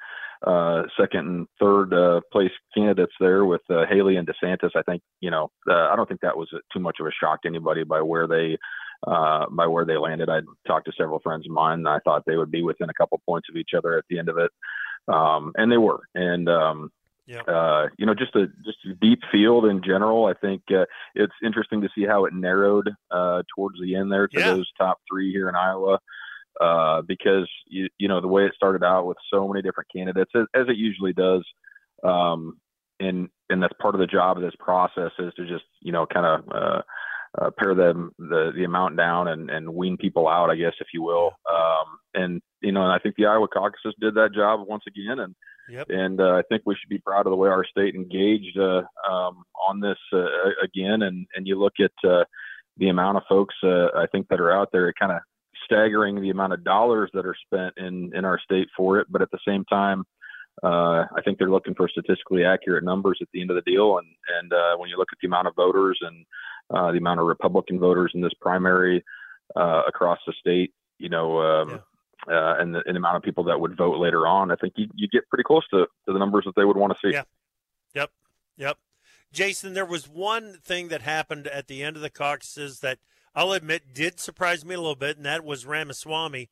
uh, 0.49 0.83
second 0.99 1.19
and 1.19 1.47
third 1.59 1.93
uh, 1.93 2.21
place 2.31 2.51
candidates 2.75 3.13
there 3.19 3.45
with 3.45 3.61
uh, 3.69 3.85
Haley 3.89 4.17
and 4.17 4.27
DeSantis. 4.27 4.71
I 4.75 4.81
think 4.83 5.01
you 5.19 5.29
know 5.29 5.51
uh, 5.69 5.89
I 5.91 5.95
don't 5.95 6.07
think 6.07 6.21
that 6.21 6.37
was 6.37 6.49
too 6.73 6.79
much 6.79 6.97
of 6.99 7.07
a 7.07 7.11
shock 7.11 7.41
to 7.41 7.47
anybody 7.47 7.83
by 7.83 8.01
where 8.01 8.27
they 8.27 8.57
uh, 9.05 9.45
by 9.49 9.67
where 9.67 9.85
they 9.85 9.97
landed. 9.97 10.29
I 10.29 10.41
talked 10.65 10.85
to 10.85 10.93
several 10.97 11.19
friends 11.19 11.45
of 11.45 11.51
mine. 11.51 11.79
And 11.79 11.89
I 11.89 11.99
thought 11.99 12.23
they 12.25 12.37
would 12.37 12.51
be 12.51 12.63
within 12.63 12.89
a 12.89 12.93
couple 12.93 13.21
points 13.25 13.49
of 13.49 13.55
each 13.55 13.71
other 13.77 13.97
at 13.97 14.05
the 14.09 14.19
end 14.19 14.29
of 14.29 14.37
it, 14.37 14.51
um, 15.07 15.51
and 15.55 15.71
they 15.71 15.77
were. 15.77 16.01
And 16.15 16.49
um, 16.49 16.91
yeah. 17.27 17.41
Uh, 17.41 17.89
you 17.97 18.05
know, 18.05 18.15
just 18.15 18.35
a 18.35 18.47
just 18.63 18.77
a 18.89 18.93
deep 18.93 19.19
field 19.31 19.65
in 19.65 19.83
general. 19.83 20.25
I 20.25 20.33
think 20.33 20.61
uh, 20.71 20.85
it's 21.13 21.33
interesting 21.43 21.81
to 21.81 21.89
see 21.93 22.05
how 22.05 22.23
it 22.23 22.33
narrowed 22.33 22.89
uh, 23.11 23.43
towards 23.53 23.81
the 23.81 23.95
end 23.95 24.11
there 24.11 24.29
to 24.29 24.39
yeah. 24.39 24.53
those 24.53 24.71
top 24.77 24.99
three 25.11 25.31
here 25.31 25.49
in 25.49 25.55
Iowa. 25.55 25.99
Uh, 26.59 27.03
because 27.03 27.47
you, 27.67 27.87
you 27.99 28.07
know 28.07 28.19
the 28.19 28.27
way 28.27 28.45
it 28.45 28.53
started 28.55 28.83
out 28.83 29.05
with 29.05 29.17
so 29.31 29.47
many 29.47 29.61
different 29.61 29.89
candidates, 29.93 30.31
as, 30.33 30.45
as 30.55 30.67
it 30.67 30.75
usually 30.75 31.13
does, 31.13 31.45
um, 32.03 32.57
and 32.99 33.29
and 33.49 33.61
that's 33.61 33.73
part 33.79 33.93
of 33.93 33.99
the 33.99 34.07
job 34.07 34.37
of 34.37 34.43
this 34.43 34.55
process 34.57 35.11
is 35.19 35.31
to 35.35 35.45
just 35.45 35.65
you 35.81 35.91
know 35.91 36.07
kind 36.07 36.25
of 36.25 36.83
uh, 37.39 37.49
pare 37.57 37.75
them 37.75 38.11
the 38.17 38.51
the 38.55 38.63
amount 38.63 38.97
down 38.97 39.27
and 39.27 39.49
and 39.49 39.73
wean 39.73 39.97
people 39.97 40.27
out, 40.27 40.49
I 40.49 40.55
guess, 40.55 40.73
if 40.79 40.87
you 40.93 41.01
will. 41.01 41.31
Um, 41.51 41.99
and 42.13 42.41
you 42.61 42.71
know, 42.71 42.83
and 42.83 42.91
I 42.91 42.99
think 42.99 43.15
the 43.15 43.25
Iowa 43.25 43.47
caucuses 43.47 43.93
did 43.99 44.15
that 44.15 44.33
job 44.33 44.67
once 44.67 44.83
again, 44.87 45.19
and 45.19 45.35
yep. 45.69 45.87
and 45.89 46.19
uh, 46.19 46.35
I 46.35 46.41
think 46.49 46.63
we 46.65 46.75
should 46.75 46.89
be 46.89 46.99
proud 46.99 47.25
of 47.25 47.31
the 47.31 47.37
way 47.37 47.49
our 47.49 47.65
state 47.65 47.95
engaged 47.95 48.57
uh, 48.57 48.83
um, 49.09 49.43
on 49.67 49.79
this 49.79 49.97
uh, 50.13 50.25
again. 50.63 51.01
And 51.03 51.27
and 51.35 51.47
you 51.47 51.59
look 51.59 51.75
at 51.79 52.09
uh, 52.09 52.23
the 52.77 52.89
amount 52.89 53.17
of 53.17 53.23
folks 53.29 53.55
uh, 53.63 53.87
I 53.95 54.07
think 54.11 54.27
that 54.29 54.39
are 54.39 54.51
out 54.51 54.69
there, 54.71 54.89
it 54.89 54.95
kind 54.99 55.11
of 55.11 55.19
staggering 55.65 56.21
the 56.21 56.29
amount 56.29 56.53
of 56.53 56.63
dollars 56.63 57.09
that 57.13 57.25
are 57.25 57.35
spent 57.45 57.73
in 57.77 58.11
in 58.15 58.25
our 58.25 58.39
state 58.39 58.67
for 58.75 58.99
it. 58.99 59.07
But 59.09 59.21
at 59.21 59.31
the 59.31 59.39
same 59.47 59.65
time, 59.65 60.05
uh, 60.63 61.05
I 61.15 61.21
think 61.23 61.37
they're 61.37 61.51
looking 61.51 61.75
for 61.75 61.87
statistically 61.87 62.43
accurate 62.43 62.83
numbers 62.83 63.19
at 63.21 63.27
the 63.33 63.41
end 63.41 63.51
of 63.51 63.55
the 63.55 63.69
deal. 63.69 63.99
And 63.99 64.07
and 64.39 64.53
uh, 64.53 64.77
when 64.77 64.89
you 64.89 64.97
look 64.97 65.09
at 65.11 65.19
the 65.21 65.27
amount 65.27 65.47
of 65.47 65.55
voters 65.55 65.99
and 66.01 66.25
uh, 66.69 66.91
the 66.91 66.97
amount 66.97 67.19
of 67.19 67.25
Republican 67.27 67.79
voters 67.79 68.11
in 68.13 68.21
this 68.21 68.33
primary 68.41 69.03
uh, 69.55 69.83
across 69.87 70.19
the 70.27 70.33
state, 70.39 70.73
you 70.97 71.09
know, 71.09 71.41
um, 71.41 71.69
yeah. 71.69 71.77
Uh, 72.27 72.55
and, 72.59 72.73
the, 72.73 72.81
and, 72.85 72.95
the, 72.95 72.97
amount 72.97 73.15
of 73.15 73.21
people 73.21 73.43
that 73.43 73.59
would 73.59 73.77
vote 73.77 73.99
later 73.99 74.27
on, 74.27 74.51
I 74.51 74.55
think 74.55 74.73
you 74.75 74.87
you 74.95 75.07
get 75.07 75.29
pretty 75.29 75.43
close 75.43 75.65
to, 75.69 75.85
to 76.07 76.13
the 76.13 76.19
numbers 76.19 76.43
that 76.45 76.55
they 76.55 76.65
would 76.65 76.75
want 76.75 76.91
to 76.91 76.99
see. 76.99 77.13
Yeah. 77.13 77.23
Yep. 77.93 78.11
Yep. 78.57 78.77
Jason, 79.31 79.73
there 79.73 79.85
was 79.85 80.09
one 80.09 80.57
thing 80.63 80.87
that 80.89 81.03
happened 81.03 81.47
at 81.47 81.67
the 81.67 81.83
end 81.83 81.95
of 81.95 82.01
the 82.01 82.09
caucuses 82.09 82.79
that 82.79 82.99
I'll 83.35 83.51
admit 83.51 83.93
did 83.93 84.19
surprise 84.19 84.65
me 84.65 84.75
a 84.75 84.79
little 84.79 84.95
bit, 84.95 85.15
and 85.15 85.25
that 85.25 85.45
was 85.45 85.65
Ramaswamy 85.65 86.49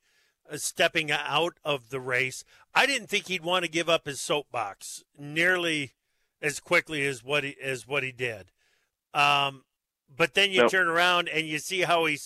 uh, 0.50 0.58
stepping 0.58 1.12
out 1.12 1.58
of 1.66 1.90
the 1.90 2.00
race. 2.00 2.46
I 2.74 2.86
didn't 2.86 3.08
think 3.08 3.28
he'd 3.28 3.44
want 3.44 3.66
to 3.66 3.72
give 3.72 3.90
up 3.90 4.06
his 4.06 4.22
soapbox 4.22 5.04
nearly 5.18 5.94
as 6.42 6.60
quickly 6.60 7.06
as 7.06 7.24
what 7.24 7.44
he 7.44 7.56
as 7.62 7.88
what 7.88 8.04
he 8.04 8.12
did. 8.12 8.52
Um, 9.14 9.64
but 10.16 10.34
then 10.34 10.52
you 10.52 10.62
nope. 10.62 10.72
turn 10.72 10.88
around 10.88 11.30
and 11.30 11.48
you 11.48 11.60
see 11.60 11.82
how 11.82 12.06
he 12.06 12.18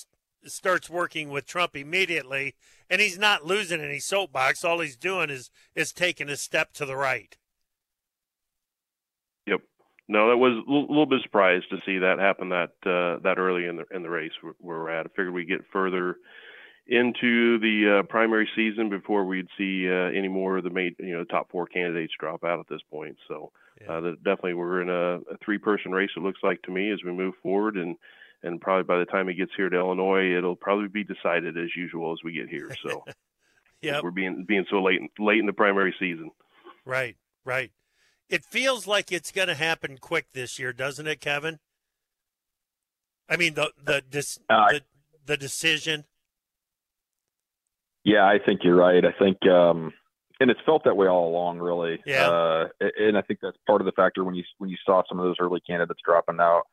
starts 0.46 0.90
working 0.90 1.30
with 1.30 1.46
Trump 1.46 1.76
immediately, 1.76 2.56
and 2.90 3.02
he's 3.02 3.18
not 3.18 3.46
losing 3.46 3.82
any 3.82 4.00
soapbox. 4.00 4.64
All 4.64 4.80
he's 4.80 4.98
doing 4.98 5.30
is 5.30 5.50
is 5.76 5.92
taking 5.92 6.30
a 6.30 6.36
step 6.36 6.74
to 6.74 6.86
the 6.86 6.96
right. 6.96 7.38
Yep. 9.48 9.62
No, 10.08 10.30
that 10.30 10.38
was 10.38 10.64
a 10.68 10.72
little 10.72 11.06
bit 11.06 11.22
surprised 11.22 11.66
to 11.70 11.78
see 11.86 12.00
that 12.00 12.20
happen 12.20 12.50
that 12.50 12.72
uh, 12.86 13.22
that 13.24 13.38
early 13.38 13.66
in 13.66 13.78
the 13.78 13.86
in 13.94 14.04
the 14.04 14.10
race 14.10 14.32
where 14.42 14.54
we're 14.60 14.90
at. 14.90 15.06
I 15.06 15.10
figured 15.10 15.34
we'd 15.34 15.48
get 15.48 15.66
further 15.72 16.18
into 16.90 17.60
the 17.60 18.00
uh, 18.00 18.04
primary 18.08 18.50
season 18.56 18.90
before 18.90 19.24
we'd 19.24 19.48
see 19.58 19.88
uh, 19.88 20.10
any 20.10 20.28
more 20.28 20.58
of 20.58 20.64
the 20.64 20.72
main, 20.72 20.96
you 20.98 21.16
know, 21.16 21.24
top 21.24 21.50
four 21.52 21.68
candidates 21.68 22.14
drop 22.20 22.44
out 22.44 22.60
at 22.60 22.68
this 22.68 22.82
point. 22.92 23.16
So 23.28 23.52
yeah. 23.80 23.94
uh, 23.94 24.02
definitely 24.24 24.56
we're 24.56 24.82
in 24.82 24.90
a, 24.90 25.20
a 25.32 25.38
three-person 25.46 25.92
race. 25.92 26.10
It 26.18 26.24
looks 26.24 26.40
like 26.42 26.62
to 26.64 26.72
me 26.72 26.92
as 26.92 27.00
we 27.06 27.12
move 27.12 27.36
forward, 27.44 27.78
and 27.78 27.96
and 28.42 28.60
probably 28.60 28.84
by 28.84 28.98
the 28.98 29.06
time 29.06 29.30
it 29.30 29.36
gets 29.36 29.52
here 29.56 29.70
to 29.70 29.78
Illinois, 29.78 30.36
it'll 30.36 30.56
probably 30.56 30.88
be 30.88 31.04
decided 31.04 31.58
as 31.58 31.76
usual 31.76 32.12
as 32.12 32.20
we 32.24 32.34
get 32.34 32.50
here. 32.50 32.76
So 32.84 33.04
yeah, 33.82 34.02
we're 34.02 34.12
being 34.12 34.46
being 34.48 34.66
so 34.70 34.82
late 34.82 35.02
late 35.20 35.40
in 35.40 35.46
the 35.46 35.54
primary 35.54 35.94
season. 36.00 36.32
Right, 36.86 37.18
right. 37.46 37.72
It 38.30 38.44
feels 38.44 38.88
like 38.88 39.12
it's 39.12 39.32
going 39.32 39.48
to 39.48 39.56
happen 39.56 39.98
quick 40.00 40.28
this 40.34 40.58
year, 40.58 40.74
doesn't 40.74 41.06
it, 41.06 41.22
Kevin? 41.22 41.60
I 43.30 43.38
mean 43.38 43.54
the 43.54 43.72
the 43.84 44.02
uh, 44.50 44.72
the, 44.72 44.82
the 45.28 45.38
decision. 45.38 46.06
Yeah, 48.04 48.26
I 48.26 48.40
think 48.44 48.62
you're 48.64 48.76
right. 48.76 49.04
I 49.04 49.12
think, 49.18 49.46
um, 49.48 49.94
and 50.40 50.50
it's 50.50 50.60
felt 50.66 50.84
that 50.86 50.96
way 50.96 51.08
all 51.08 51.30
along, 51.30 51.60
really. 51.60 52.00
Yeah. 52.06 52.30
Uh, 52.30 52.68
and 52.98 53.18
I 53.18 53.22
think 53.22 53.40
that's 53.42 53.58
part 53.68 53.82
of 53.82 53.86
the 53.86 53.92
factor 53.92 54.24
when 54.24 54.36
you 54.36 54.44
when 54.58 54.70
you 54.70 54.78
saw 54.86 55.04
some 55.08 55.20
of 55.20 55.26
those 55.26 55.36
early 55.40 55.60
candidates 55.68 56.00
dropping 56.06 56.40
out. 56.40 56.64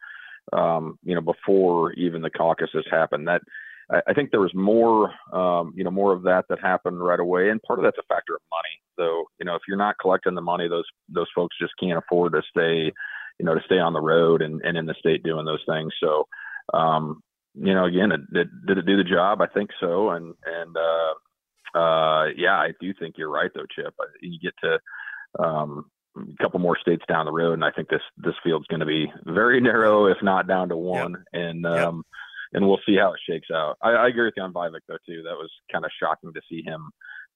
Um, 0.53 0.99
you 1.03 1.17
know, 1.17 1.21
before 1.21 1.93
even 1.95 2.23
the 2.23 2.31
caucuses 2.31 2.87
happened, 2.89 3.27
that 3.27 3.43
I, 3.91 4.13
think 4.15 4.31
there 4.31 4.41
was 4.41 4.55
more, 4.55 5.13
um, 5.33 5.73
you 5.77 5.85
know, 5.85 5.91
more 5.91 6.13
of 6.13 6.23
that 6.23 6.47
that 6.49 6.61
happened 6.61 7.05
right 7.05 7.21
away, 7.21 7.51
and 7.51 7.63
part 7.63 7.79
of 7.79 7.85
that's 7.85 7.99
a 7.99 8.15
factor 8.15 8.35
of 8.35 8.41
money. 8.51 8.81
Though, 8.97 9.25
you 9.39 9.45
know, 9.47 9.55
if 9.55 9.63
you're 9.69 9.77
not 9.77 9.97
collecting 10.01 10.35
the 10.35 10.41
money, 10.41 10.69
those 10.69 10.87
those 11.09 11.29
folks 11.35 11.57
just 11.61 11.75
can't 11.79 11.99
afford 11.99 12.33
to 12.33 12.43
stay, 12.51 12.93
you 13.39 13.45
know, 13.45 13.55
to 13.55 13.61
stay 13.65 13.79
on 13.79 13.93
the 13.93 14.01
road 14.01 14.43
and, 14.43 14.61
and 14.63 14.77
in 14.77 14.87
the 14.87 14.95
state 14.99 15.23
doing 15.23 15.45
those 15.45 15.63
things. 15.69 15.93
So, 16.03 16.27
um, 16.75 17.23
you 17.57 17.75
know, 17.75 17.85
again, 17.85 18.13
it, 18.13 18.21
it, 18.33 18.49
did 18.67 18.79
it 18.79 18.87
do 18.87 18.97
the 18.97 19.05
job? 19.05 19.41
I 19.41 19.47
think 19.47 19.71
so, 19.81 20.11
and 20.11 20.35
and 20.45 20.77
uh, 20.77 21.79
uh, 21.79 22.27
yeah, 22.37 22.57
I 22.57 22.73
do 22.81 22.93
think 22.99 23.17
you're 23.19 23.31
right 23.31 23.51
though, 23.55 23.67
Chip. 23.75 23.95
You 24.21 24.39
get 24.41 24.55
to 24.63 25.43
um, 25.43 25.87
a 26.17 26.43
couple 26.43 26.61
more 26.61 26.79
states 26.79 27.05
down 27.09 27.27
the 27.27 27.33
road, 27.33 27.55
and 27.55 27.65
I 27.65 27.71
think 27.71 27.89
this 27.89 28.03
this 28.19 28.35
field's 28.45 28.67
going 28.67 28.81
to 28.81 28.87
be 28.87 29.13
very 29.25 29.61
narrow, 29.63 30.07
if 30.07 30.19
not 30.23 30.49
down 30.49 30.69
to 30.69 30.77
one, 30.77 31.13
yep. 31.13 31.21
and 31.33 31.67
um, 31.67 31.97
yep 31.97 32.05
and 32.53 32.67
we'll 32.67 32.81
see 32.87 32.97
how 32.97 33.13
it 33.13 33.21
shakes 33.29 33.49
out. 33.53 33.77
I, 33.83 33.91
I 33.91 34.09
agree 34.09 34.25
with 34.25 34.35
you 34.37 34.43
on 34.43 34.53
Vivek 34.53 34.81
though 34.89 34.99
too. 35.07 35.23
That 35.23 35.37
was 35.37 35.51
kind 35.73 35.85
of 35.85 35.91
shocking 36.01 36.33
to 36.33 36.41
see 36.49 36.63
him 36.65 36.91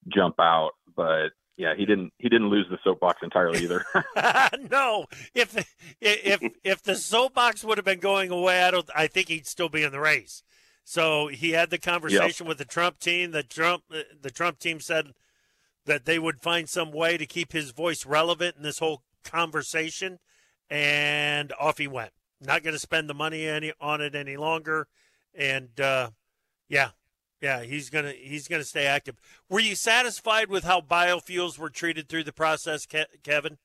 jump 0.08 0.36
out, 0.40 0.70
but 0.96 1.30
yeah, 1.60 1.74
he 1.76 1.84
didn't 1.84 2.12
he 2.18 2.28
didn't 2.28 2.48
lose 2.48 2.66
the 2.70 2.78
soapbox 2.82 3.18
entirely 3.22 3.62
either. 3.62 3.84
no, 4.70 5.06
if 5.34 5.54
if 6.00 6.42
if 6.64 6.82
the 6.82 6.96
soapbox 6.96 7.62
would 7.62 7.78
have 7.78 7.84
been 7.84 8.00
going 8.00 8.30
away, 8.30 8.62
I 8.62 8.70
don't. 8.70 8.88
I 8.96 9.06
think 9.06 9.28
he'd 9.28 9.46
still 9.46 9.68
be 9.68 9.82
in 9.82 9.92
the 9.92 10.00
race. 10.00 10.42
So 10.84 11.28
he 11.28 11.50
had 11.50 11.70
the 11.70 11.78
conversation 11.78 12.46
yep. 12.46 12.48
with 12.48 12.58
the 12.58 12.64
Trump 12.64 12.98
team. 12.98 13.32
The 13.32 13.42
Trump 13.42 13.84
the 13.88 14.30
Trump 14.30 14.58
team 14.58 14.80
said 14.80 15.12
that 15.84 16.06
they 16.06 16.18
would 16.18 16.40
find 16.40 16.68
some 16.68 16.92
way 16.92 17.18
to 17.18 17.26
keep 17.26 17.52
his 17.52 17.72
voice 17.72 18.06
relevant 18.06 18.56
in 18.56 18.62
this 18.62 18.78
whole 18.78 19.02
conversation, 19.22 20.18
and 20.70 21.52
off 21.60 21.78
he 21.78 21.86
went. 21.86 22.12
Not 22.40 22.62
going 22.62 22.74
to 22.74 22.80
spend 22.80 23.10
the 23.10 23.14
money 23.14 23.46
any 23.46 23.72
on 23.80 24.00
it 24.00 24.14
any 24.14 24.38
longer 24.38 24.88
and 25.34 25.78
uh, 25.80 26.10
yeah, 26.68 26.90
yeah, 27.40 27.62
he's 27.62 27.90
gonna 27.90 28.12
he's 28.12 28.48
gonna 28.48 28.64
stay 28.64 28.86
active. 28.86 29.16
Were 29.48 29.60
you 29.60 29.74
satisfied 29.74 30.48
with 30.48 30.64
how 30.64 30.80
biofuels 30.80 31.58
were 31.58 31.70
treated 31.70 32.08
through 32.08 32.24
the 32.24 32.32
process, 32.32 32.86
Ke- 32.86 33.22
Kevin? 33.22 33.58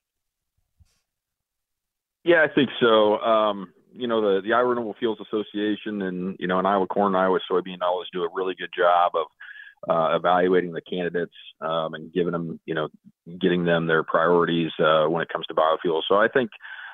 Yeah, 2.24 2.44
I 2.44 2.54
think 2.54 2.70
so. 2.80 3.18
Um, 3.20 3.74
you 3.94 4.08
know, 4.08 4.22
the 4.22 4.42
the 4.42 4.54
Iowa 4.54 4.70
Renewable 4.70 4.96
Fuels 4.98 5.20
Association 5.22 6.02
and 6.02 6.36
you 6.40 6.48
know, 6.48 6.58
and 6.58 6.68
Iowa 6.68 6.88
Corn 6.88 7.16
and 7.16 7.18
Iowa 7.18 7.40
Soybean 7.50 7.82
always 7.82 8.08
do 8.14 8.24
a 8.24 8.30
really 8.34 8.56
good 8.56 8.72
job 8.76 9.12
of 9.16 9.28
uh, 9.90 10.16
evaluating 10.16 10.72
the 10.72 10.82
candidates 10.82 11.36
um, 11.62 11.94
and 11.94 12.12
giving 12.12 12.32
them, 12.32 12.60
you 12.66 12.74
know, 12.74 12.88
getting 13.40 13.66
them 13.66 13.88
their 13.88 14.04
priorities 14.04 14.72
uh, 14.80 15.06
when 15.06 15.22
it 15.22 15.30
comes 15.30 15.46
to 15.48 15.54
biofuels. 15.54 16.02
So 16.08 16.16
I 16.16 16.28
think, 16.28 16.50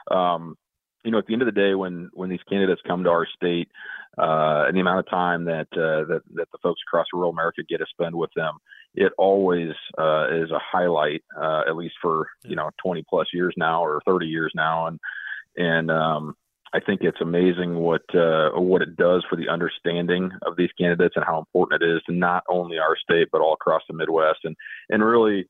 um, 0.09 0.57
you 1.03 1.11
know, 1.11 1.17
at 1.17 1.25
the 1.25 1.33
end 1.33 1.41
of 1.41 1.45
the 1.45 1.59
day, 1.59 1.73
when 1.73 2.09
when 2.13 2.29
these 2.29 2.43
candidates 2.49 2.81
come 2.85 3.03
to 3.03 3.09
our 3.09 3.27
state, 3.35 3.69
uh, 4.17 4.65
and 4.67 4.75
the 4.75 4.81
amount 4.81 4.99
of 4.99 5.09
time 5.09 5.45
that, 5.45 5.67
uh, 5.73 6.05
that 6.07 6.21
that 6.35 6.51
the 6.51 6.57
folks 6.61 6.81
across 6.87 7.07
rural 7.13 7.31
America 7.31 7.61
get 7.67 7.77
to 7.77 7.85
spend 7.89 8.15
with 8.15 8.29
them, 8.35 8.57
it 8.93 9.13
always 9.17 9.71
uh, 9.97 10.27
is 10.31 10.51
a 10.51 10.59
highlight, 10.59 11.23
uh, 11.39 11.61
at 11.67 11.75
least 11.75 11.95
for 12.01 12.27
you 12.43 12.55
know 12.55 12.69
20 12.83 13.03
plus 13.09 13.27
years 13.33 13.53
now 13.57 13.83
or 13.83 14.01
30 14.05 14.27
years 14.27 14.51
now, 14.55 14.87
and 14.87 14.99
and 15.55 15.89
um, 15.89 16.35
I 16.73 16.79
think 16.79 17.01
it's 17.01 17.21
amazing 17.21 17.75
what 17.75 18.03
uh, 18.13 18.51
what 18.51 18.81
it 18.81 18.95
does 18.95 19.25
for 19.29 19.35
the 19.35 19.49
understanding 19.49 20.31
of 20.43 20.55
these 20.57 20.69
candidates 20.77 21.15
and 21.15 21.25
how 21.25 21.39
important 21.39 21.81
it 21.81 21.95
is 21.95 22.01
to 22.07 22.13
not 22.13 22.43
only 22.49 22.79
our 22.79 22.95
state 22.97 23.29
but 23.31 23.41
all 23.41 23.53
across 23.53 23.81
the 23.87 23.95
Midwest, 23.95 24.39
and 24.43 24.55
and 24.89 25.03
really 25.03 25.47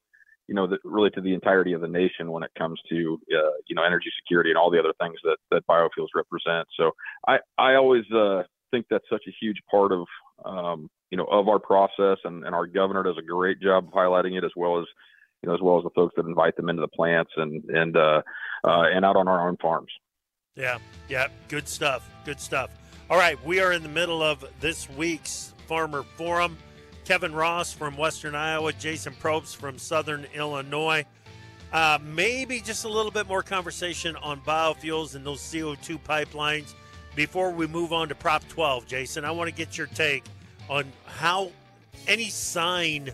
you 0.52 0.56
know, 0.56 0.68
the, 0.68 0.78
really 0.84 1.10
to 1.12 1.22
the 1.22 1.34
entirety 1.34 1.72
of 1.72 1.80
the 1.80 1.88
nation 1.88 2.30
when 2.30 2.44
it 2.44 2.52
comes 2.58 2.78
to, 2.90 3.18
uh, 3.34 3.52
you 3.68 3.74
know, 3.74 3.86
energy 3.86 4.10
security 4.22 4.50
and 4.50 4.58
all 4.58 4.70
the 4.70 4.78
other 4.78 4.92
things 5.00 5.16
that, 5.24 5.38
that 5.50 5.66
biofuels 5.66 6.10
represent. 6.14 6.68
So 6.78 6.92
I, 7.26 7.38
I 7.58 7.76
always 7.76 8.04
uh, 8.12 8.44
think 8.70 8.86
that's 8.90 9.06
such 9.10 9.24
a 9.30 9.36
huge 9.40 9.56
part 9.72 9.94
of, 9.94 10.06
um, 10.44 10.90
you 11.10 11.18
know, 11.18 11.24
of 11.32 11.48
our 11.48 11.58
process 11.58 12.18
and, 12.26 12.44
and 12.44 12.54
our 12.54 12.68
governor 12.68 13.02
does 13.02 13.16
a 13.18 13.26
great 13.26 13.62
job 13.62 13.88
of 13.88 13.94
highlighting 13.94 14.38
it 14.38 14.44
as 14.44 14.52
well 14.58 14.78
as, 14.78 14.86
you 15.42 15.48
know, 15.48 15.56
as 15.56 15.62
well 15.62 15.78
as 15.78 15.86
the 15.86 15.90
folks 15.96 16.16
that 16.18 16.26
invite 16.26 16.58
them 16.58 16.68
into 16.68 16.82
the 16.82 16.90
plants 16.90 17.32
and, 17.38 17.64
and, 17.70 17.96
uh, 17.96 18.22
uh, 18.66 18.84
and 18.94 19.06
out 19.06 19.16
on 19.16 19.30
our 19.30 19.48
own 19.48 19.56
farms. 19.62 19.92
Yeah. 20.58 20.80
Yeah. 21.08 21.30
Good 21.48 21.70
stuff. 21.70 22.10
Good 22.26 22.42
stuff. 22.42 22.72
All 23.10 23.18
right. 23.18 23.42
We 23.46 23.62
are 23.62 23.72
in 23.72 23.84
the 23.84 23.90
middle 23.90 24.22
of 24.22 24.44
this 24.60 24.90
week's 24.90 25.54
Farmer 25.68 26.04
Forum. 26.04 26.58
Kevin 27.06 27.34
Ross 27.34 27.74
from 27.74 27.98
Western 27.98 28.36
Iowa, 28.36 28.74
Jason 28.74 29.14
Probst 29.22 29.56
from 29.56 29.78
Southern 29.78 30.26
Illinois. 30.34 31.06
Uh, 31.72 31.98
maybe 32.04 32.60
just 32.60 32.86
a 32.86 32.90
little 32.90 33.12
bit 33.12 33.28
more 33.28 33.42
conversation 33.42 34.16
on 34.18 34.42
biofuels 34.42 35.16
and 35.16 35.26
those 35.26 35.40
CO2 35.40 36.00
pipelines 36.02 36.74
before 37.16 37.52
we 37.52 37.68
move 37.68 37.94
on 37.94 38.10
to 38.10 38.16
Prop 38.16 38.48
12. 38.50 38.88
Jason, 38.88 39.26
I 39.26 39.32
want 39.32 39.50
to 39.50 39.56
get 39.56 39.78
your 39.78 39.88
take 39.88 40.24
on 40.70 40.92
how 41.06 41.52
any 42.08 42.30
sign 42.30 43.12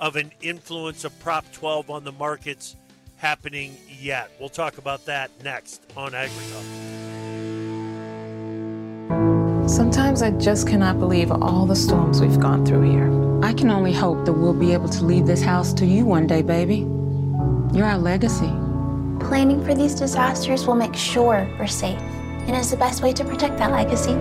of 0.00 0.16
an 0.16 0.32
influence 0.40 1.04
of 1.04 1.18
Prop 1.20 1.44
12 1.52 1.90
on 1.90 2.04
the 2.04 2.12
markets 2.12 2.76
happening 3.16 3.76
yet. 3.88 4.30
We'll 4.40 4.48
talk 4.48 4.78
about 4.78 5.06
that 5.06 5.30
next 5.44 5.82
on 5.96 6.10
AgriTalk. 6.12 7.61
Sometimes 9.66 10.22
I 10.22 10.32
just 10.32 10.66
cannot 10.66 10.98
believe 10.98 11.30
all 11.30 11.66
the 11.66 11.76
storms 11.76 12.20
we've 12.20 12.40
gone 12.40 12.66
through 12.66 12.90
here. 12.90 13.44
I 13.44 13.52
can 13.52 13.70
only 13.70 13.92
hope 13.92 14.26
that 14.26 14.32
we'll 14.32 14.54
be 14.54 14.72
able 14.72 14.88
to 14.88 15.04
leave 15.04 15.24
this 15.24 15.40
house 15.40 15.72
to 15.74 15.86
you 15.86 16.04
one 16.04 16.26
day, 16.26 16.42
baby. 16.42 16.78
You're 17.72 17.86
our 17.86 17.96
legacy. 17.96 18.50
Planning 19.20 19.64
for 19.64 19.72
these 19.72 19.94
disasters 19.94 20.66
will 20.66 20.74
make 20.74 20.96
sure 20.96 21.48
we're 21.60 21.68
safe 21.68 22.00
and 22.00 22.56
is 22.56 22.72
the 22.72 22.76
best 22.76 23.02
way 23.02 23.12
to 23.12 23.24
protect 23.24 23.56
that 23.58 23.70
legacy. 23.70 24.14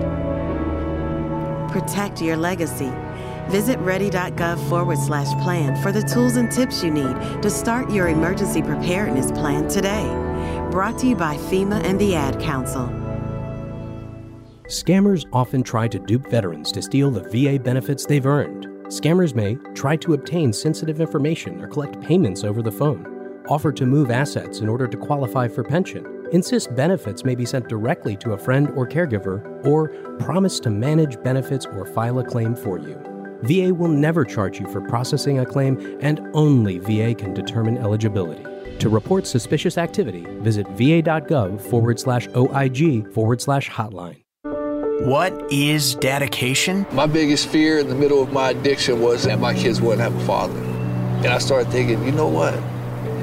Protect 1.74 2.22
your 2.22 2.38
legacy. 2.38 2.92
Visit 3.50 3.80
ready.gov 3.80 4.70
forward 4.70 5.00
slash 5.00 5.28
plan 5.44 5.76
for 5.82 5.92
the 5.92 6.04
tools 6.04 6.36
and 6.36 6.52
tips 6.52 6.84
you 6.84 6.92
need 6.92 7.42
to 7.42 7.50
start 7.50 7.89
your 7.89 8.10
emergency 8.10 8.62
preparedness 8.62 9.32
plan 9.32 9.68
today. 9.68 10.06
Brought 10.70 11.00
to 11.00 11.08
you 11.08 11.16
by 11.16 11.36
FEMA 11.36 11.84
and 11.84 12.00
the 12.00 12.14
Ad 12.16 12.39
Council. 12.39 13.01
Scammers 14.72 15.26
often 15.34 15.63
try 15.63 15.86
to 15.86 15.99
dupe 15.99 16.30
veterans 16.30 16.72
to 16.72 16.82
steal 16.82 17.11
the 17.11 17.19
VA 17.24 17.59
benefits 17.61 18.05
they've 18.05 18.26
earned. 18.26 18.67
Scammers 18.86 19.36
may 19.36 19.55
try 19.74 19.97
to 19.97 20.13
obtain 20.13 20.53
sensitive 20.53 21.01
information 21.01 21.61
or 21.61 21.67
collect 21.67 21.99
payments 21.99 22.45
over 22.45 22.61
the 22.61 22.72
phone, 22.72 23.43
offer 23.49 23.74
to 23.74 23.86
move 23.86 24.11
assets 24.11 24.61
in 24.61 24.69
order 24.69 24.88
to 24.88 24.95
qualify 24.95 25.49
for 25.49 25.61
pension, 25.61 26.26
insist 26.32 26.74
benefits 26.74 27.26
may 27.26 27.36
be 27.36 27.45
sent 27.45 27.67
directly 27.67 28.15
to 28.15 28.32
a 28.32 28.38
friend 28.38 28.69
or 28.69 28.88
caregiver, 28.88 29.43
or 29.65 29.89
promise 30.19 30.57
to 30.61 30.69
manage 30.69 31.22
benefits 31.22 31.65
or 31.65 31.86
file 31.86 32.19
a 32.19 32.24
claim 32.24 32.55
for 32.55 32.80
you. 32.80 32.95
VA 33.41 33.74
will 33.74 33.89
never 33.89 34.24
charge 34.24 34.57
you 34.57 34.67
for 34.67 34.80
processing 34.80 35.39
a 35.39 35.45
claim, 35.45 35.97
and 35.99 36.26
only 36.34 36.78
VA 36.78 37.13
can 37.13 37.34
determine 37.34 37.78
eligibility. 37.78 38.45
To 38.80 38.88
report 38.88 39.28
suspicious 39.28 39.78
activity, 39.78 40.26
visit 40.39 40.65
va.gov 40.69 41.59
forward 41.59 41.99
slash 41.99 42.30
OIG 42.34 43.11
forward 43.11 43.41
slash 43.41 43.69
hotline. 43.69 44.20
What 45.06 45.52
is 45.52 45.95
dedication? 45.95 46.86
My 46.91 47.08
biggest 47.08 47.47
fear 47.47 47.80
in 47.80 47.89
the 47.89 47.95
middle 47.95 48.22
of 48.22 48.32
my 48.32 48.52
addiction 48.52 49.02
was 49.02 49.24
that 49.24 49.39
my 49.39 49.52
kids 49.52 49.82
wouldn't 49.82 50.02
have 50.02 50.16
a 50.16 50.26
father. 50.28 50.60
And 50.60 51.26
I 51.26 51.39
started 51.39 51.72
thinking, 51.72 52.06
you 52.06 52.12
know 52.12 52.28
what? 52.28 52.54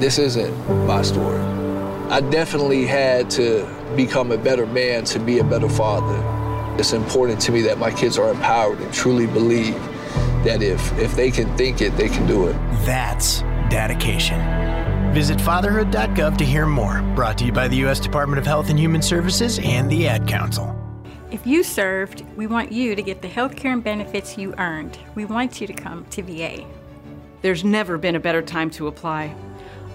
This 0.01 0.19
isn't 0.19 0.53
my 0.85 1.01
story. 1.03 1.39
I 2.09 2.19
definitely 2.19 2.85
had 2.85 3.29
to 3.31 3.65
become 3.95 4.33
a 4.33 4.37
better 4.37 4.65
man 4.65 5.05
to 5.05 5.19
be 5.19 5.39
a 5.39 5.43
better 5.43 5.69
father. 5.69 6.21
It's 6.77 6.91
important 6.91 7.39
to 7.41 7.53
me 7.53 7.61
that 7.61 7.77
my 7.77 7.91
kids 7.91 8.17
are 8.17 8.29
empowered 8.29 8.81
and 8.81 8.93
truly 8.93 9.25
believe 9.27 9.75
that 10.43 10.61
if, 10.61 10.91
if 10.99 11.15
they 11.15 11.31
can 11.31 11.55
think 11.55 11.81
it, 11.81 11.95
they 11.95 12.09
can 12.09 12.27
do 12.27 12.47
it. 12.47 12.53
That's 12.85 13.39
dedication. 13.69 14.39
Visit 15.13 15.39
fatherhood.gov 15.39 16.37
to 16.39 16.43
hear 16.43 16.65
more. 16.65 17.01
Brought 17.15 17.37
to 17.37 17.45
you 17.45 17.53
by 17.53 17.69
the 17.69 17.77
U.S. 17.77 18.01
Department 18.01 18.37
of 18.37 18.45
Health 18.45 18.69
and 18.69 18.77
Human 18.77 19.01
Services 19.01 19.59
and 19.63 19.89
the 19.89 20.09
Ad 20.09 20.27
Council. 20.27 20.78
If 21.31 21.45
you 21.45 21.61
served, 21.61 22.25
we 22.35 22.47
want 22.47 22.71
you 22.71 22.95
to 22.95 23.03
get 23.03 23.21
the 23.21 23.27
health 23.27 23.55
care 23.55 23.71
and 23.71 23.83
benefits 23.83 24.35
you 24.35 24.55
earned. 24.57 24.97
We 25.13 25.25
want 25.25 25.61
you 25.61 25.67
to 25.67 25.73
come 25.73 26.05
to 26.05 26.23
VA. 26.23 26.65
There's 27.43 27.63
never 27.63 27.99
been 27.99 28.15
a 28.15 28.19
better 28.19 28.41
time 28.41 28.71
to 28.71 28.87
apply. 28.87 29.35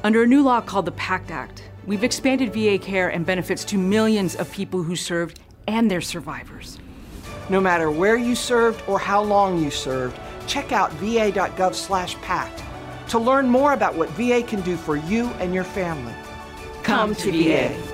Under 0.05 0.23
a 0.23 0.27
new 0.29 0.45
law 0.45 0.61
called 0.61 0.85
the 0.85 0.93
PACT 0.93 1.33
Act, 1.33 1.65
we've 1.87 2.05
expanded 2.05 2.55
VA 2.55 2.79
care 2.79 3.09
and 3.09 3.27
benefits 3.27 3.65
to 3.65 3.79
millions 3.79 4.37
of 4.37 4.53
people 4.53 4.85
who 4.85 4.95
served 4.95 5.41
and 5.67 5.91
their 5.91 6.01
survivors. 6.01 6.79
No 7.49 7.61
matter 7.61 7.91
where 7.91 8.17
you 8.17 8.37
served 8.37 8.85
or 8.87 9.01
how 9.01 9.21
long 9.21 9.61
you 9.61 9.73
served, 9.73 10.17
check 10.47 10.71
out 10.71 10.93
va.gov/pact 10.93 12.63
to 13.09 13.19
learn 13.19 13.49
more 13.49 13.73
about 13.73 13.97
what 13.97 14.09
VA 14.11 14.41
can 14.43 14.61
do 14.61 14.77
for 14.77 14.97
you 14.97 15.27
and 15.41 15.53
your 15.53 15.65
family. 15.65 16.15
Come, 16.85 17.13
Come 17.13 17.15
to, 17.17 17.33
to 17.33 17.33
VA. 17.33 17.75
VA. 17.75 17.94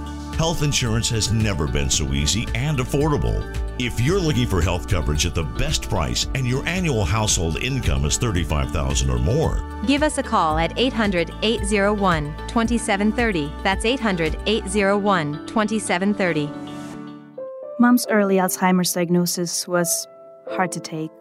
Health 0.37 0.63
insurance 0.63 1.09
has 1.09 1.31
never 1.31 1.67
been 1.67 1.89
so 1.89 2.13
easy 2.13 2.45
and 2.55 2.79
affordable. 2.79 3.41
If 3.79 4.01
you're 4.01 4.19
looking 4.19 4.47
for 4.47 4.61
health 4.61 4.87
coverage 4.87 5.25
at 5.25 5.35
the 5.35 5.43
best 5.43 5.89
price 5.89 6.27
and 6.35 6.47
your 6.47 6.65
annual 6.65 7.03
household 7.05 7.57
income 7.57 8.05
is 8.05 8.17
35000 8.17 9.09
or 9.09 9.19
more, 9.19 9.61
give 9.85 10.03
us 10.03 10.17
a 10.17 10.23
call 10.23 10.57
at 10.57 10.73
800-801-2730. 10.77 13.63
That's 13.63 13.83
800-801-2730. 13.85 16.49
Mom's 17.79 18.05
early 18.09 18.37
Alzheimer's 18.37 18.93
diagnosis 18.93 19.67
was 19.67 20.07
hard 20.49 20.71
to 20.71 20.79
take. 20.79 21.11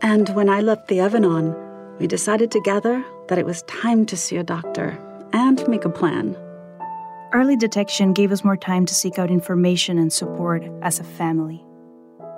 And 0.00 0.28
when 0.30 0.48
I 0.48 0.60
left 0.60 0.86
the 0.88 1.00
oven 1.00 1.24
on, 1.24 1.56
we 1.98 2.06
decided 2.06 2.52
together 2.52 3.04
that 3.28 3.38
it 3.38 3.46
was 3.46 3.62
time 3.62 4.06
to 4.06 4.16
see 4.16 4.36
a 4.36 4.44
doctor 4.44 4.96
and 5.32 5.66
make 5.68 5.84
a 5.84 5.90
plan. 5.90 6.36
Early 7.30 7.56
detection 7.56 8.14
gave 8.14 8.32
us 8.32 8.42
more 8.42 8.56
time 8.56 8.86
to 8.86 8.94
seek 8.94 9.18
out 9.18 9.30
information 9.30 9.98
and 9.98 10.10
support 10.10 10.64
as 10.80 10.98
a 10.98 11.04
family. 11.04 11.62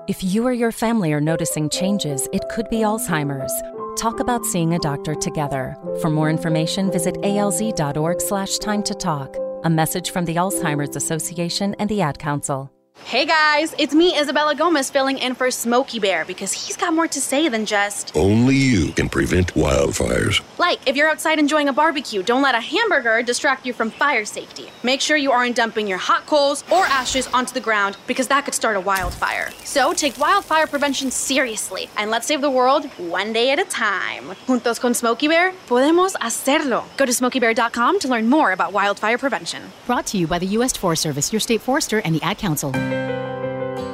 If 0.08 0.24
you 0.24 0.44
or 0.44 0.52
your 0.52 0.72
family 0.72 1.12
are 1.12 1.20
noticing 1.20 1.68
changes, 1.68 2.28
it 2.32 2.48
could 2.50 2.68
be 2.70 2.78
Alzheimer's. 2.78 3.52
Talk 4.00 4.18
about 4.18 4.44
seeing 4.44 4.74
a 4.74 4.80
doctor 4.80 5.14
together. 5.14 5.76
For 6.00 6.10
more 6.10 6.28
information, 6.28 6.90
visit 6.90 7.14
alz.org 7.22 8.20
slash 8.20 8.58
time 8.58 8.82
to 8.82 8.94
talk. 8.94 9.36
A 9.62 9.70
message 9.70 10.10
from 10.10 10.24
the 10.24 10.34
Alzheimer's 10.34 10.96
Association 10.96 11.76
and 11.78 11.88
the 11.88 12.00
Ad 12.00 12.18
Council. 12.18 12.72
Hey 13.04 13.26
guys, 13.26 13.74
it's 13.78 13.94
me, 13.94 14.18
Isabella 14.18 14.54
Gomez, 14.54 14.90
filling 14.90 15.18
in 15.18 15.34
for 15.34 15.50
Smokey 15.50 16.00
Bear 16.00 16.24
because 16.24 16.52
he's 16.52 16.76
got 16.76 16.92
more 16.92 17.08
to 17.08 17.20
say 17.20 17.48
than 17.48 17.64
just. 17.64 18.16
Only 18.16 18.56
you 18.56 18.92
can 18.92 19.08
prevent 19.08 19.54
wildfires. 19.54 20.42
Like, 20.60 20.86
if 20.86 20.94
you're 20.94 21.08
outside 21.08 21.38
enjoying 21.38 21.70
a 21.70 21.72
barbecue, 21.72 22.22
don't 22.22 22.42
let 22.42 22.54
a 22.54 22.60
hamburger 22.60 23.22
distract 23.22 23.64
you 23.64 23.72
from 23.72 23.90
fire 23.90 24.26
safety. 24.26 24.68
Make 24.82 25.00
sure 25.00 25.16
you 25.16 25.32
aren't 25.32 25.56
dumping 25.56 25.86
your 25.86 25.96
hot 25.96 26.26
coals 26.26 26.64
or 26.70 26.84
ashes 26.84 27.26
onto 27.28 27.54
the 27.54 27.60
ground 27.60 27.96
because 28.06 28.28
that 28.28 28.44
could 28.44 28.52
start 28.52 28.76
a 28.76 28.80
wildfire. 28.80 29.52
So 29.64 29.94
take 29.94 30.18
wildfire 30.18 30.66
prevention 30.66 31.10
seriously 31.10 31.88
and 31.96 32.10
let's 32.10 32.26
save 32.26 32.42
the 32.42 32.50
world 32.50 32.84
one 32.98 33.32
day 33.32 33.52
at 33.52 33.58
a 33.58 33.64
time. 33.64 34.36
Juntos 34.46 34.78
con 34.78 34.92
Smokey 34.92 35.28
Bear, 35.28 35.52
podemos 35.66 36.14
hacerlo. 36.20 36.84
Go 36.98 37.06
to 37.06 37.12
smokeybear.com 37.12 37.98
to 38.00 38.08
learn 38.08 38.28
more 38.28 38.52
about 38.52 38.74
wildfire 38.74 39.16
prevention. 39.16 39.62
Brought 39.86 40.04
to 40.08 40.18
you 40.18 40.26
by 40.26 40.38
the 40.38 40.48
U.S. 40.58 40.76
Forest 40.76 41.00
Service, 41.00 41.32
your 41.32 41.40
state 41.40 41.62
forester, 41.62 42.00
and 42.00 42.14
the 42.14 42.22
Ad 42.22 42.36
Council. 42.36 42.72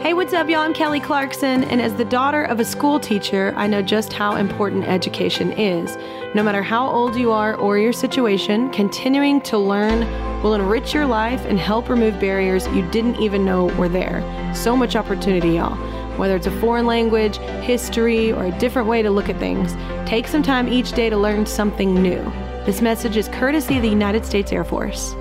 Hey, 0.06 0.14
what's 0.14 0.32
up, 0.32 0.48
y'all? 0.48 0.60
I'm 0.60 0.72
Kelly 0.72 1.00
Clarkson, 1.00 1.64
and 1.64 1.82
as 1.82 1.92
the 1.96 2.04
daughter 2.04 2.44
of 2.44 2.60
a 2.60 2.64
school 2.64 3.00
teacher, 3.00 3.52
I 3.56 3.66
know 3.66 3.82
just 3.82 4.12
how 4.12 4.36
important 4.36 4.84
education 4.84 5.50
is. 5.50 5.96
No 6.32 6.44
matter 6.44 6.62
how 6.62 6.88
old 6.88 7.16
you 7.16 7.32
are 7.32 7.56
or 7.56 7.76
your 7.76 7.92
situation, 7.92 8.70
continuing 8.70 9.40
to 9.40 9.58
learn 9.58 10.02
will 10.44 10.54
enrich 10.54 10.94
your 10.94 11.06
life 11.06 11.44
and 11.46 11.58
help 11.58 11.88
remove 11.88 12.20
barriers 12.20 12.68
you 12.68 12.88
didn't 12.92 13.16
even 13.16 13.44
know 13.44 13.64
were 13.74 13.88
there. 13.88 14.22
So 14.54 14.76
much 14.76 14.94
opportunity, 14.94 15.54
y'all. 15.54 15.74
Whether 16.16 16.36
it's 16.36 16.46
a 16.46 16.60
foreign 16.60 16.86
language, 16.86 17.38
history, 17.64 18.30
or 18.30 18.44
a 18.44 18.58
different 18.60 18.86
way 18.86 19.02
to 19.02 19.10
look 19.10 19.28
at 19.28 19.40
things, 19.40 19.74
take 20.08 20.28
some 20.28 20.44
time 20.44 20.68
each 20.68 20.92
day 20.92 21.10
to 21.10 21.16
learn 21.16 21.46
something 21.46 22.00
new. 22.00 22.22
This 22.64 22.80
message 22.80 23.16
is 23.16 23.26
courtesy 23.26 23.74
of 23.74 23.82
the 23.82 23.88
United 23.88 24.24
States 24.24 24.52
Air 24.52 24.62
Force. 24.62 25.16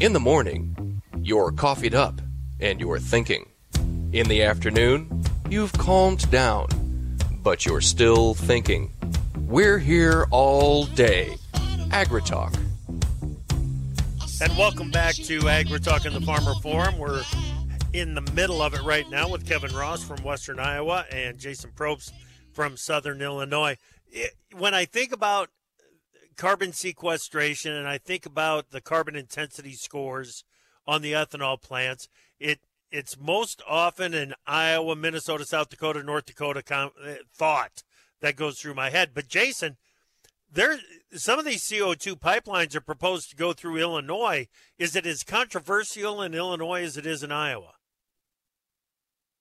In 0.00 0.12
the 0.12 0.20
morning, 0.20 1.02
you're 1.22 1.50
coffeeed 1.50 1.92
up 1.92 2.20
and 2.60 2.78
you're 2.78 3.00
thinking. 3.00 3.48
In 4.12 4.28
the 4.28 4.44
afternoon, 4.44 5.24
you've 5.50 5.72
calmed 5.72 6.30
down, 6.30 6.68
but 7.42 7.66
you're 7.66 7.80
still 7.80 8.34
thinking. 8.34 8.92
We're 9.48 9.80
here 9.80 10.28
all 10.30 10.84
day. 10.84 11.34
AgriTalk. 11.88 12.56
And 14.40 14.56
welcome 14.56 14.92
back 14.92 15.16
to 15.16 15.40
AgriTalk 15.40 16.06
in 16.06 16.12
the 16.12 16.20
Farmer 16.20 16.54
Forum. 16.62 16.96
We're 16.96 17.24
in 17.92 18.14
the 18.14 18.22
middle 18.34 18.62
of 18.62 18.74
it 18.74 18.82
right 18.82 19.10
now 19.10 19.28
with 19.28 19.48
Kevin 19.48 19.74
Ross 19.74 20.04
from 20.04 20.22
Western 20.22 20.60
Iowa 20.60 21.06
and 21.10 21.38
Jason 21.38 21.72
Probst 21.74 22.12
from 22.52 22.76
Southern 22.76 23.20
Illinois. 23.20 23.76
It, 24.12 24.36
when 24.56 24.74
I 24.74 24.84
think 24.84 25.12
about 25.12 25.50
carbon 26.38 26.72
sequestration 26.72 27.74
and 27.74 27.86
I 27.86 27.98
think 27.98 28.24
about 28.24 28.70
the 28.70 28.80
carbon 28.80 29.16
intensity 29.16 29.74
scores 29.74 30.44
on 30.86 31.02
the 31.02 31.12
ethanol 31.12 31.60
plants, 31.60 32.08
it 32.40 32.60
it's 32.90 33.18
most 33.20 33.60
often 33.68 34.14
an 34.14 34.32
Iowa, 34.46 34.96
Minnesota, 34.96 35.44
South 35.44 35.68
Dakota, 35.68 36.02
North 36.02 36.24
Dakota 36.24 36.62
com- 36.62 36.92
uh, 37.04 37.16
thought 37.34 37.82
that 38.22 38.36
goes 38.36 38.58
through 38.58 38.72
my 38.72 38.88
head. 38.88 39.10
But 39.12 39.28
Jason, 39.28 39.76
there 40.50 40.78
some 41.12 41.38
of 41.38 41.44
these 41.44 41.68
CO2 41.68 42.18
pipelines 42.18 42.74
are 42.74 42.80
proposed 42.80 43.28
to 43.30 43.36
go 43.36 43.52
through 43.52 43.76
Illinois. 43.76 44.48
Is 44.78 44.96
it 44.96 45.04
as 45.04 45.24
controversial 45.24 46.22
in 46.22 46.32
Illinois 46.32 46.84
as 46.84 46.96
it 46.96 47.04
is 47.04 47.22
in 47.22 47.32
Iowa? 47.32 47.72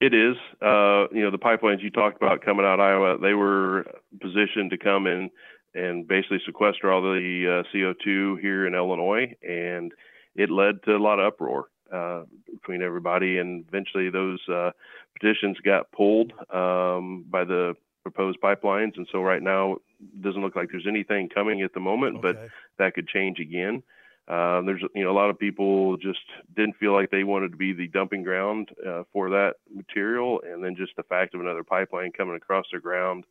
It 0.02 0.14
is. 0.14 0.36
Uh, 0.62 1.08
you 1.12 1.24
know, 1.24 1.32
the 1.32 1.40
pipelines 1.40 1.82
you 1.82 1.90
talked 1.90 2.18
about 2.18 2.44
coming 2.44 2.66
out 2.66 2.76
of 2.76 2.82
Iowa, 2.82 3.18
they 3.18 3.34
were 3.34 3.86
positioned 4.20 4.72
to 4.72 4.78
come 4.78 5.08
in 5.08 5.30
and 5.78 6.08
basically 6.08 6.42
sequester 6.46 6.92
all 6.92 7.02
the 7.02 7.64
uh, 7.64 7.76
CO2 7.76 8.40
here 8.42 8.66
in 8.66 8.74
Illinois, 8.74 9.36
and 9.48 9.94
it 10.36 10.50
led 10.50 10.82
to 10.84 10.96
a 10.96 10.98
lot 10.98 11.20
of 11.20 11.28
uproar 11.28 11.68
uh, 11.94 12.24
between 12.52 12.82
everybody. 12.82 13.38
And 13.38 13.64
eventually, 13.68 14.10
those 14.10 14.40
uh, 14.50 14.72
petitions 15.14 15.58
got 15.64 15.92
pulled 15.92 16.34
um, 16.54 17.26
by 17.30 17.44
the 17.44 17.76
proposed 18.02 18.42
pipelines, 18.42 18.98
and 18.98 19.08
so 19.12 19.22
right 19.22 19.42
now 19.42 19.74
it 19.74 20.22
doesn't 20.22 20.42
look 20.42 20.56
like 20.56 20.70
there's 20.72 20.88
anything 20.88 21.30
coming 21.30 21.62
at 21.62 21.74
the 21.74 21.80
moment, 21.80 22.18
okay. 22.18 22.22
but 22.22 22.50
that 22.78 22.94
could 22.96 23.08
change 23.08 23.40
again. 23.40 23.84
Uh, 24.28 24.62
there's 24.62 24.82
you 24.94 25.04
know 25.04 25.12
a 25.12 25.14
lot 25.14 25.30
of 25.30 25.40
people 25.40 25.96
just 25.98 26.20
didn't 26.56 26.76
feel 26.78 26.92
like 26.92 27.10
they 27.12 27.24
wanted 27.24 27.52
to 27.52 27.58
be 27.58 27.72
the 27.72 27.88
dumping 27.88 28.24
ground 28.24 28.70
uh, 28.86 29.04
for 29.14 29.30
that 29.30 29.54
material, 29.74 30.42
and 30.46 30.64
then 30.64 30.76
just 30.76 30.96
the 30.98 31.04
fact 31.04 31.34
of 31.36 31.40
another 31.40 31.64
pipeline 31.64 32.12
coming 32.12 32.36
across 32.36 32.66
their 32.72 32.82
ground 32.82 33.26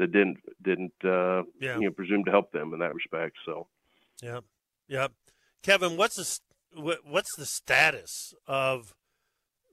that 0.00 0.12
didn't 0.12 0.38
didn't 0.62 0.92
uh, 1.04 1.42
yeah. 1.60 1.76
you 1.76 1.82
know 1.82 1.90
presume 1.90 2.24
to 2.24 2.30
help 2.30 2.50
them 2.52 2.72
in 2.72 2.80
that 2.80 2.94
respect. 2.94 3.36
So, 3.44 3.68
yeah, 4.22 4.40
yeah. 4.88 5.08
Kevin, 5.62 5.96
what's 5.96 6.16
the 6.16 6.96
what's 7.04 7.36
the 7.36 7.46
status 7.46 8.34
of 8.46 8.94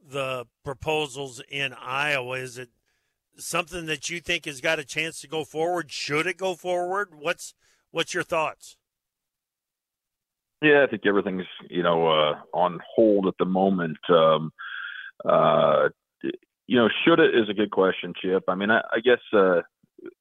the 0.06 0.46
proposals 0.64 1.42
in 1.50 1.74
Iowa? 1.74 2.38
Is 2.38 2.58
it 2.58 2.70
something 3.38 3.86
that 3.86 4.10
you 4.10 4.20
think 4.20 4.46
has 4.46 4.60
got 4.62 4.80
a 4.80 4.86
chance 4.86 5.22
to 5.22 5.28
go 5.28 5.46
forward? 5.46 5.92
Should 5.92 6.28
it 6.28 6.38
go 6.38 6.56
forward? 6.56 7.14
What's 7.18 7.54
what's 7.92 8.14
your 8.14 8.24
thoughts? 8.24 8.76
Yeah, 10.62 10.84
I 10.86 10.90
think 10.90 11.04
everything's 11.06 11.48
you 11.70 11.84
know 11.84 12.08
uh, 12.08 12.36
on 12.54 12.80
hold 12.96 13.28
at 13.28 13.36
the 13.40 13.46
moment. 13.46 13.98
Um, 14.10 14.52
uh, 15.24 15.88
you 16.68 16.78
know, 16.78 16.90
should 17.06 17.22
it 17.22 17.34
is 17.34 17.50
a 17.50 17.54
good 17.54 17.72
question, 17.72 18.14
Chip. 18.22 18.44
I 18.50 18.56
mean, 18.56 18.70
I, 18.70 18.82
I 18.92 19.00
guess 19.00 19.20
uh, 19.32 19.62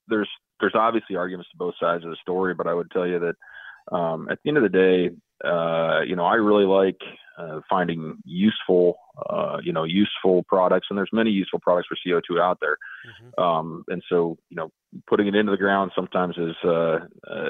there's 0.09 0.29
there's 0.61 0.75
obviously 0.75 1.17
arguments 1.17 1.51
to 1.51 1.57
both 1.57 1.75
sides 1.79 2.05
of 2.05 2.11
the 2.11 2.17
story, 2.21 2.55
but 2.55 2.67
I 2.67 2.75
would 2.75 2.91
tell 2.91 3.07
you 3.07 3.19
that 3.21 3.95
um, 3.95 4.29
at 4.31 4.39
the 4.43 4.49
end 4.49 4.57
of 4.57 4.63
the 4.63 4.69
day, 4.69 5.11
uh, 5.45 6.01
you 6.01 6.17
know, 6.17 6.25
I 6.25 6.35
really 6.35 6.65
like 6.65 7.01
uh, 7.39 7.61
finding 7.69 8.17
useful, 8.25 8.97
uh, 9.29 9.59
you 9.63 9.73
know, 9.73 9.85
useful 9.85 10.45
products, 10.49 10.87
and 10.89 10.99
there's 10.99 11.11
many 11.13 11.31
useful 11.31 11.61
products 11.61 11.89
for 11.89 11.97
CO2 12.07 12.41
out 12.41 12.59
there. 12.61 12.79
Mm-hmm. 13.07 13.43
Um, 13.43 13.85
and 13.89 14.03
so, 14.09 14.39
you 14.49 14.57
know, 14.57 14.71
putting 15.07 15.27
it 15.27 15.35
into 15.35 15.53
the 15.53 15.59
ground 15.59 15.93
sometimes 15.95 16.37
is 16.39 16.57
uh, 16.65 16.97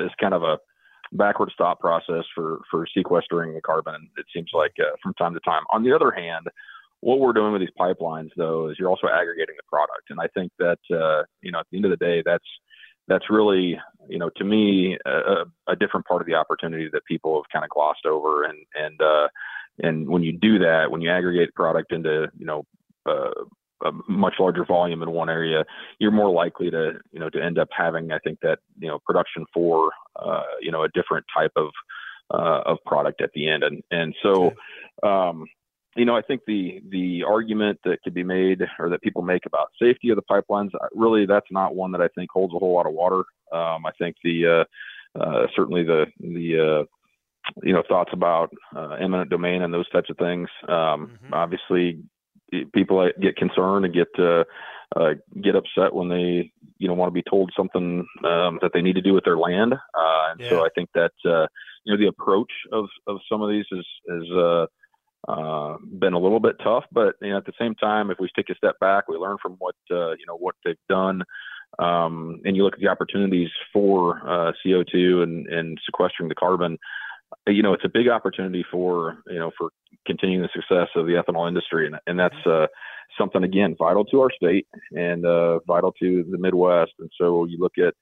is 0.04 0.10
kind 0.20 0.34
of 0.34 0.42
a 0.42 0.58
backward 1.12 1.50
stop 1.54 1.78
process 1.78 2.24
for 2.34 2.60
for 2.70 2.86
sequestering 2.92 3.54
the 3.54 3.60
carbon. 3.60 4.10
It 4.16 4.26
seems 4.34 4.50
like 4.52 4.72
uh, 4.80 4.96
from 5.02 5.14
time 5.14 5.34
to 5.34 5.40
time. 5.40 5.62
On 5.70 5.84
the 5.84 5.92
other 5.92 6.10
hand, 6.10 6.48
what 7.00 7.20
we're 7.20 7.32
doing 7.32 7.52
with 7.52 7.60
these 7.60 7.68
pipelines, 7.78 8.30
though, 8.36 8.68
is 8.68 8.76
you're 8.78 8.88
also 8.88 9.08
aggregating 9.08 9.56
the 9.56 9.68
product, 9.68 10.10
and 10.10 10.18
I 10.20 10.28
think 10.28 10.52
that 10.58 10.78
uh, 10.90 11.24
you 11.42 11.52
know 11.52 11.60
at 11.60 11.66
the 11.70 11.78
end 11.78 11.84
of 11.84 11.90
the 11.90 12.04
day, 12.04 12.22
that's 12.24 12.44
that's 13.08 13.30
really 13.30 13.78
you 14.08 14.18
know 14.18 14.30
to 14.36 14.44
me 14.44 14.96
a, 15.06 15.44
a 15.68 15.76
different 15.76 16.06
part 16.06 16.20
of 16.20 16.26
the 16.26 16.34
opportunity 16.34 16.88
that 16.92 17.04
people 17.04 17.36
have 17.36 17.50
kind 17.52 17.64
of 17.64 17.70
glossed 17.70 18.06
over, 18.06 18.44
and 18.44 18.58
and 18.74 19.00
uh, 19.00 19.28
and 19.82 20.08
when 20.08 20.22
you 20.22 20.32
do 20.32 20.58
that, 20.58 20.90
when 20.90 21.00
you 21.00 21.10
aggregate 21.10 21.54
product 21.54 21.92
into 21.92 22.28
you 22.38 22.46
know 22.46 22.64
uh, 23.06 23.30
a 23.84 23.92
much 24.08 24.34
larger 24.38 24.64
volume 24.64 25.02
in 25.02 25.10
one 25.10 25.28
area, 25.28 25.64
you're 25.98 26.10
more 26.10 26.30
likely 26.30 26.70
to, 26.70 26.92
you 27.12 27.20
know, 27.20 27.28
to 27.30 27.42
end 27.42 27.58
up 27.58 27.68
having, 27.76 28.10
I 28.10 28.18
think 28.18 28.40
that, 28.40 28.58
you 28.78 28.88
know, 28.88 28.98
production 29.04 29.44
for, 29.52 29.90
uh, 30.16 30.42
you 30.60 30.70
know, 30.70 30.82
a 30.82 30.88
different 30.88 31.26
type 31.36 31.52
of, 31.56 31.68
uh, 32.32 32.62
of 32.64 32.78
product 32.86 33.20
at 33.20 33.30
the 33.34 33.48
end. 33.48 33.62
And, 33.62 33.82
and 33.90 34.14
so, 34.22 34.54
um, 35.02 35.46
you 35.96 36.04
know, 36.04 36.16
I 36.16 36.22
think 36.22 36.42
the 36.46 36.82
the 36.90 37.24
argument 37.24 37.80
that 37.84 38.02
could 38.02 38.14
be 38.14 38.22
made 38.22 38.62
or 38.78 38.90
that 38.90 39.02
people 39.02 39.22
make 39.22 39.46
about 39.46 39.70
safety 39.80 40.10
of 40.10 40.16
the 40.16 40.22
pipelines, 40.22 40.74
uh, 40.74 40.86
really, 40.94 41.26
that's 41.26 41.50
not 41.50 41.74
one 41.74 41.92
that 41.92 42.00
I 42.00 42.08
think 42.08 42.30
holds 42.30 42.54
a 42.54 42.58
whole 42.58 42.74
lot 42.74 42.86
of 42.86 42.92
water. 42.92 43.24
Um, 43.52 43.86
I 43.86 43.92
think 43.98 44.16
the 44.22 44.66
uh, 45.16 45.20
uh, 45.20 45.46
certainly 45.54 45.84
the 45.84 46.06
the 46.20 46.58
uh, 46.58 46.84
you 47.62 47.72
know 47.72 47.82
thoughts 47.88 48.10
about 48.12 48.52
uh, 48.74 48.96
eminent 49.00 49.30
domain 49.30 49.62
and 49.62 49.72
those 49.72 49.88
types 49.90 50.10
of 50.10 50.16
things. 50.18 50.48
Um, 50.68 51.18
mm-hmm. 51.24 51.34
Obviously, 51.34 52.02
people 52.74 53.08
get 53.20 53.36
concerned 53.36 53.84
and 53.84 53.94
get 53.94 54.08
uh, 54.18 54.44
uh, 54.94 55.14
get 55.42 55.56
upset 55.56 55.94
when 55.94 56.08
they 56.08 56.50
you 56.78 56.88
know 56.88 56.94
want 56.94 57.08
to 57.08 57.14
be 57.14 57.28
told 57.28 57.50
something 57.56 58.06
um, 58.24 58.58
that 58.62 58.70
they 58.72 58.82
need 58.82 58.94
to 58.94 59.02
do 59.02 59.14
with 59.14 59.24
their 59.24 59.38
land. 59.38 59.74
Uh, 59.74 60.30
and 60.30 60.40
yeah. 60.40 60.50
so 60.50 60.64
I 60.64 60.68
think 60.74 60.90
that 60.94 61.12
uh, 61.24 61.46
you 61.84 61.92
know 61.92 61.98
the 61.98 62.08
approach 62.08 62.52
of 62.72 62.86
of 63.06 63.18
some 63.30 63.42
of 63.42 63.50
these 63.50 63.66
is 63.72 63.86
is 64.08 64.58
uh, 65.28 65.76
been 65.98 66.12
a 66.12 66.18
little 66.18 66.40
bit 66.40 66.56
tough, 66.62 66.84
but 66.92 67.16
you 67.20 67.30
know, 67.30 67.36
at 67.38 67.46
the 67.46 67.52
same 67.58 67.74
time, 67.74 68.10
if 68.10 68.18
we 68.18 68.28
take 68.36 68.50
a 68.50 68.54
step 68.54 68.78
back, 68.80 69.08
we 69.08 69.16
learn 69.16 69.36
from 69.42 69.56
what 69.58 69.74
uh, 69.90 70.10
you 70.10 70.26
know 70.26 70.36
what 70.36 70.54
they've 70.64 70.76
done, 70.88 71.22
um, 71.78 72.40
and 72.44 72.56
you 72.56 72.64
look 72.64 72.74
at 72.74 72.80
the 72.80 72.88
opportunities 72.88 73.50
for 73.72 74.18
uh, 74.26 74.52
CO2 74.64 75.22
and, 75.22 75.46
and 75.48 75.78
sequestering 75.84 76.28
the 76.28 76.34
carbon 76.34 76.78
you 77.48 77.62
know, 77.62 77.72
it's 77.72 77.84
a 77.84 77.90
big 77.92 78.08
opportunity 78.08 78.64
for 78.70 79.18
you 79.26 79.38
know 79.38 79.50
for 79.56 79.70
continuing 80.06 80.42
the 80.42 80.48
success 80.54 80.88
of 80.96 81.06
the 81.06 81.12
ethanol 81.12 81.48
industry, 81.48 81.86
and, 81.86 81.96
and 82.06 82.18
that's 82.18 82.46
uh, 82.46 82.66
something 83.18 83.42
again 83.42 83.76
vital 83.78 84.04
to 84.06 84.20
our 84.20 84.30
state 84.30 84.66
and 84.92 85.24
uh, 85.24 85.60
vital 85.60 85.92
to 85.92 86.24
the 86.30 86.38
Midwest. 86.38 86.92
And 86.98 87.10
so 87.18 87.44
you 87.44 87.58
look 87.58 87.78
at 87.78 87.94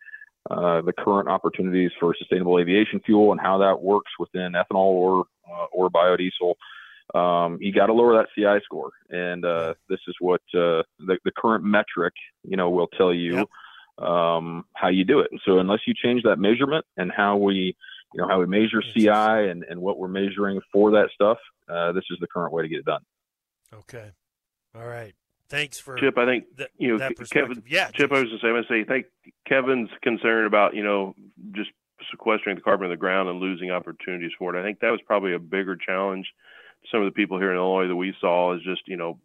uh, 0.51 0.83
the 0.83 0.93
current 0.93 1.29
opportunities 1.29 1.91
for 1.99 2.15
sustainable 2.19 2.59
aviation 2.59 3.01
fuel 3.05 3.33
and 3.33 3.41
how 3.41 3.59
that 3.59 3.81
works 3.81 4.13
within 4.19 4.53
ethanol 4.53 4.93
or 4.93 5.25
uh, 5.51 5.67
or 5.73 5.91
biodiesel. 5.91 6.55
Um, 7.13 7.59
you 7.61 7.73
got 7.73 7.87
to 7.87 7.93
lower 7.93 8.17
that 8.17 8.29
CI 8.35 8.65
score, 8.65 8.91
and 9.11 9.45
uh, 9.45 9.75
this 9.89 10.01
is 10.09 10.15
what 10.21 10.41
uh, 10.55 10.83
the, 10.99 11.19
the 11.25 11.33
current 11.37 11.65
metric, 11.65 12.15
you 12.43 12.57
know, 12.57 12.71
will 12.71 12.87
tell 12.87 13.13
you 13.13 13.47
yep. 13.99 14.09
um, 14.09 14.65
how 14.75 14.89
you 14.89 15.05
do 15.05 15.21
it. 15.21 15.29
And 15.31 15.41
so, 15.45 15.59
unless 15.59 15.81
you 15.87 15.95
change 15.95 16.23
that 16.23 16.39
measurement 16.39 16.85
and 16.97 17.13
how 17.15 17.37
we 17.37 17.77
you 18.15 18.21
know 18.21 18.29
how 18.29 18.39
we 18.39 18.47
measure 18.47 18.81
CI 18.81 19.51
and, 19.51 19.65
and 19.69 19.81
what 19.81 19.99
we're 19.99 20.09
measuring 20.09 20.61
for 20.73 20.93
that 20.93 21.09
stuff. 21.13 21.39
Uh, 21.69 21.93
this 21.93 22.05
is 22.11 22.19
the 22.21 22.27
current 22.29 22.53
way 22.53 22.63
to 22.63 22.69
get 22.69 22.79
it 22.79 22.85
done. 22.85 23.03
Okay. 23.73 24.13
All 24.75 24.87
right. 24.87 25.15
Thanks 25.49 25.79
for 25.79 25.97
Chip. 25.97 26.17
I 26.17 26.25
think 26.25 26.45
th- 26.57 26.71
you 26.79 26.97
know 26.97 27.11
Kevin. 27.31 27.63
Yeah, 27.67 27.91
Chip. 27.91 28.13
I 28.13 28.21
was 28.21 28.31
just 28.31 28.43
saying. 28.43 28.57
I 28.57 28.69
say. 28.69 28.81
I 28.81 28.85
think 28.85 29.07
Kevin's 29.47 29.91
concerned 30.03 30.47
about 30.47 30.75
you 30.75 30.83
know 30.83 31.15
just 31.53 31.71
sequestering 32.11 32.57
the 32.57 32.63
carbon 32.63 32.87
in 32.87 32.91
the 32.91 32.97
ground 32.97 33.29
and 33.29 33.41
losing 33.41 33.71
opportunities 33.71 34.33
for 34.39 34.55
it. 34.55 34.61
I 34.61 34.65
think 34.65 34.81
that 34.81 34.91
was 34.91 35.01
probably 35.07 35.35
a 35.35 35.39
bigger 35.39 35.77
challenge. 35.77 36.27
Some 36.91 37.01
of 37.01 37.07
the 37.07 37.17
people 37.17 37.39
here 37.39 37.51
in 37.51 37.57
Illinois 37.57 37.89
that 37.89 37.97
we 37.97 38.15
saw 38.21 38.55
is 38.55 38.63
just 38.63 38.83
you 38.87 38.97
know 38.97 39.19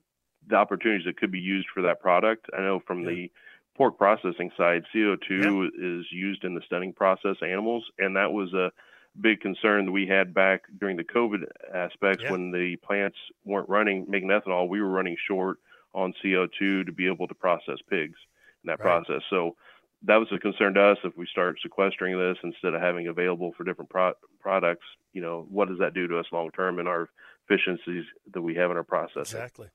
the 0.48 0.56
opportunities 0.56 1.06
that 1.06 1.18
could 1.18 1.32
be 1.32 1.40
used 1.40 1.68
for 1.74 1.82
that 1.84 2.02
product. 2.02 2.48
I 2.58 2.62
know 2.62 2.82
from 2.86 3.02
yeah. 3.02 3.10
the 3.10 3.32
pork 3.76 3.98
processing 3.98 4.52
side, 4.58 4.84
CO2 4.94 5.20
yeah. 5.30 6.00
is 6.00 6.06
used 6.12 6.44
in 6.44 6.56
the 6.56 6.62
stunning 6.66 6.94
process 6.94 7.38
animals, 7.42 7.86
and 7.98 8.16
that 8.16 8.32
was 8.32 8.54
a 8.54 8.72
big 9.20 9.42
concern 9.42 9.86
that 9.86 9.92
we 9.92 10.06
had 10.06 10.34
back 10.34 10.64
during 10.80 10.98
the 10.98 11.04
COVID 11.04 11.44
aspects 11.74 12.24
yeah. 12.24 12.32
when 12.32 12.52
the 12.52 12.76
plants 12.78 13.18
weren't 13.46 13.70
running 13.70 14.06
making 14.08 14.30
ethanol. 14.30 14.68
We 14.68 14.82
were 14.82 14.90
running 14.90 15.18
short 15.28 15.58
on 15.94 16.14
CO2 16.24 16.86
to 16.86 16.92
be 16.92 17.08
able 17.08 17.28
to 17.28 17.36
process 17.36 17.78
pigs 17.90 18.18
in 18.64 18.68
that 18.68 18.80
right. 18.80 19.04
process. 19.06 19.24
So 19.30 19.56
that 20.04 20.18
was 20.18 20.28
a 20.32 20.40
concern 20.40 20.74
to 20.76 20.82
us 20.82 20.98
if 21.04 21.18
we 21.18 21.26
start 21.28 21.58
sequestering 21.62 22.18
this 22.18 22.38
instead 22.44 22.74
of 22.74 22.82
having 22.82 23.08
available 23.08 23.54
for 23.58 23.64
different 23.64 23.90
pro- 23.90 24.14
products. 24.40 24.86
You 25.14 25.22
know, 25.22 25.46
what 25.50 25.68
does 25.68 25.80
that 25.80 25.94
do 25.94 26.08
to 26.08 26.20
us 26.20 26.26
long 26.32 26.52
term 26.52 26.80
in 26.80 26.88
our 26.88 27.10
efficiencies 27.50 28.06
that 28.32 28.42
we 28.42 28.56
have 28.56 28.72
in 28.72 28.78
our 28.78 28.84
process? 28.84 29.34
Exactly. 29.34 29.68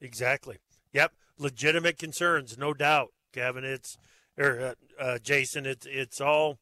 Exactly. 0.00 0.58
Yep. 0.92 1.12
Legitimate 1.38 1.98
concerns, 1.98 2.58
no 2.58 2.74
doubt. 2.74 3.12
Kevin. 3.32 3.64
It's 3.64 3.96
or 4.38 4.74
uh, 5.00 5.02
uh, 5.02 5.18
Jason. 5.18 5.66
It's 5.66 5.86
it's 5.86 6.20
all 6.20 6.58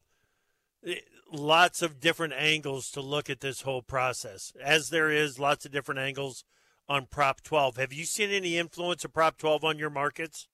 it, 0.83 1.03
lots 1.31 1.81
of 1.81 1.99
different 1.99 2.33
angles 2.33 2.91
to 2.91 3.01
look 3.01 3.29
at 3.29 3.41
this 3.41 3.61
whole 3.61 3.81
process, 3.81 4.53
as 4.63 4.89
there 4.89 5.09
is 5.09 5.39
lots 5.39 5.65
of 5.65 5.71
different 5.71 5.99
angles 5.99 6.43
on 6.87 7.05
Prop 7.05 7.41
12. 7.41 7.77
Have 7.77 7.93
you 7.93 8.03
seen 8.05 8.31
any 8.31 8.57
influence 8.57 9.05
of 9.05 9.13
Prop 9.13 9.37
12 9.37 9.63
on 9.63 9.79
your 9.79 9.91
markets? 9.91 10.47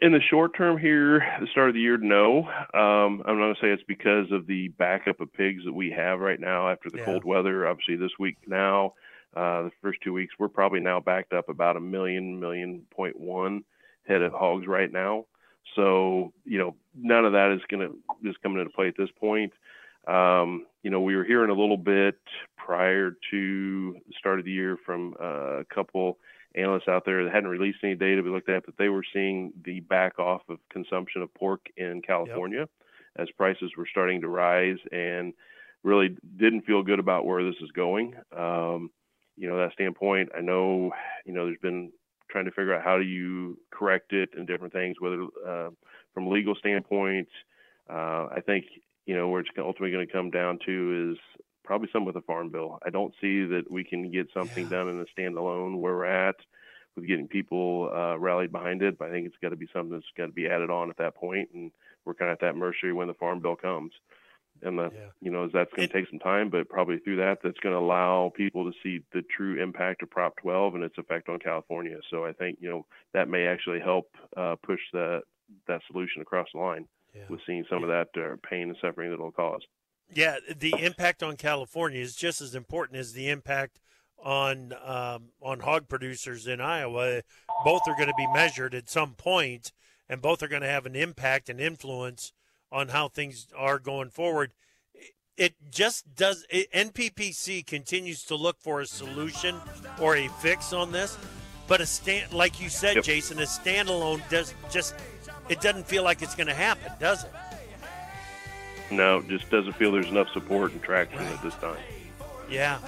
In 0.00 0.12
the 0.12 0.20
short 0.20 0.56
term 0.56 0.76
here, 0.76 1.20
the 1.40 1.46
start 1.46 1.68
of 1.68 1.74
the 1.74 1.80
year, 1.80 1.96
no. 1.96 2.44
Um, 2.74 3.22
I'm 3.24 3.38
not 3.38 3.44
going 3.44 3.54
to 3.54 3.60
say 3.60 3.68
it's 3.68 3.82
because 3.86 4.30
of 4.32 4.46
the 4.46 4.68
backup 4.68 5.20
of 5.20 5.32
pigs 5.32 5.64
that 5.64 5.72
we 5.72 5.90
have 5.90 6.20
right 6.20 6.40
now 6.40 6.68
after 6.68 6.90
the 6.90 6.98
yeah. 6.98 7.04
cold 7.04 7.24
weather. 7.24 7.66
Obviously, 7.66 7.96
this 7.96 8.10
week 8.18 8.36
now, 8.46 8.94
uh, 9.36 9.62
the 9.62 9.70
first 9.80 10.00
two 10.02 10.12
weeks, 10.12 10.34
we're 10.38 10.48
probably 10.48 10.80
now 10.80 11.00
backed 11.00 11.32
up 11.32 11.48
about 11.48 11.76
a 11.76 11.80
million, 11.80 12.38
million 12.40 12.82
point 12.90 13.18
one 13.18 13.64
head 14.06 14.22
of 14.22 14.32
hogs 14.32 14.66
right 14.66 14.92
now. 14.92 15.24
So, 15.74 16.32
you 16.44 16.58
know, 16.58 16.76
none 16.94 17.24
of 17.24 17.32
that 17.32 17.52
is 17.52 17.60
going 17.68 17.88
to 17.88 18.28
is 18.28 18.36
coming 18.42 18.58
into 18.58 18.72
play 18.72 18.88
at 18.88 18.96
this 18.98 19.10
point. 19.18 19.52
Um, 20.06 20.66
you 20.82 20.90
know, 20.90 21.00
we 21.00 21.16
were 21.16 21.24
hearing 21.24 21.50
a 21.50 21.54
little 21.54 21.78
bit 21.78 22.18
prior 22.56 23.16
to 23.30 23.92
the 23.92 24.14
start 24.18 24.38
of 24.38 24.44
the 24.44 24.52
year 24.52 24.76
from 24.84 25.14
uh, 25.20 25.60
a 25.60 25.64
couple 25.64 26.18
analysts 26.54 26.88
out 26.88 27.04
there 27.04 27.24
that 27.24 27.32
hadn't 27.32 27.50
released 27.50 27.78
any 27.82 27.94
data 27.94 28.22
we 28.22 28.30
looked 28.30 28.48
at, 28.48 28.64
but 28.64 28.76
they 28.78 28.88
were 28.88 29.04
seeing 29.12 29.52
the 29.64 29.80
back 29.80 30.18
off 30.18 30.42
of 30.48 30.58
consumption 30.70 31.22
of 31.22 31.32
pork 31.34 31.66
in 31.76 32.00
California 32.02 32.60
yep. 32.60 32.70
as 33.16 33.28
prices 33.36 33.72
were 33.76 33.88
starting 33.90 34.20
to 34.20 34.28
rise 34.28 34.78
and 34.92 35.32
really 35.82 36.16
didn't 36.38 36.64
feel 36.64 36.82
good 36.82 36.98
about 36.98 37.26
where 37.26 37.44
this 37.44 37.56
is 37.62 37.70
going. 37.72 38.14
Um, 38.36 38.90
you 39.36 39.48
know, 39.48 39.56
that 39.58 39.72
standpoint, 39.72 40.30
I 40.36 40.40
know, 40.40 40.92
you 41.24 41.32
know, 41.32 41.46
there's 41.46 41.58
been 41.60 41.90
trying 42.30 42.44
to 42.46 42.50
figure 42.50 42.74
out 42.74 42.84
how 42.84 42.98
do 42.98 43.04
you 43.04 43.58
correct 43.70 44.12
it 44.12 44.30
and 44.36 44.46
different 44.46 44.72
things, 44.72 44.96
whether 45.00 45.24
uh, 45.46 45.70
from 46.12 46.28
legal 46.28 46.54
standpoint, 46.54 47.28
uh, 47.90 48.26
I 48.32 48.40
think, 48.44 48.64
you 49.06 49.14
know, 49.14 49.28
where 49.28 49.40
it's 49.40 49.50
ultimately 49.58 49.90
going 49.90 50.06
to 50.06 50.12
come 50.12 50.30
down 50.30 50.58
to 50.66 51.12
is 51.12 51.42
probably 51.64 51.88
something 51.92 52.06
with 52.06 52.16
a 52.16 52.22
farm 52.22 52.50
bill. 52.50 52.78
I 52.84 52.90
don't 52.90 53.14
see 53.20 53.44
that 53.44 53.70
we 53.70 53.84
can 53.84 54.10
get 54.10 54.28
something 54.32 54.64
yeah. 54.64 54.70
done 54.70 54.88
in 54.88 55.00
a 55.00 55.20
standalone 55.20 55.78
where 55.78 55.94
we're 55.94 56.04
at 56.04 56.36
with 56.94 57.06
getting 57.06 57.26
people 57.28 57.90
uh, 57.92 58.16
rallied 58.18 58.52
behind 58.52 58.82
it. 58.82 58.98
But 58.98 59.08
I 59.08 59.12
think 59.12 59.26
it's 59.26 59.36
got 59.42 59.50
to 59.50 59.56
be 59.56 59.68
something 59.72 59.92
that's 59.92 60.04
got 60.16 60.26
to 60.26 60.32
be 60.32 60.46
added 60.46 60.70
on 60.70 60.90
at 60.90 60.98
that 60.98 61.16
point, 61.16 61.50
and 61.54 61.70
we're 62.04 62.14
kind 62.14 62.30
of 62.30 62.34
at 62.34 62.40
that 62.40 62.56
mercy 62.56 62.92
when 62.92 63.08
the 63.08 63.14
farm 63.14 63.40
bill 63.40 63.56
comes. 63.56 63.92
And 64.62 64.78
the, 64.78 64.90
yeah. 64.94 65.08
you 65.20 65.32
know, 65.32 65.48
that's 65.52 65.72
going 65.74 65.88
to 65.88 65.92
take 65.92 66.08
some 66.08 66.20
time, 66.20 66.48
but 66.48 66.68
probably 66.68 66.98
through 66.98 67.16
that, 67.16 67.38
that's 67.42 67.58
going 67.58 67.74
to 67.74 67.78
allow 67.78 68.32
people 68.34 68.70
to 68.70 68.78
see 68.84 69.02
the 69.12 69.22
true 69.22 69.60
impact 69.60 70.02
of 70.02 70.10
Prop 70.10 70.36
12 70.36 70.76
and 70.76 70.84
its 70.84 70.96
effect 70.96 71.28
on 71.28 71.40
California. 71.40 71.98
So 72.08 72.24
I 72.24 72.32
think 72.32 72.58
you 72.60 72.70
know 72.70 72.86
that 73.14 73.28
may 73.28 73.46
actually 73.46 73.80
help 73.80 74.10
uh, 74.36 74.54
push 74.62 74.80
that 74.92 75.22
that 75.66 75.80
solution 75.90 76.22
across 76.22 76.48
the 76.54 76.60
line 76.60 76.86
yeah. 77.14 77.22
with 77.28 77.40
seeing 77.46 77.64
some 77.68 77.82
of 77.82 77.88
that 77.88 78.08
uh, 78.16 78.36
pain 78.48 78.68
and 78.68 78.76
suffering 78.80 79.10
that 79.10 79.14
it'll 79.14 79.32
cause. 79.32 79.62
Yeah, 80.12 80.36
the 80.54 80.74
impact 80.78 81.22
on 81.22 81.36
California 81.36 82.00
is 82.00 82.14
just 82.14 82.40
as 82.40 82.54
important 82.54 82.98
as 82.98 83.12
the 83.12 83.28
impact 83.28 83.80
on 84.24 84.72
um, 84.84 85.28
on 85.42 85.60
hog 85.60 85.88
producers 85.88 86.46
in 86.46 86.60
Iowa. 86.60 87.22
Both 87.64 87.82
are 87.86 87.94
going 87.94 88.08
to 88.08 88.14
be 88.16 88.26
measured 88.32 88.74
at 88.74 88.88
some 88.88 89.14
point, 89.14 89.72
and 90.08 90.20
both 90.20 90.42
are 90.42 90.48
going 90.48 90.62
to 90.62 90.68
have 90.68 90.86
an 90.86 90.96
impact 90.96 91.48
and 91.48 91.60
influence 91.60 92.32
on 92.72 92.88
how 92.88 93.08
things 93.08 93.46
are 93.56 93.78
going 93.78 94.10
forward. 94.10 94.52
It 95.36 95.54
just 95.70 96.14
does. 96.14 96.46
It, 96.48 96.70
NPPC 96.72 97.66
continues 97.66 98.24
to 98.24 98.36
look 98.36 98.60
for 98.60 98.80
a 98.80 98.86
solution 98.86 99.56
or 100.00 100.16
a 100.16 100.28
fix 100.28 100.72
on 100.72 100.92
this, 100.92 101.18
but 101.66 101.80
a 101.80 101.86
stand, 101.86 102.32
like 102.32 102.60
you 102.60 102.68
said, 102.68 102.96
yep. 102.96 103.04
Jason, 103.04 103.38
a 103.38 103.42
standalone 103.42 104.26
does 104.28 104.54
just. 104.70 104.94
It 105.46 105.60
doesn't 105.60 105.86
feel 105.86 106.02
like 106.02 106.22
it's 106.22 106.34
going 106.34 106.46
to 106.46 106.54
happen, 106.54 106.90
does 106.98 107.24
it? 107.24 107.30
No, 108.90 109.22
just 109.22 109.50
doesn't 109.50 109.72
feel 109.74 109.92
there's 109.92 110.08
enough 110.08 110.28
support 110.32 110.72
and 110.72 110.82
traction 110.82 111.18
at 111.20 111.42
this 111.42 111.54
time. 111.54 111.78
Yeah, 112.50 112.78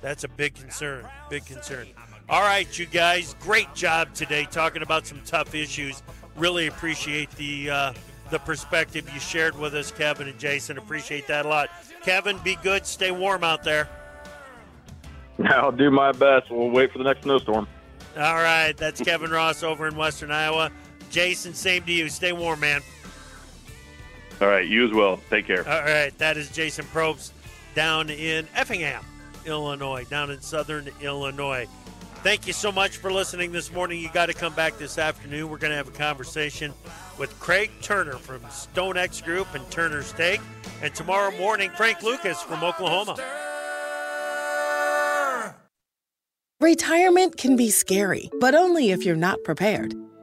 that's 0.00 0.24
a 0.24 0.28
big 0.28 0.54
concern. 0.54 1.06
Big 1.30 1.46
concern. 1.46 1.88
All 2.28 2.42
right, 2.42 2.78
you 2.78 2.86
guys, 2.86 3.34
great 3.40 3.74
job 3.74 4.12
today 4.12 4.46
talking 4.50 4.82
about 4.82 5.06
some 5.06 5.20
tough 5.24 5.54
issues. 5.54 6.02
Really 6.36 6.66
appreciate 6.66 7.30
the 7.32 7.70
uh, 7.70 7.92
the 8.30 8.38
perspective 8.40 9.08
you 9.12 9.18
shared 9.18 9.58
with 9.58 9.74
us, 9.74 9.90
Kevin 9.90 10.28
and 10.28 10.38
Jason. 10.38 10.76
Appreciate 10.76 11.26
that 11.28 11.46
a 11.46 11.48
lot. 11.48 11.70
Kevin, 12.02 12.38
be 12.38 12.56
good. 12.62 12.86
Stay 12.86 13.10
warm 13.10 13.42
out 13.42 13.62
there. 13.62 13.88
I'll 15.46 15.72
do 15.72 15.90
my 15.90 16.12
best. 16.12 16.50
We'll 16.50 16.70
wait 16.70 16.92
for 16.92 16.98
the 16.98 17.04
next 17.04 17.22
snowstorm. 17.22 17.66
All 18.16 18.34
right, 18.34 18.76
that's 18.76 19.00
Kevin 19.00 19.30
Ross 19.30 19.62
over 19.62 19.86
in 19.86 19.96
Western 19.96 20.30
Iowa. 20.30 20.70
Jason, 21.10 21.54
same 21.54 21.84
to 21.84 21.92
you. 21.92 22.08
Stay 22.08 22.32
warm, 22.32 22.60
man. 22.60 22.82
All 24.40 24.48
right, 24.48 24.66
you 24.66 24.86
as 24.86 24.92
well. 24.92 25.20
Take 25.30 25.46
care. 25.46 25.68
All 25.68 25.82
right, 25.82 26.16
that 26.18 26.36
is 26.36 26.50
Jason 26.50 26.84
Probst 26.86 27.32
down 27.74 28.10
in 28.10 28.46
Effingham, 28.54 29.04
Illinois, 29.44 30.04
down 30.04 30.30
in 30.30 30.40
southern 30.40 30.88
Illinois. 31.00 31.66
Thank 32.22 32.46
you 32.46 32.52
so 32.52 32.72
much 32.72 32.96
for 32.96 33.12
listening 33.12 33.52
this 33.52 33.72
morning. 33.72 34.00
You 34.00 34.10
got 34.12 34.26
to 34.26 34.34
come 34.34 34.52
back 34.54 34.76
this 34.78 34.98
afternoon. 34.98 35.48
We're 35.50 35.58
going 35.58 35.70
to 35.70 35.76
have 35.76 35.88
a 35.88 35.92
conversation 35.92 36.72
with 37.16 37.38
Craig 37.38 37.70
Turner 37.80 38.14
from 38.14 38.40
StoneX 38.42 39.24
Group 39.24 39.54
and 39.54 39.68
Turner 39.70 40.02
Steak. 40.02 40.40
And 40.82 40.94
tomorrow 40.94 41.36
morning, 41.38 41.70
Frank 41.76 42.02
Lucas 42.02 42.42
from 42.42 42.62
Oklahoma. 42.64 43.16
Retirement 46.60 47.36
can 47.36 47.54
be 47.54 47.70
scary, 47.70 48.30
but 48.40 48.52
only 48.52 48.90
if 48.90 49.04
you're 49.04 49.14
not 49.14 49.42
prepared. 49.44 49.94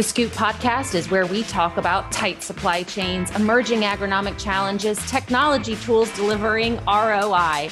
The 0.00 0.04
Scoop 0.04 0.32
podcast 0.32 0.94
is 0.94 1.10
where 1.10 1.26
we 1.26 1.42
talk 1.42 1.76
about 1.76 2.10
tight 2.10 2.42
supply 2.42 2.84
chains, 2.84 3.30
emerging 3.36 3.80
agronomic 3.80 4.42
challenges, 4.42 4.96
technology 5.10 5.76
tools 5.76 6.10
delivering 6.16 6.76
ROI. 6.86 7.68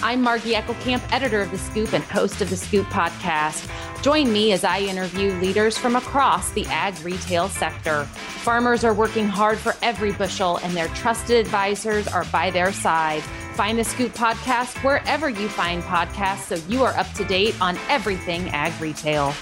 I'm 0.00 0.22
Margie 0.22 0.52
Eckelkamp, 0.52 1.02
editor 1.10 1.40
of 1.42 1.50
The 1.50 1.58
Scoop 1.58 1.92
and 1.92 2.04
host 2.04 2.40
of 2.40 2.50
The 2.50 2.56
Scoop 2.56 2.86
podcast. 2.86 3.68
Join 4.00 4.32
me 4.32 4.52
as 4.52 4.62
I 4.62 4.78
interview 4.78 5.32
leaders 5.40 5.76
from 5.76 5.96
across 5.96 6.52
the 6.52 6.64
ag 6.66 6.94
retail 7.00 7.48
sector. 7.48 8.04
Farmers 8.04 8.84
are 8.84 8.94
working 8.94 9.26
hard 9.26 9.58
for 9.58 9.74
every 9.82 10.12
bushel, 10.12 10.58
and 10.58 10.76
their 10.76 10.86
trusted 10.90 11.44
advisors 11.44 12.06
are 12.06 12.26
by 12.26 12.52
their 12.52 12.72
side. 12.72 13.24
Find 13.54 13.76
the 13.76 13.82
Scoop 13.82 14.12
podcast 14.12 14.84
wherever 14.84 15.28
you 15.28 15.48
find 15.48 15.82
podcasts 15.82 16.42
so 16.42 16.54
you 16.68 16.84
are 16.84 16.96
up 16.96 17.12
to 17.14 17.24
date 17.24 17.60
on 17.60 17.76
everything 17.88 18.48
ag 18.50 18.80
retail. 18.80 19.34